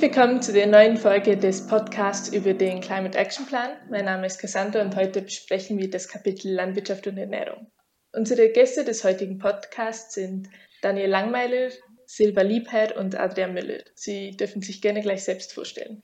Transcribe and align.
Herzlich 0.00 0.16
willkommen 0.16 0.40
zu 0.40 0.54
der 0.54 0.66
neuen 0.66 0.96
Folge 0.96 1.36
des 1.36 1.66
Podcasts 1.66 2.32
über 2.32 2.54
den 2.54 2.80
Climate 2.80 3.18
Action 3.18 3.44
Plan. 3.44 3.72
Mein 3.90 4.06
Name 4.06 4.24
ist 4.24 4.38
Cassandra 4.40 4.80
und 4.80 4.96
heute 4.96 5.20
besprechen 5.20 5.76
wir 5.76 5.90
das 5.90 6.08
Kapitel 6.08 6.54
Landwirtschaft 6.54 7.06
und 7.06 7.18
Ernährung. 7.18 7.70
Unsere 8.14 8.48
Gäste 8.48 8.82
des 8.82 9.04
heutigen 9.04 9.36
Podcasts 9.36 10.14
sind 10.14 10.48
Daniel 10.80 11.10
Langmeiler, 11.10 11.68
Silva 12.06 12.40
Liebherr 12.40 12.96
und 12.96 13.14
Adrian 13.14 13.52
Müller. 13.52 13.80
Sie 13.94 14.34
dürfen 14.38 14.62
sich 14.62 14.80
gerne 14.80 15.02
gleich 15.02 15.22
selbst 15.22 15.52
vorstellen. 15.52 16.02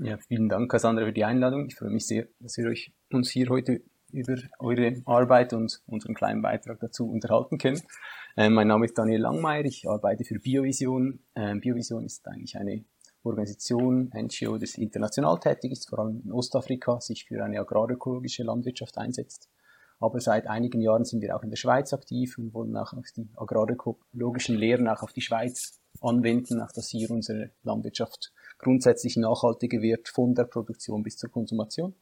Ja, 0.00 0.16
vielen 0.26 0.48
Dank, 0.48 0.70
Cassandra, 0.70 1.04
für 1.04 1.12
die 1.12 1.24
Einladung. 1.24 1.66
Ich 1.66 1.74
freue 1.74 1.90
mich 1.90 2.06
sehr, 2.06 2.28
dass 2.40 2.56
wir 2.56 2.68
euch, 2.68 2.94
uns 3.12 3.28
hier 3.28 3.50
heute 3.50 3.82
über 4.12 4.36
eure 4.60 5.02
Arbeit 5.04 5.52
und 5.52 5.82
unseren 5.86 6.14
kleinen 6.14 6.40
Beitrag 6.40 6.80
dazu 6.80 7.06
unterhalten 7.10 7.58
können. 7.58 7.82
Ähm, 8.40 8.54
mein 8.54 8.68
Name 8.68 8.84
ist 8.84 8.96
Daniel 8.96 9.22
Langmeier, 9.22 9.64
ich 9.64 9.88
arbeite 9.88 10.22
für 10.22 10.38
Biovision. 10.38 11.18
Ähm, 11.34 11.58
Biovision 11.58 12.04
ist 12.04 12.24
eigentlich 12.28 12.56
eine 12.56 12.84
Organisation, 13.24 14.12
NGO, 14.14 14.58
das 14.58 14.76
international 14.76 15.40
tätig 15.40 15.72
ist, 15.72 15.88
vor 15.88 15.98
allem 15.98 16.22
in 16.24 16.30
Ostafrika, 16.30 17.00
sich 17.00 17.24
für 17.24 17.42
eine 17.42 17.58
agrarökologische 17.58 18.44
Landwirtschaft 18.44 18.96
einsetzt. 18.96 19.50
Aber 19.98 20.20
seit 20.20 20.46
einigen 20.46 20.80
Jahren 20.80 21.04
sind 21.04 21.20
wir 21.20 21.34
auch 21.34 21.42
in 21.42 21.50
der 21.50 21.56
Schweiz 21.56 21.92
aktiv 21.92 22.38
und 22.38 22.54
wollen 22.54 22.76
auch 22.76 22.92
die 23.16 23.28
agrarökologischen 23.34 24.56
Lehren 24.56 24.86
auch 24.86 25.02
auf 25.02 25.12
die 25.12 25.20
Schweiz 25.20 25.80
anwenden, 26.00 26.60
auch 26.60 26.70
dass 26.70 26.90
hier 26.90 27.10
unsere 27.10 27.50
Landwirtschaft 27.64 28.32
grundsätzlich 28.58 29.16
nachhaltiger 29.16 29.82
wird, 29.82 30.06
von 30.06 30.36
der 30.36 30.44
Produktion 30.44 31.02
bis 31.02 31.16
zur 31.16 31.32
Konsumation. 31.32 31.96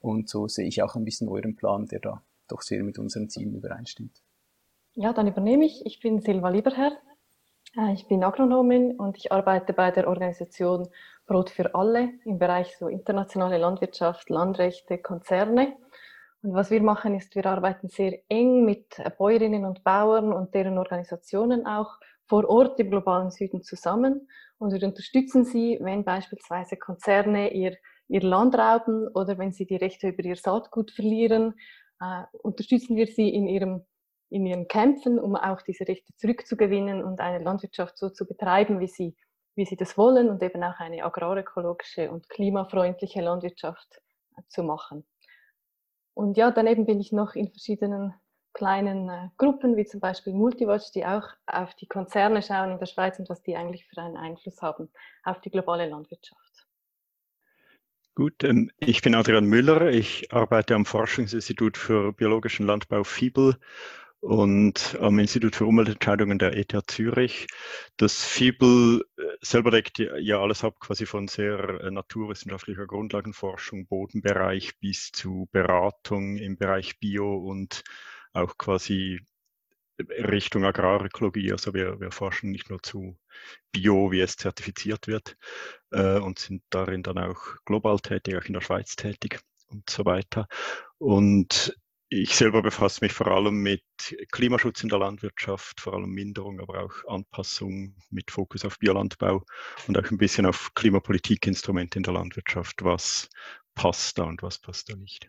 Und 0.00 0.28
so 0.28 0.48
sehe 0.48 0.66
ich 0.66 0.82
auch 0.82 0.96
ein 0.96 1.04
bisschen 1.04 1.28
euren 1.28 1.54
Plan, 1.54 1.86
der 1.86 2.00
da 2.00 2.24
doch 2.48 2.62
sehr 2.62 2.82
mit 2.82 2.98
unseren 2.98 3.28
Zielen 3.28 3.54
übereinstimmt. 3.54 4.24
Ja, 4.94 5.12
dann 5.12 5.26
übernehme 5.26 5.64
ich. 5.64 5.84
Ich 5.86 6.00
bin 6.00 6.20
Silva 6.20 6.48
Lieberherr. 6.48 6.92
Äh, 7.76 7.92
ich 7.92 8.06
bin 8.08 8.24
Agronomin 8.24 8.96
und 8.96 9.16
ich 9.16 9.32
arbeite 9.32 9.72
bei 9.72 9.90
der 9.90 10.08
Organisation 10.08 10.88
Brot 11.26 11.50
für 11.50 11.74
alle 11.74 12.10
im 12.24 12.38
Bereich 12.38 12.76
so 12.78 12.88
internationale 12.88 13.58
Landwirtschaft, 13.58 14.30
Landrechte, 14.30 14.98
Konzerne. 14.98 15.76
Und 16.42 16.54
was 16.54 16.70
wir 16.70 16.82
machen, 16.82 17.14
ist, 17.14 17.34
wir 17.34 17.46
arbeiten 17.46 17.88
sehr 17.88 18.18
eng 18.28 18.64
mit 18.64 19.02
Bäuerinnen 19.18 19.64
und 19.64 19.84
Bauern 19.84 20.32
und 20.32 20.54
deren 20.54 20.78
Organisationen 20.78 21.66
auch 21.66 21.98
vor 22.26 22.48
Ort 22.48 22.78
im 22.78 22.90
globalen 22.90 23.30
Süden 23.30 23.62
zusammen 23.62 24.28
und 24.58 24.72
wir 24.72 24.86
unterstützen 24.86 25.44
sie, 25.44 25.78
wenn 25.80 26.04
beispielsweise 26.04 26.76
Konzerne 26.76 27.52
ihr 27.52 27.76
ihr 28.08 28.22
Land 28.22 28.56
rauben 28.56 29.06
oder 29.08 29.38
wenn 29.38 29.52
sie 29.52 29.66
die 29.66 29.76
Rechte 29.76 30.08
über 30.08 30.24
ihr 30.24 30.36
Saatgut 30.36 30.90
verlieren, 30.90 31.54
äh, 32.00 32.24
unterstützen 32.42 32.96
wir 32.96 33.06
sie 33.06 33.28
in, 33.28 33.46
ihrem, 33.46 33.84
in 34.30 34.46
ihren 34.46 34.68
Kämpfen, 34.68 35.18
um 35.18 35.36
auch 35.36 35.62
diese 35.62 35.86
Rechte 35.86 36.14
zurückzugewinnen 36.16 37.02
und 37.02 37.20
eine 37.20 37.42
Landwirtschaft 37.42 37.96
so 37.96 38.10
zu 38.10 38.26
betreiben, 38.26 38.80
wie 38.80 38.88
sie, 38.88 39.16
wie 39.54 39.64
sie 39.64 39.76
das 39.76 39.96
wollen 39.96 40.28
und 40.28 40.42
eben 40.42 40.62
auch 40.62 40.78
eine 40.78 41.04
agrarökologische 41.04 42.10
und 42.10 42.28
klimafreundliche 42.28 43.22
Landwirtschaft 43.22 44.00
zu 44.48 44.62
machen. 44.62 45.06
Und 46.14 46.36
ja, 46.36 46.50
daneben 46.50 46.84
bin 46.84 47.00
ich 47.00 47.12
noch 47.12 47.34
in 47.34 47.48
verschiedenen 47.48 48.14
kleinen 48.52 49.08
äh, 49.08 49.28
Gruppen, 49.36 49.76
wie 49.76 49.84
zum 49.84 50.00
Beispiel 50.00 50.32
Multiwatch, 50.32 50.90
die 50.92 51.06
auch 51.06 51.28
auf 51.46 51.74
die 51.76 51.86
Konzerne 51.86 52.42
schauen 52.42 52.72
in 52.72 52.78
der 52.78 52.86
Schweiz 52.86 53.18
und 53.18 53.28
was 53.28 53.42
die 53.42 53.56
eigentlich 53.56 53.86
für 53.86 54.00
einen 54.00 54.16
Einfluss 54.16 54.60
haben 54.60 54.90
auf 55.22 55.40
die 55.40 55.50
globale 55.50 55.88
Landwirtschaft. 55.88 56.66
Gut, 58.16 58.42
ähm, 58.42 58.72
ich 58.78 59.00
bin 59.02 59.14
Adrian 59.14 59.44
Müller. 59.44 59.90
Ich 59.92 60.32
arbeite 60.32 60.74
am 60.74 60.86
Forschungsinstitut 60.86 61.76
für 61.76 62.12
biologischen 62.12 62.66
Landbau 62.66 63.04
FIBEL 63.04 63.56
und 64.20 64.96
am 65.00 65.18
Institut 65.18 65.56
für 65.56 65.66
Umweltentscheidungen 65.66 66.38
der 66.38 66.56
ETH 66.56 66.74
Zürich. 66.88 67.46
Das 67.96 68.24
FIBEL 68.24 69.04
äh, 69.16 69.22
selber 69.40 69.70
deckt 69.70 69.98
ja 69.98 70.40
alles 70.40 70.64
ab, 70.64 70.80
quasi 70.80 71.06
von 71.06 71.28
sehr 71.28 71.80
äh, 71.80 71.90
naturwissenschaftlicher 71.90 72.86
Grundlagenforschung, 72.86 73.86
Bodenbereich 73.86 74.78
bis 74.80 75.12
zu 75.12 75.48
Beratung 75.52 76.36
im 76.36 76.56
Bereich 76.56 76.98
Bio 76.98 77.36
und 77.36 77.84
auch 78.32 78.58
quasi 78.58 79.20
Richtung 80.00 80.64
Agrarökologie. 80.64 81.52
Also 81.52 81.74
wir, 81.74 82.00
wir 82.00 82.10
forschen 82.10 82.50
nicht 82.50 82.70
nur 82.70 82.82
zu 82.82 83.16
Bio, 83.72 84.10
wie 84.10 84.20
es 84.20 84.36
zertifiziert 84.36 85.06
wird 85.06 85.36
äh, 85.90 86.18
und 86.18 86.38
sind 86.38 86.62
darin 86.70 87.02
dann 87.02 87.18
auch 87.18 87.40
global 87.64 87.98
tätig, 87.98 88.36
auch 88.36 88.44
in 88.44 88.54
der 88.54 88.60
Schweiz 88.60 88.96
tätig 88.96 89.40
und 89.68 89.88
so 89.88 90.04
weiter. 90.04 90.48
Und 90.98 91.76
ich 92.10 92.34
selber 92.34 92.62
befasse 92.62 93.04
mich 93.04 93.12
vor 93.12 93.28
allem 93.28 93.62
mit 93.62 93.82
Klimaschutz 94.32 94.82
in 94.82 94.88
der 94.88 94.98
Landwirtschaft, 94.98 95.80
vor 95.80 95.94
allem 95.94 96.10
Minderung, 96.10 96.60
aber 96.60 96.84
auch 96.84 97.04
Anpassung 97.06 97.94
mit 98.10 98.30
Fokus 98.30 98.64
auf 98.64 98.78
Biolandbau 98.78 99.44
und 99.86 99.98
auch 99.98 100.10
ein 100.10 100.18
bisschen 100.18 100.46
auf 100.46 100.72
Klimapolitikinstrumente 100.74 101.98
in 101.98 102.02
der 102.02 102.14
Landwirtschaft. 102.14 102.82
Was 102.82 103.28
passt 103.74 104.18
da 104.18 104.24
und 104.24 104.42
was 104.42 104.58
passt 104.58 104.88
da 104.88 104.96
nicht? 104.96 105.28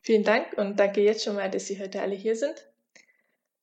Vielen 0.00 0.24
Dank 0.24 0.54
und 0.56 0.80
danke 0.80 1.02
jetzt 1.02 1.24
schon 1.24 1.36
mal, 1.36 1.50
dass 1.50 1.66
Sie 1.66 1.78
heute 1.78 2.00
alle 2.00 2.14
hier 2.14 2.34
sind. 2.34 2.66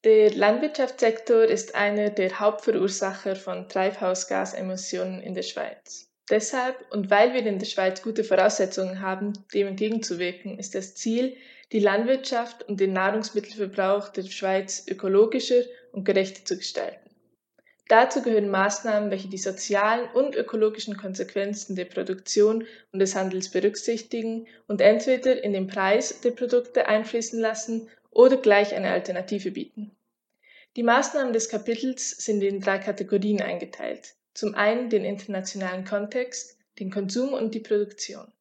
Der 0.05 0.33
Landwirtschaftssektor 0.33 1.43
ist 1.43 1.75
einer 1.75 2.09
der 2.09 2.39
Hauptverursacher 2.39 3.35
von 3.35 3.67
Treibhausgasemissionen 3.67 5.21
in 5.21 5.33
der 5.33 5.43
Schweiz. 5.43 6.09
Deshalb 6.29 6.89
und 6.91 7.09
weil 7.09 7.33
wir 7.33 7.45
in 7.45 7.59
der 7.59 7.65
Schweiz 7.65 8.01
gute 8.01 8.23
Voraussetzungen 8.23 9.01
haben, 9.01 9.33
dem 9.53 9.67
entgegenzuwirken, 9.67 10.59
ist 10.59 10.75
das 10.75 10.95
Ziel, 10.95 11.35
die 11.71 11.79
Landwirtschaft 11.79 12.67
und 12.67 12.79
den 12.79 12.93
Nahrungsmittelverbrauch 12.93 14.09
der 14.09 14.23
Schweiz 14.23 14.85
ökologischer 14.87 15.61
und 15.91 16.03
gerechter 16.03 16.43
zu 16.45 16.57
gestalten. 16.57 17.09
Dazu 17.89 18.21
gehören 18.21 18.49
Maßnahmen, 18.49 19.09
welche 19.09 19.29
die 19.29 19.39
sozialen 19.39 20.07
und 20.11 20.35
ökologischen 20.35 20.95
Konsequenzen 20.95 21.75
der 21.75 21.85
Produktion 21.85 22.67
und 22.91 22.99
des 22.99 23.15
Handels 23.15 23.49
berücksichtigen 23.49 24.47
und 24.67 24.79
entweder 24.79 25.43
in 25.43 25.53
den 25.53 25.65
Preis 25.65 26.21
der 26.21 26.31
Produkte 26.31 26.87
einfließen 26.87 27.39
lassen 27.39 27.89
oder 28.11 28.37
gleich 28.37 28.75
eine 28.75 28.91
Alternative 28.91 29.51
bieten. 29.51 29.91
Die 30.75 30.83
Maßnahmen 30.83 31.33
des 31.33 31.49
Kapitels 31.49 32.11
sind 32.11 32.43
in 32.43 32.61
drei 32.61 32.77
Kategorien 32.77 33.41
eingeteilt. 33.41 34.13
Zum 34.35 34.53
einen 34.53 34.91
den 34.91 35.03
internationalen 35.03 35.83
Kontext, 35.83 36.59
den 36.77 36.91
Konsum 36.91 37.33
und 37.33 37.55
die 37.55 37.59
Produktion. 37.59 38.31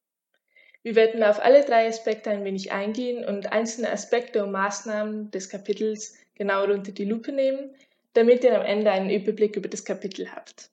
Wir 0.83 0.95
werden 0.95 1.23
auf 1.23 1.43
alle 1.43 1.65
drei 1.65 1.87
Aspekte 1.87 2.29
ein 2.29 2.45
wenig 2.45 2.71
eingehen 2.71 3.25
und 3.25 3.51
einzelne 3.51 3.91
Aspekte 3.91 4.43
und 4.43 4.51
Maßnahmen 4.51 5.29
des 5.31 5.49
Kapitels 5.49 6.15
genauer 6.35 6.69
unter 6.69 6.91
die 6.91 7.05
Lupe 7.05 7.31
nehmen, 7.31 7.75
damit 8.13 8.43
ihr 8.43 8.57
am 8.57 8.65
Ende 8.65 8.91
einen 8.91 9.09
Überblick 9.09 9.55
über 9.55 9.67
das 9.67 9.83
Kapitel 9.83 10.31
habt. 10.31 10.69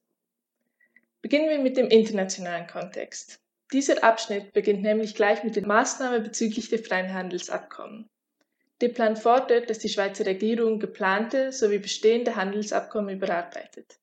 Beginnen 1.23 1.49
wir 1.49 1.59
mit 1.59 1.77
dem 1.77 1.89
internationalen 1.89 2.69
Kontext. 2.69 3.41
Dieser 3.73 4.05
Abschnitt 4.05 4.53
beginnt 4.53 4.83
nämlich 4.83 5.17
gleich 5.17 5.43
mit 5.43 5.57
den 5.57 5.67
Maßnahmen 5.67 6.23
bezüglich 6.23 6.69
der 6.69 6.79
Freihandelsabkommen. 6.79 8.09
Der 8.81 8.91
Plan 8.91 9.17
fordert, 9.17 9.69
dass 9.71 9.81
die 9.81 9.89
Schweizer 9.89 10.25
Regierung 10.25 10.79
geplante 10.79 11.51
sowie 11.51 11.79
bestehende 11.79 12.37
Handelsabkommen 12.37 13.17
überarbeitet. 13.17 13.99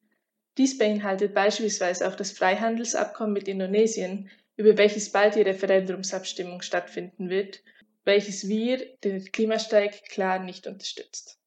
Dies 0.58 0.78
beinhaltet 0.78 1.34
beispielsweise 1.34 2.08
auch 2.08 2.16
das 2.16 2.32
Freihandelsabkommen 2.32 3.34
mit 3.34 3.48
Indonesien, 3.48 4.30
über 4.56 4.78
welches 4.78 5.12
bald 5.12 5.36
die 5.36 5.42
Referendumsabstimmung 5.42 6.62
stattfinden 6.62 7.30
wird, 7.30 7.62
welches 8.04 8.48
wir, 8.48 8.98
den 9.04 9.24
Klimastreik, 9.32 10.04
klar 10.10 10.40
nicht 10.40 10.68
unterstützt. 10.68 11.40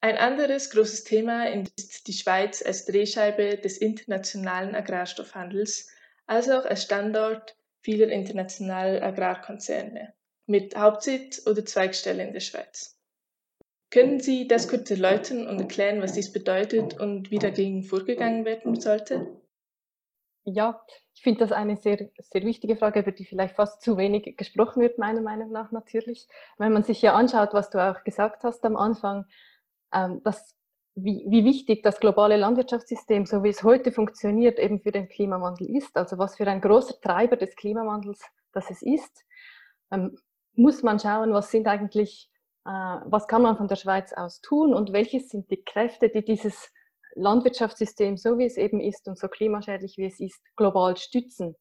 Ein 0.00 0.16
anderes 0.16 0.70
großes 0.70 1.04
Thema 1.04 1.46
ist 1.48 2.06
die 2.06 2.12
Schweiz 2.12 2.62
als 2.62 2.84
Drehscheibe 2.84 3.56
des 3.58 3.78
internationalen 3.78 4.76
Agrarstoffhandels, 4.76 5.88
als 6.26 6.48
auch 6.48 6.64
als 6.64 6.84
Standort 6.84 7.56
vieler 7.80 8.08
internationaler 8.08 9.02
Agrarkonzerne 9.02 10.14
mit 10.46 10.76
Hauptsitz 10.76 11.46
oder 11.46 11.64
Zweigstelle 11.64 12.22
in 12.22 12.32
der 12.32 12.40
Schweiz. 12.40 12.96
Können 13.90 14.20
Sie 14.20 14.46
das 14.46 14.68
kurz 14.68 14.90
erläutern 14.90 15.48
und 15.48 15.58
erklären, 15.58 16.02
was 16.02 16.12
dies 16.12 16.32
bedeutet 16.32 17.00
und 17.00 17.30
wie 17.30 17.38
dagegen 17.38 17.82
vorgegangen 17.82 18.44
werden 18.44 18.78
sollte? 18.78 19.37
Ja, 20.50 20.80
ich 21.14 21.22
finde 21.22 21.40
das 21.40 21.52
eine 21.52 21.76
sehr, 21.76 22.08
sehr 22.20 22.42
wichtige 22.42 22.76
Frage, 22.76 23.00
über 23.00 23.12
die 23.12 23.26
vielleicht 23.26 23.56
fast 23.56 23.82
zu 23.82 23.98
wenig 23.98 24.36
gesprochen 24.36 24.80
wird, 24.80 24.96
meiner 24.96 25.20
Meinung 25.20 25.50
nach 25.50 25.72
natürlich. 25.72 26.26
Wenn 26.56 26.72
man 26.72 26.84
sich 26.84 27.02
ja 27.02 27.14
anschaut, 27.14 27.52
was 27.52 27.68
du 27.68 27.78
auch 27.78 28.02
gesagt 28.02 28.44
hast 28.44 28.64
am 28.64 28.76
Anfang, 28.76 29.26
ähm, 29.92 30.22
dass, 30.22 30.56
wie, 30.94 31.26
wie 31.28 31.44
wichtig 31.44 31.82
das 31.82 32.00
globale 32.00 32.38
Landwirtschaftssystem, 32.38 33.26
so 33.26 33.44
wie 33.44 33.50
es 33.50 33.62
heute 33.62 33.92
funktioniert, 33.92 34.58
eben 34.58 34.80
für 34.80 34.90
den 34.90 35.08
Klimawandel 35.08 35.68
ist, 35.76 35.94
also 35.96 36.16
was 36.16 36.36
für 36.36 36.46
ein 36.46 36.62
großer 36.62 36.98
Treiber 37.00 37.36
des 37.36 37.54
Klimawandels 37.54 38.22
das 38.52 38.70
es 38.70 38.80
ist. 38.80 39.24
Ähm, 39.90 40.16
muss 40.54 40.82
man 40.82 40.98
schauen, 40.98 41.32
was 41.34 41.50
sind 41.50 41.66
eigentlich, 41.66 42.30
äh, 42.64 42.70
was 42.70 43.28
kann 43.28 43.42
man 43.42 43.58
von 43.58 43.68
der 43.68 43.76
Schweiz 43.76 44.14
aus 44.14 44.40
tun 44.40 44.72
und 44.72 44.94
welche 44.94 45.20
sind 45.20 45.50
die 45.50 45.62
Kräfte, 45.62 46.08
die 46.08 46.24
dieses 46.24 46.72
Landwirtschaftssystem, 47.18 48.16
so 48.16 48.38
wie 48.38 48.44
es 48.44 48.56
eben 48.56 48.80
ist 48.80 49.08
und 49.08 49.18
so 49.18 49.28
klimaschädlich 49.28 49.96
wie 49.98 50.06
es 50.06 50.20
ist, 50.20 50.40
global 50.56 50.96
stützen. 50.96 51.56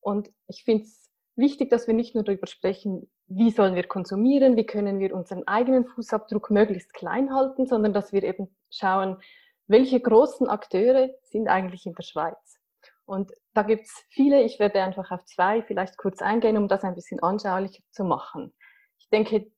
Und 0.00 0.30
ich 0.48 0.64
finde 0.64 0.84
es 0.84 1.10
wichtig, 1.36 1.70
dass 1.70 1.86
wir 1.86 1.94
nicht 1.94 2.14
nur 2.14 2.24
darüber 2.24 2.46
sprechen, 2.46 3.10
wie 3.26 3.50
sollen 3.50 3.74
wir 3.74 3.86
konsumieren, 3.86 4.56
wie 4.56 4.66
können 4.66 4.98
wir 4.98 5.14
unseren 5.14 5.46
eigenen 5.46 5.86
Fußabdruck 5.86 6.50
möglichst 6.50 6.92
klein 6.92 7.34
halten, 7.34 7.66
sondern 7.66 7.92
dass 7.92 8.12
wir 8.12 8.22
eben 8.22 8.54
schauen, 8.70 9.18
welche 9.66 10.00
großen 10.00 10.48
Akteure 10.48 11.10
sind 11.22 11.48
eigentlich 11.48 11.86
in 11.86 11.94
der 11.94 12.02
Schweiz? 12.02 12.58
Und 13.04 13.32
da 13.54 13.62
gibt 13.62 13.86
es 13.86 14.04
viele, 14.10 14.42
ich 14.42 14.58
werde 14.58 14.82
einfach 14.82 15.10
auf 15.10 15.24
zwei 15.24 15.62
vielleicht 15.62 15.96
kurz 15.96 16.22
eingehen, 16.22 16.56
um 16.56 16.68
das 16.68 16.84
ein 16.84 16.94
bisschen 16.94 17.20
anschaulicher 17.20 17.82
zu 17.90 18.04
machen. 18.04 18.54
Ich 18.98 19.08
denke, 19.10 19.50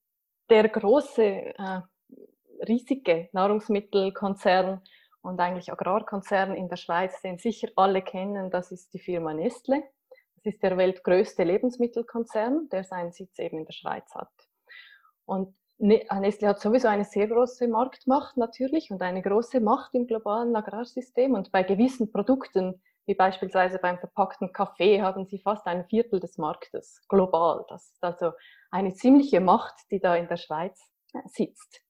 der 0.49 0.69
große 0.69 1.23
äh, 1.23 1.81
riesige 2.67 3.29
Nahrungsmittelkonzern 3.33 4.81
und 5.23 5.41
eigentlich 5.41 5.73
Agrarkonzern 5.73 6.55
in 6.55 6.69
der 6.69 6.77
Schweiz, 6.77 7.21
den 7.23 7.39
sicher 7.39 7.69
alle 7.77 8.03
kennen, 8.03 8.51
das 8.51 8.73
ist 8.73 8.93
die 8.93 8.99
Firma 8.99 9.33
Nestle. 9.35 9.83
Das 10.37 10.55
ist 10.55 10.63
der 10.63 10.77
weltgrößte 10.77 11.45
Lebensmittelkonzern, 11.45 12.69
der 12.71 12.83
seinen 12.83 13.13
Sitz 13.13 13.39
eben 13.39 13.59
in 13.59 13.65
der 13.65 13.73
Schweiz 13.73 14.13
hat. 14.15 14.33
Und 15.25 15.55
ne-, 15.79 16.05
Nestle 16.21 16.49
hat 16.49 16.61
sowieso 16.61 16.89
eine 16.89 17.05
sehr 17.05 17.29
große 17.29 17.69
Marktmacht 17.69 18.37
natürlich 18.37 18.91
und 18.91 19.03
eine 19.03 19.23
große 19.23 19.61
Macht 19.61 19.95
im 19.95 20.09
globalen 20.09 20.57
Agrarsystem. 20.57 21.35
Und 21.35 21.53
bei 21.53 21.63
gewissen 21.63 22.11
Produkten, 22.11 22.83
wie 23.07 23.15
beispielsweise 23.15 23.79
beim 23.79 23.99
verpackten 23.99 24.53
Kaffee, 24.53 25.01
haben 25.01 25.27
sie 25.27 25.39
fast 25.39 25.67
ein 25.67 25.87
Viertel 25.87 26.19
des 26.19 26.39
Marktes 26.39 27.01
global. 27.09 27.65
Das 27.69 27.93
ist 27.93 28.03
also 28.03 28.33
eine 28.73 28.95
ziemliche 28.95 29.41
Macht, 29.41 29.75
die 29.93 30.01
da 30.01 30.17
in 30.17 30.27
der 30.27 30.37
Schweiz 30.37 30.81
äh, 31.15 31.21
sitzt. 31.27 31.83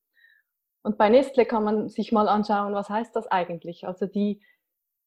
Und 0.82 0.98
bei 0.98 1.08
Nestle 1.08 1.46
kann 1.46 1.64
man 1.64 1.88
sich 1.88 2.12
mal 2.12 2.28
anschauen, 2.28 2.74
was 2.74 2.88
heißt 2.88 3.14
das 3.14 3.26
eigentlich? 3.28 3.86
Also 3.86 4.06
die, 4.06 4.42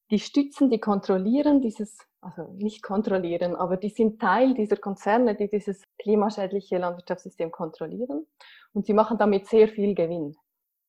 die 0.10 0.20
stützen, 0.20 0.70
die 0.70 0.80
kontrollieren 0.80 1.62
dieses, 1.62 1.98
also 2.22 2.44
nicht 2.54 2.82
kontrollieren, 2.82 3.56
aber 3.56 3.76
die 3.76 3.90
sind 3.90 4.22
Teil 4.22 4.54
dieser 4.54 4.78
Konzerne, 4.78 5.36
die 5.36 5.50
dieses 5.50 5.84
klimaschädliche 6.00 6.78
Landwirtschaftssystem 6.78 7.52
kontrollieren. 7.52 8.26
Und 8.74 8.86
sie 8.86 8.94
machen 8.94 9.18
damit 9.18 9.48
sehr 9.48 9.68
viel 9.68 9.96
Gewinn. 9.96 10.36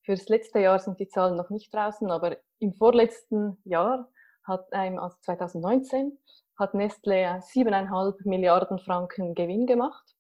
Fürs 0.04 0.28
letzte 0.28 0.60
Jahr 0.60 0.78
sind 0.78 1.00
die 1.00 1.08
Zahlen 1.08 1.36
noch 1.36 1.50
nicht 1.50 1.74
draußen, 1.74 2.08
aber 2.10 2.36
im 2.60 2.72
vorletzten 2.72 3.58
Jahr 3.64 4.08
hat, 4.44 4.72
also 4.72 5.16
2019, 5.22 6.16
hat 6.56 6.74
Nestle 6.74 7.40
siebeneinhalb 7.42 8.24
Milliarden 8.24 8.78
Franken 8.78 9.34
Gewinn 9.34 9.66
gemacht 9.66 10.15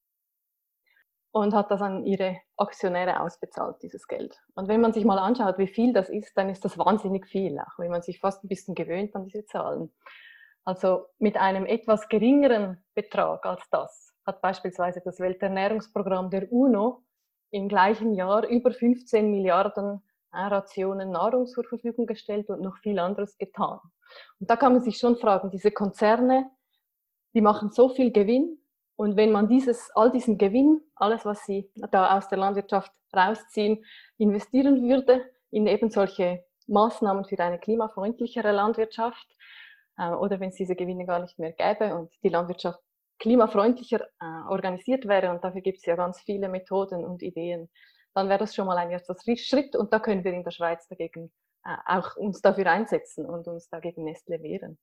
und 1.36 1.52
hat 1.52 1.70
das 1.70 1.82
an 1.82 2.06
ihre 2.06 2.38
Aktionäre 2.56 3.20
ausbezahlt, 3.20 3.76
dieses 3.82 4.08
Geld. 4.08 4.40
Und 4.54 4.68
wenn 4.68 4.80
man 4.80 4.94
sich 4.94 5.04
mal 5.04 5.18
anschaut, 5.18 5.58
wie 5.58 5.66
viel 5.66 5.92
das 5.92 6.08
ist, 6.08 6.34
dann 6.34 6.48
ist 6.48 6.64
das 6.64 6.78
wahnsinnig 6.78 7.26
viel, 7.26 7.58
auch 7.58 7.78
wenn 7.78 7.90
man 7.90 8.00
sich 8.00 8.20
fast 8.20 8.42
ein 8.42 8.48
bisschen 8.48 8.74
gewöhnt 8.74 9.14
an 9.14 9.26
diese 9.26 9.44
Zahlen. 9.44 9.92
Also 10.64 11.04
mit 11.18 11.36
einem 11.36 11.66
etwas 11.66 12.08
geringeren 12.08 12.82
Betrag 12.94 13.44
als 13.44 13.68
das 13.70 14.14
hat 14.24 14.40
beispielsweise 14.40 15.02
das 15.04 15.20
Welternährungsprogramm 15.20 16.30
der 16.30 16.50
UNO 16.50 17.04
im 17.50 17.68
gleichen 17.68 18.14
Jahr 18.14 18.48
über 18.48 18.72
15 18.72 19.30
Milliarden 19.30 20.02
Rationen 20.32 21.10
Nahrung 21.10 21.46
zur 21.46 21.64
Verfügung 21.64 22.06
gestellt 22.06 22.48
und 22.48 22.62
noch 22.62 22.78
viel 22.78 22.98
anderes 22.98 23.36
getan. 23.36 23.78
Und 24.40 24.48
da 24.48 24.56
kann 24.56 24.72
man 24.72 24.82
sich 24.82 24.96
schon 24.96 25.16
fragen, 25.16 25.50
diese 25.50 25.70
Konzerne, 25.70 26.50
die 27.34 27.42
machen 27.42 27.72
so 27.72 27.90
viel 27.90 28.10
Gewinn, 28.10 28.58
und 28.96 29.16
wenn 29.16 29.30
man 29.30 29.48
dieses, 29.48 29.90
all 29.94 30.10
diesen 30.10 30.38
Gewinn, 30.38 30.80
alles, 30.94 31.24
was 31.24 31.44
sie 31.44 31.70
da 31.90 32.16
aus 32.16 32.28
der 32.28 32.38
Landwirtschaft 32.38 32.92
rausziehen, 33.14 33.84
investieren 34.16 34.82
würde 34.88 35.24
in 35.50 35.66
eben 35.66 35.90
solche 35.90 36.44
Maßnahmen 36.66 37.24
für 37.24 37.38
eine 37.38 37.58
klimafreundlichere 37.58 38.52
Landwirtschaft, 38.52 39.26
äh, 39.98 40.10
oder 40.10 40.40
wenn 40.40 40.48
es 40.48 40.56
diese 40.56 40.74
Gewinne 40.74 41.06
gar 41.06 41.20
nicht 41.20 41.38
mehr 41.38 41.52
gäbe 41.52 41.94
und 41.94 42.10
die 42.22 42.30
Landwirtschaft 42.30 42.80
klimafreundlicher 43.18 44.00
äh, 44.20 44.48
organisiert 44.48 45.06
wäre, 45.06 45.30
und 45.30 45.44
dafür 45.44 45.60
gibt 45.60 45.78
es 45.78 45.86
ja 45.86 45.96
ganz 45.96 46.20
viele 46.20 46.48
Methoden 46.48 47.04
und 47.04 47.22
Ideen, 47.22 47.68
dann 48.14 48.28
wäre 48.28 48.38
das 48.38 48.54
schon 48.54 48.66
mal 48.66 48.78
ein 48.78 48.90
erster 48.90 49.14
Schritt 49.36 49.76
und 49.76 49.92
da 49.92 50.00
können 50.00 50.24
wir 50.24 50.32
in 50.32 50.42
der 50.42 50.50
Schweiz 50.50 50.88
dagegen 50.88 51.30
äh, 51.64 51.76
auch 51.84 52.16
uns 52.16 52.40
dafür 52.40 52.66
einsetzen 52.66 53.26
und 53.26 53.46
uns 53.46 53.68
dagegen 53.68 54.04
Nestle 54.04 54.42
wehren. 54.42 54.78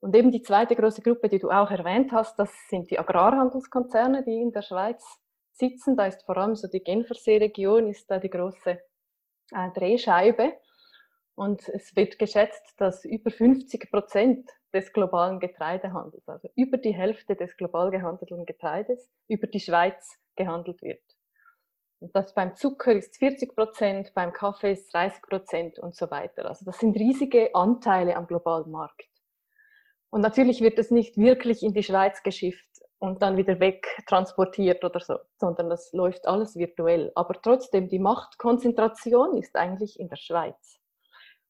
Und 0.00 0.14
eben 0.14 0.30
die 0.30 0.42
zweite 0.42 0.76
große 0.76 1.02
Gruppe, 1.02 1.28
die 1.28 1.38
du 1.38 1.50
auch 1.50 1.70
erwähnt 1.70 2.12
hast, 2.12 2.38
das 2.38 2.50
sind 2.68 2.90
die 2.90 2.98
Agrarhandelskonzerne, 2.98 4.24
die 4.24 4.40
in 4.40 4.52
der 4.52 4.62
Schweiz 4.62 5.04
sitzen. 5.52 5.96
Da 5.96 6.06
ist 6.06 6.24
vor 6.24 6.36
allem 6.36 6.54
so 6.54 6.68
die 6.68 6.80
Genfersee-Region, 6.80 7.88
ist 7.88 8.08
da 8.10 8.18
die 8.18 8.30
große 8.30 8.70
äh, 8.70 9.70
Drehscheibe. 9.74 10.52
Und 11.34 11.68
es 11.68 11.94
wird 11.96 12.18
geschätzt, 12.18 12.74
dass 12.78 13.04
über 13.04 13.30
50 13.30 13.90
Prozent 13.90 14.48
des 14.72 14.92
globalen 14.92 15.40
Getreidehandels, 15.40 16.28
also 16.28 16.48
über 16.56 16.78
die 16.78 16.94
Hälfte 16.94 17.36
des 17.36 17.56
global 17.56 17.90
gehandelten 17.90 18.44
Getreides, 18.44 19.08
über 19.28 19.46
die 19.46 19.60
Schweiz 19.60 20.18
gehandelt 20.36 20.82
wird. 20.82 21.02
Und 22.00 22.14
das 22.14 22.34
beim 22.34 22.54
Zucker 22.54 22.92
ist 22.92 23.16
40 23.16 23.56
Prozent, 23.56 24.12
beim 24.14 24.32
Kaffee 24.32 24.72
ist 24.72 24.92
30 24.94 25.22
Prozent 25.22 25.78
und 25.78 25.96
so 25.96 26.10
weiter. 26.10 26.46
Also 26.46 26.64
das 26.64 26.78
sind 26.78 26.96
riesige 26.96 27.54
Anteile 27.54 28.16
am 28.16 28.26
globalen 28.26 28.70
Markt. 28.70 29.08
Und 30.10 30.22
natürlich 30.22 30.60
wird 30.60 30.78
es 30.78 30.90
nicht 30.90 31.16
wirklich 31.16 31.62
in 31.62 31.74
die 31.74 31.82
Schweiz 31.82 32.22
geschifft 32.22 32.66
und 32.98 33.22
dann 33.22 33.36
wieder 33.36 33.60
weg 33.60 33.86
transportiert 34.06 34.84
oder 34.84 35.00
so, 35.00 35.18
sondern 35.38 35.70
das 35.70 35.92
läuft 35.92 36.26
alles 36.26 36.56
virtuell. 36.56 37.12
Aber 37.14 37.40
trotzdem, 37.40 37.88
die 37.88 37.98
Machtkonzentration 37.98 39.36
ist 39.36 39.54
eigentlich 39.56 40.00
in 40.00 40.08
der 40.08 40.16
Schweiz. 40.16 40.80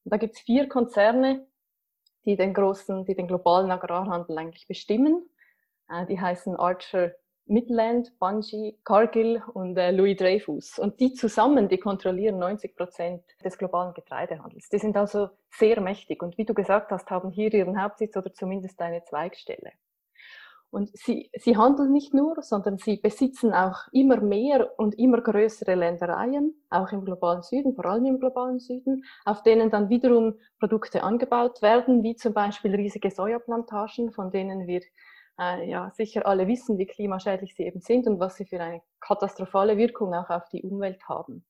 Und 0.04 0.12
da 0.12 0.16
gibt 0.16 0.36
es 0.36 0.40
vier 0.40 0.68
Konzerne, 0.68 1.46
die 2.24 2.36
den 2.36 2.52
großen, 2.52 3.04
die 3.04 3.14
den 3.14 3.28
globalen 3.28 3.70
Agrarhandel 3.70 4.36
eigentlich 4.36 4.66
bestimmen. 4.66 5.28
Äh, 5.88 6.06
die 6.06 6.20
heißen 6.20 6.56
Archer 6.56 7.12
Midland, 7.48 8.18
Bungie, 8.18 8.78
Cargill 8.84 9.42
und 9.54 9.76
äh, 9.76 9.90
Louis 9.90 10.16
Dreyfus. 10.16 10.78
Und 10.78 11.00
die 11.00 11.14
zusammen, 11.14 11.68
die 11.68 11.78
kontrollieren 11.78 12.38
90 12.38 12.76
Prozent 12.76 13.22
des 13.44 13.58
globalen 13.58 13.94
Getreidehandels. 13.94 14.68
Die 14.68 14.78
sind 14.78 14.96
also 14.96 15.30
sehr 15.50 15.80
mächtig 15.80 16.22
und 16.22 16.38
wie 16.38 16.44
du 16.44 16.54
gesagt 16.54 16.90
hast, 16.90 17.10
haben 17.10 17.30
hier 17.30 17.52
ihren 17.52 17.82
Hauptsitz 17.82 18.16
oder 18.16 18.32
zumindest 18.32 18.80
eine 18.80 19.02
Zweigstelle. 19.04 19.72
Und 20.70 20.94
sie, 20.94 21.30
sie 21.34 21.56
handeln 21.56 21.92
nicht 21.92 22.12
nur, 22.12 22.42
sondern 22.42 22.76
sie 22.76 22.98
besitzen 22.98 23.54
auch 23.54 23.88
immer 23.90 24.20
mehr 24.20 24.78
und 24.78 24.98
immer 24.98 25.22
größere 25.22 25.74
Ländereien, 25.74 26.54
auch 26.68 26.92
im 26.92 27.06
globalen 27.06 27.42
Süden, 27.42 27.74
vor 27.74 27.86
allem 27.86 28.04
im 28.04 28.20
globalen 28.20 28.58
Süden, 28.58 29.04
auf 29.24 29.42
denen 29.42 29.70
dann 29.70 29.88
wiederum 29.88 30.34
Produkte 30.58 31.02
angebaut 31.02 31.62
werden, 31.62 32.02
wie 32.02 32.16
zum 32.16 32.34
Beispiel 32.34 32.74
riesige 32.74 33.10
Sojaplantagen, 33.10 34.12
von 34.12 34.30
denen 34.30 34.66
wir 34.66 34.82
äh, 35.38 35.68
ja 35.68 35.90
sicher 35.94 36.26
alle 36.26 36.46
wissen, 36.46 36.78
wie 36.78 36.86
klimaschädlich 36.86 37.54
sie 37.54 37.64
eben 37.64 37.80
sind 37.80 38.06
und 38.06 38.20
was 38.20 38.36
sie 38.36 38.46
für 38.46 38.60
eine 38.60 38.82
katastrophale 39.00 39.76
Wirkung 39.76 40.14
auch 40.14 40.30
auf 40.30 40.48
die 40.48 40.62
Umwelt 40.62 41.08
haben. 41.08 41.44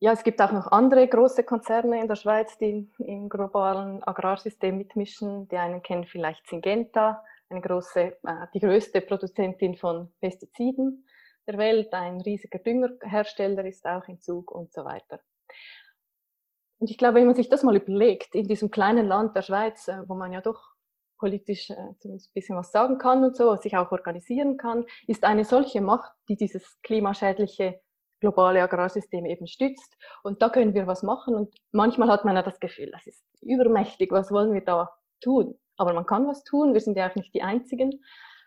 Ja, 0.00 0.12
es 0.12 0.24
gibt 0.24 0.40
auch 0.42 0.50
noch 0.50 0.72
andere 0.72 1.06
große 1.06 1.44
Konzerne 1.44 2.00
in 2.00 2.08
der 2.08 2.16
Schweiz, 2.16 2.58
die 2.58 2.90
im 2.98 3.28
globalen 3.28 4.02
Agrarsystem 4.02 4.76
mitmischen. 4.76 5.46
Die 5.48 5.56
einen 5.56 5.80
kennen 5.82 6.06
vielleicht 6.06 6.46
Syngenta, 6.48 7.22
eine 7.48 7.60
große, 7.60 8.00
äh, 8.00 8.46
die 8.52 8.60
größte 8.60 9.00
Produzentin 9.00 9.76
von 9.76 10.12
Pestiziden 10.20 11.06
der 11.46 11.58
Welt, 11.58 11.92
ein 11.92 12.20
riesiger 12.20 12.58
Düngerhersteller 12.58 13.64
ist 13.64 13.84
auch 13.86 14.06
in 14.08 14.20
Zug 14.20 14.50
und 14.52 14.72
so 14.72 14.84
weiter. 14.84 15.20
Und 16.78 16.90
ich 16.90 16.98
glaube, 16.98 17.16
wenn 17.16 17.26
man 17.26 17.34
sich 17.34 17.48
das 17.48 17.62
mal 17.62 17.76
überlegt, 17.76 18.34
in 18.34 18.48
diesem 18.48 18.70
kleinen 18.70 19.06
Land 19.06 19.36
der 19.36 19.42
Schweiz, 19.42 19.88
äh, 19.88 20.02
wo 20.08 20.14
man 20.14 20.32
ja 20.32 20.40
doch 20.40 20.71
politisch 21.22 21.70
äh, 21.70 21.74
ein 21.74 22.20
bisschen 22.34 22.56
was 22.56 22.72
sagen 22.72 22.98
kann 22.98 23.22
und 23.22 23.36
so, 23.36 23.54
sich 23.54 23.76
auch 23.76 23.92
organisieren 23.92 24.56
kann, 24.56 24.84
ist 25.06 25.22
eine 25.22 25.44
solche 25.44 25.80
Macht, 25.80 26.10
die 26.28 26.34
dieses 26.34 26.82
klimaschädliche 26.82 27.80
globale 28.18 28.60
Agrarsystem 28.60 29.24
eben 29.24 29.46
stützt. 29.46 29.96
Und 30.24 30.42
da 30.42 30.48
können 30.48 30.74
wir 30.74 30.88
was 30.88 31.04
machen. 31.04 31.36
Und 31.36 31.54
manchmal 31.70 32.08
hat 32.08 32.24
man 32.24 32.34
ja 32.34 32.42
das 32.42 32.58
Gefühl, 32.58 32.90
das 32.90 33.06
ist 33.06 33.24
übermächtig, 33.40 34.10
was 34.10 34.32
wollen 34.32 34.52
wir 34.52 34.64
da 34.64 34.90
tun? 35.20 35.54
Aber 35.76 35.92
man 35.92 36.06
kann 36.06 36.26
was 36.26 36.42
tun, 36.42 36.74
wir 36.74 36.80
sind 36.80 36.96
ja 36.96 37.08
auch 37.08 37.14
nicht 37.14 37.32
die 37.34 37.42
Einzigen. 37.42 38.02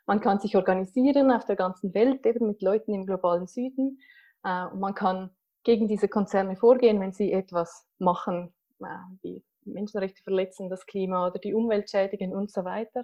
Man 0.05 0.19
kann 0.19 0.41
sich 0.41 0.57
organisieren 0.57 1.31
auf 1.31 1.45
der 1.45 1.55
ganzen 1.55 1.93
Welt, 1.93 2.25
eben 2.25 2.47
mit 2.47 2.61
Leuten 2.61 2.93
im 2.93 3.05
globalen 3.05 3.47
Süden. 3.47 3.99
Äh, 4.43 4.65
und 4.65 4.81
man 4.81 4.95
kann 4.95 5.29
gegen 5.63 5.87
diese 5.87 6.09
Konzerne 6.09 6.57
vorgehen, 6.57 6.99
wenn 6.99 7.13
sie 7.13 7.31
etwas 7.31 7.87
machen, 7.99 8.53
äh, 8.81 8.85
wie 9.21 9.43
Menschenrechte 9.65 10.21
verletzen, 10.23 10.69
das 10.69 10.85
Klima 10.85 11.27
oder 11.27 11.39
die 11.39 11.53
Umwelt 11.53 11.89
schädigen 11.89 12.33
und 12.33 12.51
so 12.51 12.63
weiter. 12.63 13.03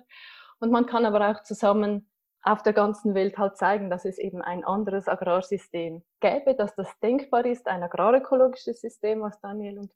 Und 0.59 0.71
man 0.71 0.85
kann 0.85 1.05
aber 1.05 1.29
auch 1.29 1.43
zusammen 1.43 2.09
auf 2.43 2.63
der 2.63 2.73
ganzen 2.73 3.13
Welt 3.13 3.37
halt 3.37 3.57
zeigen, 3.57 3.89
dass 3.89 4.05
es 4.05 4.17
eben 4.17 4.41
ein 4.41 4.63
anderes 4.63 5.07
Agrarsystem 5.07 6.03
gäbe, 6.19 6.55
dass 6.55 6.75
das 6.75 6.87
denkbar 6.99 7.45
ist, 7.45 7.67
ein 7.67 7.83
agrarökologisches 7.83 8.81
System, 8.81 9.21
was 9.21 9.39
Daniel 9.41 9.79
und 9.79 9.91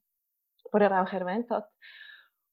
vorher 0.69 1.01
auch 1.01 1.11
erwähnt 1.11 1.49
hat. 1.49 1.67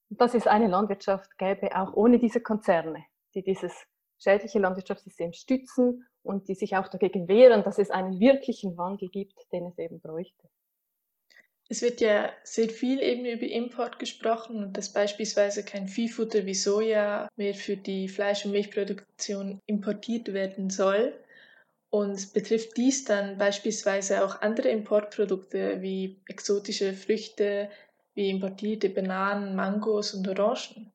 Und 0.09 0.21
dass 0.21 0.35
es 0.35 0.47
eine 0.47 0.69
Landwirtschaft 0.69 1.37
gäbe, 1.38 1.76
auch 1.76 1.92
ohne 1.95 2.19
diese 2.19 2.40
Konzerne, 2.40 3.04
die 3.35 3.42
dieses 3.42 3.87
schädliche 4.19 4.61
Landwirtschaftssystem 4.61 5.33
stützen 5.33 6.07
und 6.23 6.49
die 6.49 6.54
sich 6.54 6.76
auch 6.76 6.88
dagegen 6.88 7.28
wehren, 7.28 7.64
dass 7.64 7.78
es 7.78 7.90
einen 7.90 8.21
wirklichen 8.21 8.76
Wandel 8.78 9.09
gibt, 9.09 9.38
den 9.52 9.66
es 9.66 9.78
eben 9.78 10.00
bräuchte. 10.00 10.49
Es 11.73 11.81
wird 11.81 12.02
ja 12.02 12.29
sehr 12.45 12.69
viel 12.69 13.00
eben 13.00 13.25
über 13.25 13.47
Import 13.47 13.99
gesprochen 13.99 14.62
und 14.62 14.76
dass 14.76 14.93
beispielsweise 14.93 15.64
kein 15.64 15.88
Viehfutter 15.88 16.45
wie 16.45 16.52
Soja 16.52 17.31
mehr 17.37 17.55
für 17.55 17.79
die 17.79 18.09
Fleisch- 18.09 18.45
und 18.45 18.50
Milchproduktion 18.50 19.59
importiert 19.64 20.35
werden 20.35 20.69
soll. 20.69 21.14
Und 21.88 22.35
betrifft 22.35 22.76
dies 22.76 23.07
dann 23.07 23.38
beispielsweise 23.38 24.23
auch 24.23 24.43
andere 24.43 24.69
Importprodukte 24.69 25.81
wie 25.81 26.21
exotische 26.29 26.93
Früchte, 26.93 27.71
wie 28.12 28.29
importierte 28.29 28.91
Bananen, 28.91 29.57
Mangos 29.57 30.12
und 30.12 30.29
Orangen? 30.29 30.93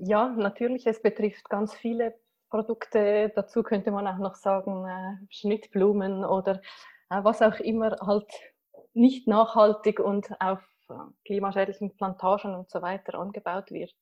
Ja, 0.00 0.30
natürlich. 0.30 0.88
Es 0.88 1.00
betrifft 1.00 1.48
ganz 1.48 1.72
viele 1.72 2.14
Produkte. 2.50 3.30
Dazu 3.32 3.62
könnte 3.62 3.92
man 3.92 4.08
auch 4.08 4.18
noch 4.18 4.34
sagen 4.34 4.86
äh, 4.88 5.24
Schnittblumen 5.30 6.24
oder 6.24 6.60
äh, 7.10 7.22
was 7.22 7.42
auch 7.42 7.60
immer 7.60 7.96
halt 8.00 8.26
nicht 8.96 9.28
nachhaltig 9.28 10.00
und 10.00 10.28
auf 10.40 10.60
äh, 10.88 10.94
klimaschädlichen 11.24 11.96
Plantagen 11.96 12.54
und 12.54 12.70
so 12.70 12.82
weiter 12.82 13.18
angebaut 13.18 13.70
wird. 13.70 13.94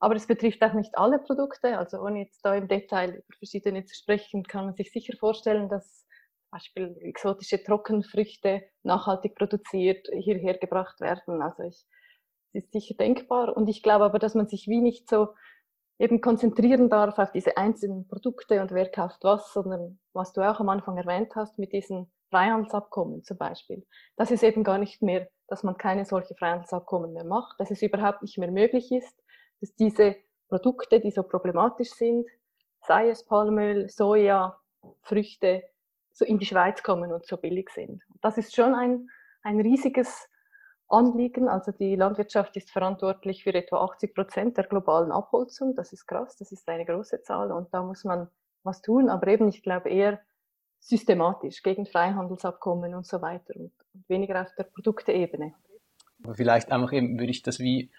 Aber 0.00 0.14
es 0.14 0.26
betrifft 0.26 0.62
auch 0.62 0.74
nicht 0.74 0.96
alle 0.96 1.18
Produkte. 1.18 1.78
Also 1.78 1.98
ohne 1.98 2.20
jetzt 2.20 2.44
da 2.44 2.54
im 2.54 2.68
Detail 2.68 3.10
über 3.10 3.36
verschiedene 3.38 3.84
zu 3.84 3.94
sprechen, 3.96 4.44
kann 4.44 4.66
man 4.66 4.74
sich 4.74 4.92
sicher 4.92 5.14
vorstellen, 5.18 5.68
dass 5.68 6.06
zum 6.06 6.50
Beispiel 6.52 6.96
exotische 7.00 7.62
Trockenfrüchte 7.62 8.62
nachhaltig 8.82 9.34
produziert 9.34 10.06
hierher 10.12 10.56
gebracht 10.56 11.00
werden. 11.00 11.42
Also 11.42 11.64
ich, 11.64 11.84
es 12.52 12.64
ist 12.64 12.72
sicher 12.72 12.94
denkbar. 12.94 13.56
Und 13.56 13.68
ich 13.68 13.82
glaube 13.82 14.04
aber, 14.04 14.18
dass 14.18 14.34
man 14.34 14.48
sich 14.48 14.66
wie 14.68 14.80
nicht 14.80 15.08
so 15.08 15.34
eben 15.98 16.20
konzentrieren 16.20 16.88
darf 16.88 17.18
auf 17.18 17.32
diese 17.32 17.56
einzelnen 17.56 18.06
Produkte 18.06 18.62
und 18.62 18.70
wer 18.70 18.88
kauft 18.88 19.24
was, 19.24 19.52
sondern 19.52 19.98
was 20.12 20.32
du 20.32 20.42
auch 20.42 20.60
am 20.60 20.68
Anfang 20.68 20.96
erwähnt 20.96 21.34
hast 21.34 21.58
mit 21.58 21.72
diesen 21.72 22.10
Freihandelsabkommen 22.30 23.22
zum 23.24 23.38
Beispiel. 23.38 23.86
Das 24.16 24.30
ist 24.30 24.42
eben 24.42 24.64
gar 24.64 24.78
nicht 24.78 25.02
mehr, 25.02 25.28
dass 25.46 25.62
man 25.62 25.76
keine 25.76 26.04
solche 26.04 26.34
Freihandelsabkommen 26.34 27.12
mehr 27.12 27.24
macht, 27.24 27.58
dass 27.58 27.70
es 27.70 27.82
überhaupt 27.82 28.22
nicht 28.22 28.38
mehr 28.38 28.50
möglich 28.50 28.92
ist, 28.92 29.18
dass 29.60 29.74
diese 29.74 30.16
Produkte, 30.48 31.00
die 31.00 31.10
so 31.10 31.22
problematisch 31.22 31.90
sind, 31.90 32.26
sei 32.82 33.10
es 33.10 33.24
Palmöl, 33.24 33.88
Soja, 33.88 34.58
Früchte, 35.02 35.62
so 36.12 36.24
in 36.24 36.38
die 36.38 36.46
Schweiz 36.46 36.82
kommen 36.82 37.12
und 37.12 37.26
so 37.26 37.36
billig 37.36 37.70
sind. 37.70 38.02
Das 38.20 38.38
ist 38.38 38.54
schon 38.54 38.74
ein, 38.74 39.08
ein 39.42 39.60
riesiges 39.60 40.28
Anliegen. 40.88 41.48
Also 41.48 41.72
die 41.72 41.96
Landwirtschaft 41.96 42.56
ist 42.56 42.70
verantwortlich 42.70 43.44
für 43.44 43.54
etwa 43.54 43.84
80 43.84 44.14
Prozent 44.14 44.56
der 44.56 44.64
globalen 44.64 45.12
Abholzung. 45.12 45.74
Das 45.74 45.92
ist 45.92 46.06
krass, 46.06 46.36
das 46.36 46.50
ist 46.50 46.68
eine 46.68 46.84
große 46.84 47.22
Zahl 47.22 47.52
und 47.52 47.72
da 47.72 47.82
muss 47.82 48.04
man 48.04 48.28
was 48.64 48.82
tun. 48.82 49.08
Aber 49.08 49.26
eben, 49.28 49.48
ich 49.48 49.62
glaube 49.62 49.90
eher 49.90 50.20
systematisch 50.80 51.62
gegen 51.62 51.86
Freihandelsabkommen 51.86 52.94
und 52.94 53.06
so 53.06 53.20
weiter 53.20 53.54
und 53.56 53.72
weniger 54.08 54.42
auf 54.42 54.54
der 54.56 54.64
Produkteebene. 54.64 55.54
Aber 56.24 56.34
vielleicht 56.34 56.72
einfach 56.72 56.92
eben 56.92 57.18
würde 57.18 57.30
ich 57.30 57.42
das 57.42 57.58
wie 57.58 57.90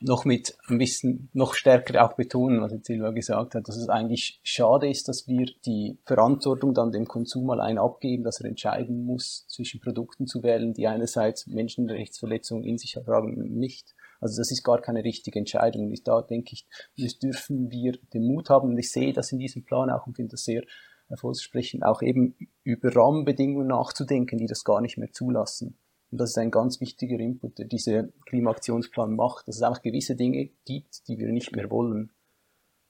noch 0.00 0.24
mit 0.24 0.56
ein 0.68 0.78
bisschen 0.78 1.30
noch 1.32 1.54
stärker 1.54 2.04
auch 2.04 2.14
betonen, 2.14 2.60
was 2.60 2.72
jetzt 2.72 2.86
Silva 2.86 3.10
gesagt 3.10 3.54
hat, 3.54 3.68
dass 3.68 3.76
es 3.76 3.88
eigentlich 3.88 4.40
schade 4.42 4.88
ist, 4.88 5.08
dass 5.08 5.26
wir 5.28 5.46
die 5.64 5.98
Verantwortung 6.04 6.74
dann 6.74 6.92
dem 6.92 7.06
Konsum 7.06 7.48
allein 7.50 7.78
abgeben, 7.78 8.24
dass 8.24 8.40
er 8.40 8.48
entscheiden 8.48 9.04
muss, 9.04 9.46
zwischen 9.48 9.80
Produkten 9.80 10.26
zu 10.26 10.42
wählen, 10.42 10.74
die 10.74 10.86
einerseits 10.86 11.46
Menschenrechtsverletzungen 11.46 12.64
in 12.64 12.76
sich 12.76 12.96
haben 12.96 13.36
und 13.36 13.56
nicht. 13.56 13.94
Also 14.20 14.40
das 14.40 14.50
ist 14.50 14.62
gar 14.62 14.80
keine 14.80 15.04
richtige 15.04 15.38
Entscheidung. 15.38 15.86
Und 15.86 16.06
da 16.06 16.22
denke 16.22 16.52
ich, 16.52 16.66
das 16.98 17.18
dürfen 17.18 17.70
wir 17.70 17.98
den 18.12 18.26
Mut 18.26 18.50
haben. 18.50 18.70
Und 18.70 18.78
ich 18.78 18.90
sehe 18.90 19.12
das 19.12 19.32
in 19.32 19.38
diesem 19.38 19.64
Plan 19.64 19.90
auch 19.90 20.06
und 20.06 20.16
finde 20.16 20.32
das 20.32 20.44
sehr 20.44 20.62
erfolgsversprechend, 21.08 21.84
auch 21.84 22.02
eben 22.02 22.34
über 22.62 22.94
Rahmenbedingungen 22.94 23.68
nachzudenken, 23.68 24.38
die 24.38 24.46
das 24.46 24.64
gar 24.64 24.80
nicht 24.80 24.96
mehr 24.96 25.12
zulassen. 25.12 25.76
Und 26.10 26.18
das 26.18 26.30
ist 26.30 26.38
ein 26.38 26.50
ganz 26.50 26.80
wichtiger 26.80 27.18
Input, 27.18 27.58
der 27.58 27.66
diese 27.66 28.12
Klimaaktionsplan 28.26 29.16
macht, 29.16 29.48
dass 29.48 29.56
es 29.56 29.62
einfach 29.62 29.82
gewisse 29.82 30.16
Dinge 30.16 30.50
gibt, 30.64 31.08
die 31.08 31.18
wir 31.18 31.32
nicht 31.32 31.54
mehr 31.56 31.70
wollen. 31.70 32.10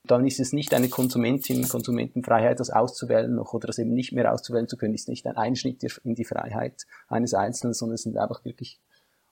Dann 0.07 0.27
ist 0.27 0.39
es 0.39 0.53
nicht 0.53 0.75
eine 0.75 0.91
Konsumentin, 0.91 1.67
Konsumentenfreiheit, 1.67 2.61
das 2.61 2.69
auszuwählen 2.69 3.35
noch 3.35 3.55
oder 3.55 3.69
das 3.69 3.79
eben 3.79 3.95
nicht 3.95 4.13
mehr 4.13 4.31
auszuwählen 4.31 4.69
zu 4.69 4.77
können, 4.77 4.93
ist 4.93 5.09
nicht 5.09 5.27
ein 5.27 5.39
Einschnitt 5.39 5.83
in 6.05 6.15
die 6.15 6.27
Freiheit 6.27 6.87
eines 7.09 7.33
Einzelnen, 7.33 7.73
sondern 7.73 7.95
es 7.95 8.03
sind 8.03 8.19
einfach 8.19 8.45
wirklich 8.45 8.79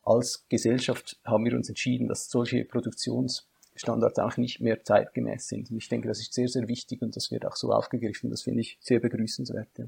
als 0.03 0.47
Gesellschaft 0.49 1.21
haben 1.25 1.45
wir 1.45 1.55
uns 1.55 1.69
entschieden, 1.69 2.09
dass 2.09 2.29
solche 2.29 2.65
Produktionsstandards 3.73 4.19
auch 4.19 4.37
nicht 4.37 4.61
mehr 4.61 4.85
zeitgemäß 4.85 5.49
sind. 5.49 5.71
Und 5.71 5.79
ich 5.79 5.89
denke, 5.89 6.09
das 6.09 6.21
ist 6.21 6.33
sehr, 6.33 6.49
sehr 6.49 6.69
wichtig 6.69 7.03
und 7.03 7.17
das 7.17 7.31
wird 7.31 7.47
auch 7.47 7.57
so 7.57 7.73
aufgegriffen. 7.73 8.31
Das 8.31 8.43
finde 8.43 8.61
ich 8.61 8.79
sehr 8.81 9.01
begrüßenswert. 9.01 9.69
Ja. 9.79 9.85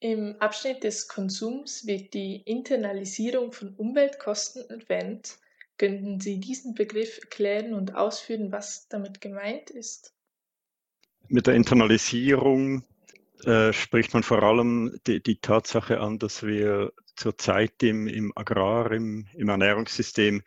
Im 0.00 0.36
Abschnitt 0.40 0.82
des 0.84 1.08
Konsums 1.08 1.86
wird 1.86 2.12
die 2.14 2.42
Internalisierung 2.42 3.52
von 3.52 3.74
Umweltkosten 3.76 4.68
erwähnt. 4.68 5.38
Könnten 5.78 6.20
Sie 6.20 6.40
diesen 6.40 6.74
Begriff 6.74 7.18
erklären 7.22 7.72
und 7.72 7.94
ausführen, 7.94 8.52
was 8.52 8.88
damit 8.88 9.20
gemeint 9.20 9.70
ist? 9.70 10.12
Mit 11.28 11.46
der 11.46 11.54
Internalisierung 11.54 12.84
äh, 13.44 13.72
spricht 13.72 14.12
man 14.12 14.22
vor 14.22 14.42
allem 14.42 14.98
die, 15.06 15.22
die, 15.22 15.40
Tatsache 15.40 16.00
an, 16.00 16.18
dass 16.18 16.42
wir 16.44 16.92
zurzeit 17.16 17.82
im, 17.82 18.06
im 18.06 18.32
Agrar, 18.36 18.92
im, 18.92 19.26
im 19.34 19.48
Ernährungssystem 19.48 20.42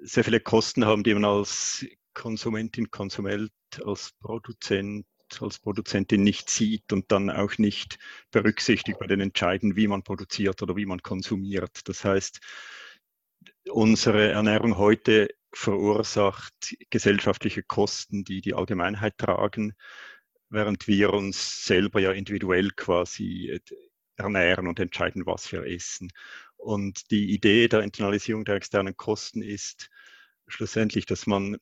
sehr 0.00 0.24
viele 0.24 0.40
Kosten 0.40 0.84
haben, 0.84 1.02
die 1.02 1.14
man 1.14 1.24
als 1.24 1.86
Konsumentin, 2.14 2.90
Konsument, 2.90 3.52
als 3.84 4.12
Produzent 4.20 5.06
als 5.40 5.58
Produzentin 5.58 6.22
nicht 6.22 6.50
sieht 6.50 6.92
und 6.92 7.12
dann 7.12 7.30
auch 7.30 7.58
nicht 7.58 7.98
berücksichtigt 8.30 8.98
bei 8.98 9.06
den 9.06 9.20
Entscheiden, 9.20 9.76
wie 9.76 9.86
man 9.88 10.02
produziert 10.02 10.62
oder 10.62 10.76
wie 10.76 10.86
man 10.86 11.02
konsumiert. 11.02 11.86
Das 11.88 12.04
heißt, 12.04 12.40
unsere 13.70 14.30
Ernährung 14.30 14.78
heute 14.78 15.28
verursacht 15.52 16.76
gesellschaftliche 16.90 17.62
Kosten, 17.62 18.24
die 18.24 18.40
die 18.40 18.54
Allgemeinheit 18.54 19.18
tragen, 19.18 19.74
während 20.50 20.86
wir 20.88 21.12
uns 21.12 21.64
selber 21.64 22.00
ja 22.00 22.12
individuell 22.12 22.70
quasi 22.70 23.60
ernähren 24.16 24.66
und 24.66 24.80
entscheiden, 24.80 25.26
was 25.26 25.50
wir 25.52 25.64
essen. 25.64 26.10
Und 26.58 27.10
die 27.10 27.32
Idee 27.32 27.68
der 27.68 27.80
Internalisierung 27.80 28.44
der 28.44 28.56
externen 28.56 28.96
Kosten 28.96 29.42
ist 29.42 29.88
schlussendlich, 30.46 31.06
dass 31.06 31.26
man 31.26 31.56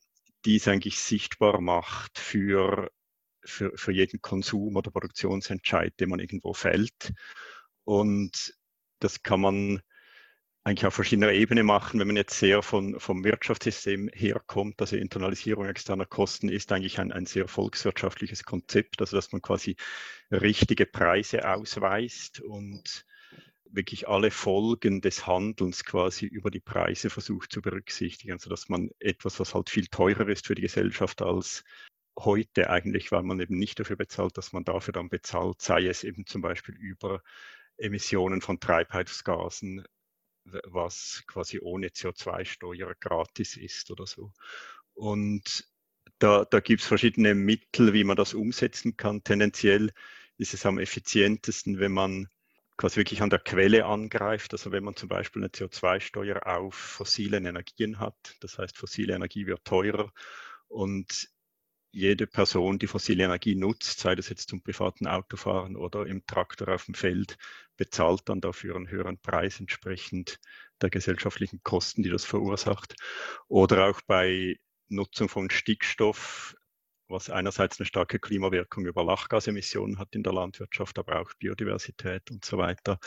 dies 0.45 0.67
eigentlich 0.67 0.99
sichtbar 0.99 1.61
macht 1.61 2.19
für 2.19 2.91
für, 3.47 3.71
für 3.75 3.91
jeden 3.91 4.21
Konsum 4.21 4.75
oder 4.75 4.91
Produktionsentscheid, 4.91 5.99
den 5.99 6.09
man 6.09 6.19
irgendwo 6.19 6.53
fällt. 6.53 7.13
Und 7.85 8.53
das 8.99 9.23
kann 9.23 9.41
man 9.41 9.81
eigentlich 10.63 10.85
auf 10.85 10.95
verschiedener 10.95 11.31
Ebene 11.31 11.63
machen. 11.63 11.99
Wenn 11.99 12.07
man 12.07 12.17
jetzt 12.17 12.37
sehr 12.37 12.61
von, 12.61 12.99
vom 12.99 13.23
Wirtschaftssystem 13.23 14.09
herkommt, 14.13 14.81
also 14.81 14.97
Internalisierung 14.97 15.65
externer 15.65 16.05
Kosten 16.05 16.49
ist 16.49 16.71
eigentlich 16.71 16.99
ein, 16.99 17.13
ein 17.13 17.25
sehr 17.25 17.47
volkswirtschaftliches 17.47 18.43
Konzept, 18.43 18.99
also 18.99 19.15
dass 19.15 19.31
man 19.31 19.41
quasi 19.41 19.77
richtige 20.29 20.85
Preise 20.85 21.49
ausweist 21.49 22.41
und 22.41 23.05
wirklich 23.71 24.07
alle 24.07 24.31
Folgen 24.31 25.01
des 25.01 25.27
Handelns 25.27 25.83
quasi 25.83 26.25
über 26.25 26.51
die 26.51 26.59
Preise 26.59 27.09
versucht 27.09 27.51
zu 27.51 27.61
berücksichtigen, 27.61 28.33
also 28.33 28.49
dass 28.49 28.69
man 28.69 28.89
etwas, 28.99 29.39
was 29.39 29.53
halt 29.53 29.69
viel 29.69 29.87
teurer 29.87 30.27
ist 30.27 30.47
für 30.47 30.55
die 30.55 30.61
Gesellschaft 30.61 31.21
als 31.21 31.63
heute 32.17 32.69
eigentlich, 32.69 33.11
weil 33.11 33.23
man 33.23 33.39
eben 33.39 33.57
nicht 33.57 33.79
dafür 33.79 33.95
bezahlt, 33.95 34.37
dass 34.37 34.53
man 34.53 34.63
dafür 34.63 34.93
dann 34.93 35.09
bezahlt, 35.09 35.61
sei 35.61 35.85
es 35.87 36.03
eben 36.03 36.25
zum 36.25 36.41
Beispiel 36.41 36.75
über 36.75 37.21
Emissionen 37.77 38.41
von 38.41 38.59
Treibhausgasen, 38.59 39.85
was 40.65 41.23
quasi 41.27 41.59
ohne 41.59 41.89
CO2-Steuer 41.89 42.95
gratis 42.99 43.57
ist 43.57 43.91
oder 43.91 44.07
so. 44.07 44.31
Und 44.93 45.67
da, 46.19 46.45
da 46.45 46.59
gibt 46.59 46.81
es 46.81 46.87
verschiedene 46.87 47.35
Mittel, 47.35 47.93
wie 47.93 48.03
man 48.03 48.17
das 48.17 48.33
umsetzen 48.33 48.97
kann. 48.97 49.23
Tendenziell 49.23 49.91
ist 50.37 50.53
es 50.53 50.65
am 50.65 50.79
effizientesten, 50.79 51.79
wenn 51.79 51.91
man 51.91 52.29
quasi 52.77 52.97
wirklich 52.97 53.21
an 53.21 53.29
der 53.29 53.39
Quelle 53.39 53.85
angreift. 53.85 54.53
Also 54.53 54.71
wenn 54.71 54.83
man 54.83 54.95
zum 54.95 55.09
Beispiel 55.09 55.41
eine 55.41 55.49
CO2-Steuer 55.49 56.45
auf 56.45 56.75
fossilen 56.75 57.45
Energien 57.45 57.99
hat, 57.99 58.35
das 58.39 58.57
heißt 58.57 58.77
fossile 58.77 59.15
Energie 59.15 59.47
wird 59.47 59.65
teurer 59.65 60.11
und 60.67 61.29
jede 61.91 62.27
Person, 62.27 62.77
die 62.77 62.87
fossile 62.87 63.23
Energie 63.23 63.55
nutzt, 63.55 63.99
sei 63.99 64.13
das 64.13 64.29
jetzt 64.29 64.49
zum 64.49 64.61
privaten 64.61 65.07
Autofahren 65.07 65.75
oder 65.75 66.05
im 66.05 66.25
Traktor 66.27 66.67
auf 66.69 66.85
dem 66.85 66.93
Feld, 66.93 67.37
bezahlt 67.75 68.21
dann 68.25 68.41
dafür 68.41 68.75
einen 68.75 68.89
höheren 68.89 69.17
Preis 69.17 69.59
entsprechend 69.59 70.39
der 70.81 70.91
gesellschaftlichen 70.91 71.61
Kosten, 71.63 72.03
die 72.03 72.09
das 72.09 72.25
verursacht. 72.25 72.95
Oder 73.47 73.87
auch 73.87 74.01
bei 74.05 74.59
Nutzung 74.89 75.27
von 75.27 75.49
Stickstoff 75.49 76.55
was 77.09 77.29
einerseits 77.29 77.79
eine 77.79 77.85
starke 77.85 78.19
Klimawirkung 78.19 78.85
über 78.85 79.03
Lachgasemissionen 79.03 79.99
hat 79.99 80.15
in 80.15 80.23
der 80.23 80.33
Landwirtschaft, 80.33 80.99
aber 80.99 81.21
auch 81.21 81.33
Biodiversität 81.39 82.29
und 82.31 82.43
so 82.43 82.57
weiter, 82.57 82.99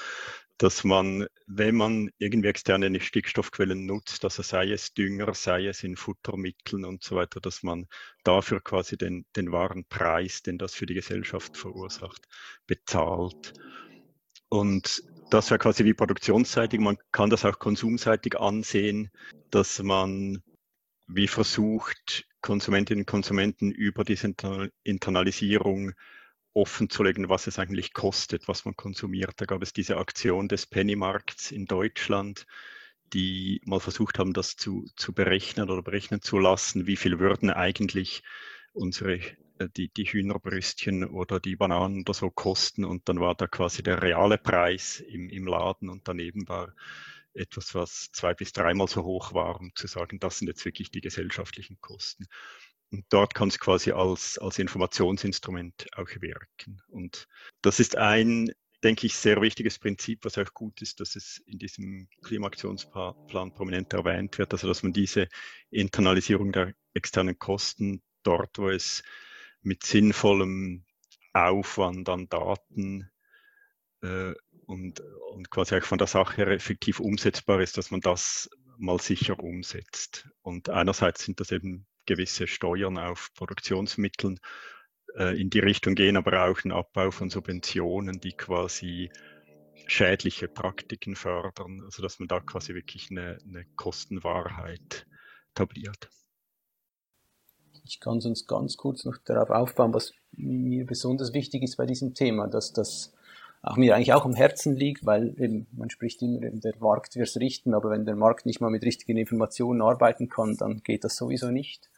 dass 0.58 0.84
man, 0.84 1.26
wenn 1.46 1.74
man 1.74 2.10
irgendwie 2.18 2.48
externe 2.48 3.00
Stickstoffquellen 3.00 3.86
nutzt, 3.86 4.24
also 4.24 4.42
sei 4.42 4.70
es 4.70 4.92
Dünger, 4.92 5.32
sei 5.34 5.66
es 5.66 5.82
in 5.82 5.96
Futtermitteln 5.96 6.84
und 6.84 7.02
so 7.02 7.16
weiter, 7.16 7.40
dass 7.40 7.62
man 7.62 7.86
dafür 8.24 8.60
quasi 8.60 8.98
den, 8.98 9.24
den 9.36 9.52
wahren 9.52 9.86
Preis, 9.86 10.42
den 10.42 10.58
das 10.58 10.74
für 10.74 10.86
die 10.86 10.94
Gesellschaft 10.94 11.56
verursacht, 11.56 12.26
bezahlt. 12.66 13.54
Und 14.50 15.02
das 15.30 15.50
wäre 15.50 15.58
quasi 15.58 15.84
wie 15.84 15.94
produktionsseitig. 15.94 16.80
Man 16.80 16.98
kann 17.12 17.30
das 17.30 17.44
auch 17.44 17.58
konsumseitig 17.58 18.38
ansehen, 18.38 19.10
dass 19.50 19.82
man 19.82 20.42
wie 21.06 21.28
versucht, 21.28 22.26
Konsumentinnen 22.40 23.02
und 23.02 23.06
Konsumenten 23.06 23.70
über 23.70 24.04
diese 24.04 24.34
Internalisierung 24.82 25.92
offenzulegen, 26.52 27.28
was 27.28 27.46
es 27.46 27.58
eigentlich 27.58 27.92
kostet, 27.92 28.48
was 28.48 28.64
man 28.64 28.76
konsumiert. 28.76 29.34
Da 29.36 29.44
gab 29.44 29.62
es 29.62 29.72
diese 29.72 29.98
Aktion 29.98 30.48
des 30.48 30.66
Pennymarkts 30.66 31.52
in 31.52 31.66
Deutschland, 31.66 32.46
die 33.12 33.60
mal 33.64 33.80
versucht 33.80 34.18
haben, 34.18 34.32
das 34.32 34.56
zu, 34.56 34.86
zu 34.96 35.12
berechnen 35.12 35.70
oder 35.70 35.82
berechnen 35.82 36.22
zu 36.22 36.38
lassen, 36.38 36.86
wie 36.86 36.96
viel 36.96 37.18
würden 37.18 37.50
eigentlich 37.50 38.22
unsere 38.72 39.20
äh, 39.58 39.68
die, 39.76 39.88
die 39.88 40.04
Hühnerbrüstchen 40.04 41.04
oder 41.04 41.40
die 41.40 41.56
Bananen 41.56 42.02
oder 42.02 42.14
so 42.14 42.30
kosten 42.30 42.84
und 42.84 43.08
dann 43.08 43.20
war 43.20 43.34
da 43.34 43.46
quasi 43.46 43.82
der 43.82 44.02
reale 44.02 44.38
Preis 44.38 45.00
im, 45.00 45.28
im 45.28 45.46
Laden 45.46 45.88
und 45.88 46.06
daneben 46.08 46.48
war 46.48 46.74
etwas, 47.34 47.74
was 47.74 48.10
zwei 48.12 48.34
bis 48.34 48.52
dreimal 48.52 48.88
so 48.88 49.04
hoch 49.04 49.34
war, 49.34 49.60
um 49.60 49.72
zu 49.74 49.86
sagen, 49.86 50.18
das 50.18 50.38
sind 50.38 50.48
jetzt 50.48 50.64
wirklich 50.64 50.90
die 50.90 51.00
gesellschaftlichen 51.00 51.80
Kosten. 51.80 52.26
Und 52.90 53.04
dort 53.08 53.34
kann 53.34 53.48
es 53.48 53.58
quasi 53.58 53.92
als, 53.92 54.38
als 54.38 54.58
Informationsinstrument 54.58 55.86
auch 55.96 56.08
wirken. 56.20 56.82
Und 56.88 57.28
das 57.62 57.78
ist 57.78 57.96
ein 57.96 58.50
denke 58.82 59.06
ich, 59.06 59.14
sehr 59.14 59.40
wichtiges 59.40 59.78
Prinzip, 59.78 60.24
was 60.24 60.38
auch 60.38 60.54
gut 60.54 60.80
ist, 60.82 61.00
dass 61.00 61.16
es 61.16 61.42
in 61.46 61.58
diesem 61.58 62.08
Klimaaktionsplan 62.22 63.52
prominent 63.52 63.92
erwähnt 63.92 64.38
wird, 64.38 64.52
also 64.52 64.68
dass 64.68 64.82
man 64.82 64.92
diese 64.92 65.28
Internalisierung 65.70 66.52
der 66.52 66.74
externen 66.94 67.38
Kosten 67.38 68.02
dort, 68.22 68.58
wo 68.58 68.70
es 68.70 69.02
mit 69.62 69.84
sinnvollem 69.84 70.84
Aufwand 71.32 72.08
an 72.08 72.28
Daten 72.28 73.10
äh, 74.02 74.32
und, 74.70 75.00
und 75.32 75.50
quasi 75.50 75.76
auch 75.76 75.82
von 75.82 75.98
der 75.98 76.06
Sache 76.06 76.36
her 76.36 76.48
effektiv 76.48 77.00
umsetzbar 77.00 77.60
ist, 77.60 77.76
dass 77.76 77.90
man 77.90 78.00
das 78.00 78.48
mal 78.78 79.00
sicher 79.00 79.38
umsetzt. 79.40 80.28
Und 80.42 80.68
einerseits 80.68 81.24
sind 81.24 81.40
das 81.40 81.50
eben 81.50 81.86
gewisse 82.06 82.46
Steuern 82.46 82.96
auf 82.96 83.30
Produktionsmitteln 83.34 84.38
äh, 85.16 85.38
in 85.38 85.50
die 85.50 85.58
Richtung 85.58 85.96
gehen, 85.96 86.16
aber 86.16 86.44
auch 86.44 86.64
ein 86.64 86.70
Abbau 86.70 87.10
von 87.10 87.30
Subventionen, 87.30 88.20
die 88.20 88.32
quasi 88.32 89.10
schädliche 89.86 90.46
Praktiken 90.46 91.16
fördern, 91.16 91.82
also 91.84 92.00
dass 92.00 92.20
man 92.20 92.28
da 92.28 92.38
quasi 92.38 92.72
wirklich 92.72 93.10
eine, 93.10 93.38
eine 93.44 93.64
Kostenwahrheit 93.74 95.06
etabliert. 95.50 96.08
Ich 97.82 97.98
kann 97.98 98.20
sonst 98.20 98.46
ganz 98.46 98.76
kurz 98.76 99.04
noch 99.04 99.18
darauf 99.24 99.50
aufbauen, 99.50 99.92
was 99.92 100.12
mir 100.30 100.86
besonders 100.86 101.32
wichtig 101.34 101.64
ist 101.64 101.76
bei 101.76 101.86
diesem 101.86 102.14
Thema, 102.14 102.46
dass 102.46 102.72
das 102.72 103.12
auch 103.62 103.76
mir 103.76 103.94
eigentlich 103.94 104.12
auch 104.14 104.24
am 104.24 104.34
Herzen 104.34 104.74
liegt, 104.74 105.04
weil 105.04 105.34
eben, 105.38 105.66
man 105.72 105.90
spricht 105.90 106.22
immer, 106.22 106.40
der 106.40 106.74
Markt 106.78 107.16
wird 107.16 107.36
richten, 107.36 107.74
aber 107.74 107.90
wenn 107.90 108.06
der 108.06 108.16
Markt 108.16 108.46
nicht 108.46 108.60
mal 108.60 108.70
mit 108.70 108.84
richtigen 108.84 109.18
Informationen 109.18 109.82
arbeiten 109.82 110.28
kann, 110.28 110.56
dann 110.56 110.82
geht 110.82 111.04
das 111.04 111.16
sowieso 111.16 111.50
nicht. 111.50 111.90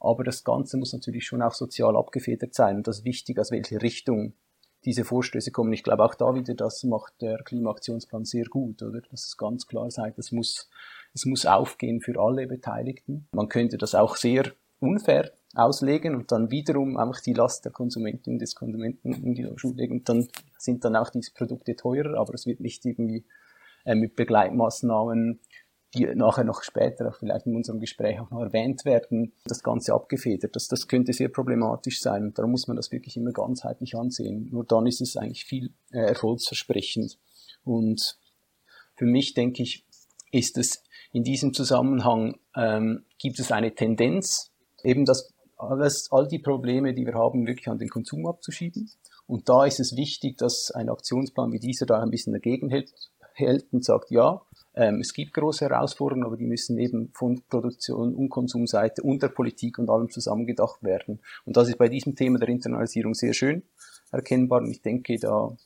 Aber 0.00 0.24
das 0.24 0.44
Ganze 0.44 0.76
muss 0.76 0.92
natürlich 0.92 1.26
schon 1.26 1.42
auch 1.42 1.54
sozial 1.54 1.96
abgefedert 1.96 2.54
sein. 2.54 2.76
Und 2.76 2.88
das 2.88 2.98
ist 2.98 3.04
wichtig, 3.04 3.38
aus 3.38 3.50
welche 3.50 3.80
Richtung 3.80 4.34
diese 4.84 5.04
Vorstöße 5.04 5.50
kommen. 5.52 5.72
Ich 5.72 5.82
glaube 5.82 6.04
auch 6.04 6.14
da 6.14 6.34
wieder, 6.34 6.54
das 6.54 6.84
macht 6.84 7.20
der 7.20 7.38
Klimaaktionsplan 7.38 8.24
sehr 8.24 8.44
gut, 8.44 8.82
oder? 8.82 9.00
Dass 9.00 9.24
es 9.24 9.36
ganz 9.36 9.66
klar 9.66 9.90
sagt, 9.90 10.18
es 10.18 10.32
muss, 10.32 10.68
es 11.14 11.24
muss 11.24 11.46
aufgehen 11.46 12.00
für 12.00 12.20
alle 12.20 12.46
Beteiligten. 12.46 13.26
Man 13.32 13.48
könnte 13.48 13.78
das 13.78 13.94
auch 13.94 14.16
sehr 14.16 14.52
unfair 14.78 15.32
auslegen 15.56 16.14
und 16.14 16.32
dann 16.32 16.50
wiederum 16.50 16.96
einfach 16.96 17.20
die 17.20 17.32
Last 17.32 17.64
der 17.64 17.72
Konsumentin 17.72 18.34
und 18.34 18.38
des 18.40 18.54
Konsumenten 18.54 19.12
in 19.12 19.34
die 19.34 19.48
Schuhe 19.56 19.74
legen. 19.74 20.04
Dann 20.04 20.28
sind 20.58 20.84
dann 20.84 20.96
auch 20.96 21.10
diese 21.10 21.32
Produkte 21.32 21.76
teurer, 21.76 22.18
aber 22.18 22.34
es 22.34 22.46
wird 22.46 22.60
nicht 22.60 22.84
irgendwie 22.84 23.24
äh, 23.84 23.94
mit 23.94 24.16
Begleitmaßnahmen 24.16 25.40
die 25.94 26.06
nachher 26.14 26.44
noch 26.44 26.62
später 26.62 27.08
auch 27.08 27.14
vielleicht 27.14 27.46
in 27.46 27.56
unserem 27.56 27.80
Gespräch 27.80 28.20
auch 28.20 28.30
noch 28.30 28.42
erwähnt 28.42 28.84
werden, 28.84 29.32
das 29.44 29.62
Ganze 29.62 29.94
abgefedert. 29.94 30.54
Das, 30.54 30.68
das 30.68 30.88
könnte 30.88 31.12
sehr 31.12 31.28
problematisch 31.28 32.00
sein 32.00 32.24
und 32.24 32.38
darum 32.38 32.50
muss 32.50 32.66
man 32.66 32.76
das 32.76 32.92
wirklich 32.92 33.16
immer 33.16 33.32
ganzheitlich 33.32 33.96
ansehen. 33.96 34.48
Nur 34.50 34.64
dann 34.64 34.86
ist 34.86 35.00
es 35.00 35.16
eigentlich 35.16 35.44
viel 35.44 35.72
äh, 35.92 36.00
erfolgsversprechend. 36.00 37.18
Und 37.64 38.18
für 38.94 39.06
mich, 39.06 39.34
denke 39.34 39.62
ich, 39.62 39.86
ist 40.32 40.58
es 40.58 40.82
in 41.12 41.22
diesem 41.22 41.54
Zusammenhang, 41.54 42.36
ähm, 42.54 43.04
gibt 43.18 43.38
es 43.38 43.52
eine 43.52 43.74
Tendenz, 43.74 44.52
eben 44.82 45.04
das 45.04 45.32
alles, 45.56 46.08
all 46.10 46.28
die 46.28 46.38
Probleme, 46.38 46.94
die 46.94 47.06
wir 47.06 47.14
haben, 47.14 47.46
wirklich 47.46 47.68
an 47.68 47.78
den 47.78 47.88
Konsum 47.88 48.26
abzuschieben. 48.26 48.90
Und 49.26 49.48
da 49.48 49.64
ist 49.64 49.80
es 49.80 49.96
wichtig, 49.96 50.38
dass 50.38 50.70
ein 50.70 50.88
Aktionsplan 50.88 51.52
wie 51.52 51.58
dieser 51.58 51.86
da 51.86 52.00
ein 52.00 52.10
bisschen 52.10 52.32
dagegen 52.32 52.68
hält, 52.68 52.92
hält 53.34 53.66
und 53.72 53.84
sagt, 53.84 54.10
ja, 54.10 54.42
ähm, 54.74 55.00
es 55.00 55.12
gibt 55.12 55.34
große 55.34 55.64
Herausforderungen, 55.68 56.26
aber 56.26 56.36
die 56.36 56.46
müssen 56.46 56.78
eben 56.78 57.10
von 57.14 57.42
Produktion 57.48 58.14
und 58.14 58.28
Konsumseite 58.28 59.02
und 59.02 59.22
der 59.22 59.28
Politik 59.28 59.78
und 59.78 59.90
allem 59.90 60.10
zusammengedacht 60.10 60.82
werden. 60.82 61.20
Und 61.44 61.56
das 61.56 61.68
ist 61.68 61.78
bei 61.78 61.88
diesem 61.88 62.14
Thema 62.14 62.38
der 62.38 62.48
Internalisierung 62.48 63.14
sehr 63.14 63.34
schön 63.34 63.62
erkennbar. 64.12 64.60
Und 64.62 64.70
ich 64.70 64.82
denke, 64.82 65.18
da, 65.18 65.56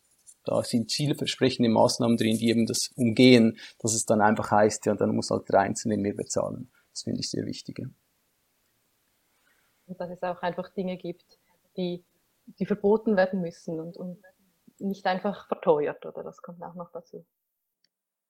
da 0.44 0.62
sind 0.62 0.92
vielversprechende 0.92 1.68
Maßnahmen 1.68 2.16
drin, 2.16 2.38
die 2.38 2.48
eben 2.48 2.66
das 2.66 2.90
umgehen, 2.96 3.58
dass 3.80 3.94
es 3.94 4.04
dann 4.04 4.20
einfach 4.20 4.50
heißt, 4.50 4.86
ja, 4.86 4.94
dann 4.94 5.14
muss 5.14 5.30
halt 5.30 5.48
der 5.48 5.60
Einzelne 5.60 5.96
mehr 5.96 6.14
bezahlen. 6.14 6.70
Das 6.92 7.02
finde 7.02 7.20
ich 7.20 7.30
sehr 7.30 7.46
wichtig. 7.46 7.78
Ja. 7.78 7.86
Und 9.90 10.00
dass 10.00 10.10
es 10.10 10.22
auch 10.22 10.40
einfach 10.42 10.72
Dinge 10.72 10.96
gibt, 10.96 11.40
die, 11.76 12.04
die 12.46 12.64
verboten 12.64 13.16
werden 13.16 13.40
müssen 13.40 13.80
und, 13.80 13.96
und 13.96 14.22
nicht 14.78 15.04
einfach 15.04 15.48
verteuert, 15.48 16.06
oder? 16.06 16.22
Das 16.22 16.40
kommt 16.42 16.62
auch 16.62 16.74
noch 16.74 16.92
dazu. 16.92 17.26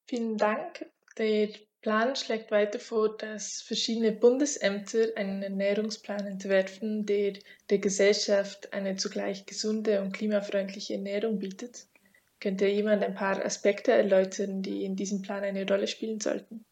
Vielen 0.09 0.39
Dank. 0.39 0.91
Der 1.19 1.51
Plan 1.83 2.17
schlägt 2.17 2.51
weiter 2.51 2.79
vor, 2.79 3.15
dass 3.15 3.61
verschiedene 3.61 4.13
Bundesämter 4.13 5.09
einen 5.17 5.43
Ernährungsplan 5.43 6.27
entwerfen, 6.27 7.05
der 7.05 7.35
der 7.69 7.79
Gesellschaft 7.79 8.73
eine 8.73 8.97
zugleich 8.97 9.45
gesunde 9.45 10.01
und 10.01 10.13
klimafreundliche 10.13 10.95
Ernährung 10.95 11.41
bietet. 11.41 11.89
Könnte 12.41 12.67
jemand 12.69 13.05
ein 13.05 13.15
paar 13.15 13.45
Aspekte 13.45 13.93
erläutern, 13.93 14.63
die 14.63 14.85
in 14.87 14.97
diesem 14.97 15.21
Plan 15.21 15.45
eine 15.45 15.69
Rolle 15.69 15.87
spielen 15.87 16.21
sollten? 16.21 16.65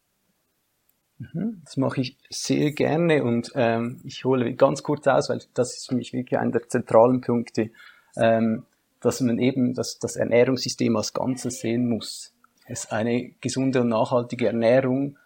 Mhm, 1.19 1.61
das 1.63 1.77
mache 1.77 2.01
ich 2.01 2.17
sehr 2.29 2.71
gerne 2.71 3.23
und 3.23 3.51
ähm, 3.55 4.01
ich 4.03 4.25
hole 4.25 4.53
ganz 4.55 4.83
kurz 4.83 5.05
aus, 5.07 5.29
weil 5.29 5.41
das 5.53 5.77
ist 5.77 5.89
für 5.89 5.95
mich 5.95 6.13
wirklich 6.13 6.39
einer 6.39 6.51
der 6.51 6.67
zentralen 6.67 7.21
Punkte, 7.21 7.71
ähm, 8.17 8.65
dass 9.01 9.21
man 9.21 9.37
eben 9.37 9.73
das, 9.73 9.99
das 9.99 10.15
Ernährungssystem 10.15 10.95
als 10.95 11.13
Ganzes 11.13 11.59
sehen 11.59 11.87
muss 11.89 12.33
es 12.69 12.91
eine 12.91 13.31
gesunde 13.41 13.81
und 13.81 13.89
nachhaltige 13.89 14.47
Ernährung 14.47 15.17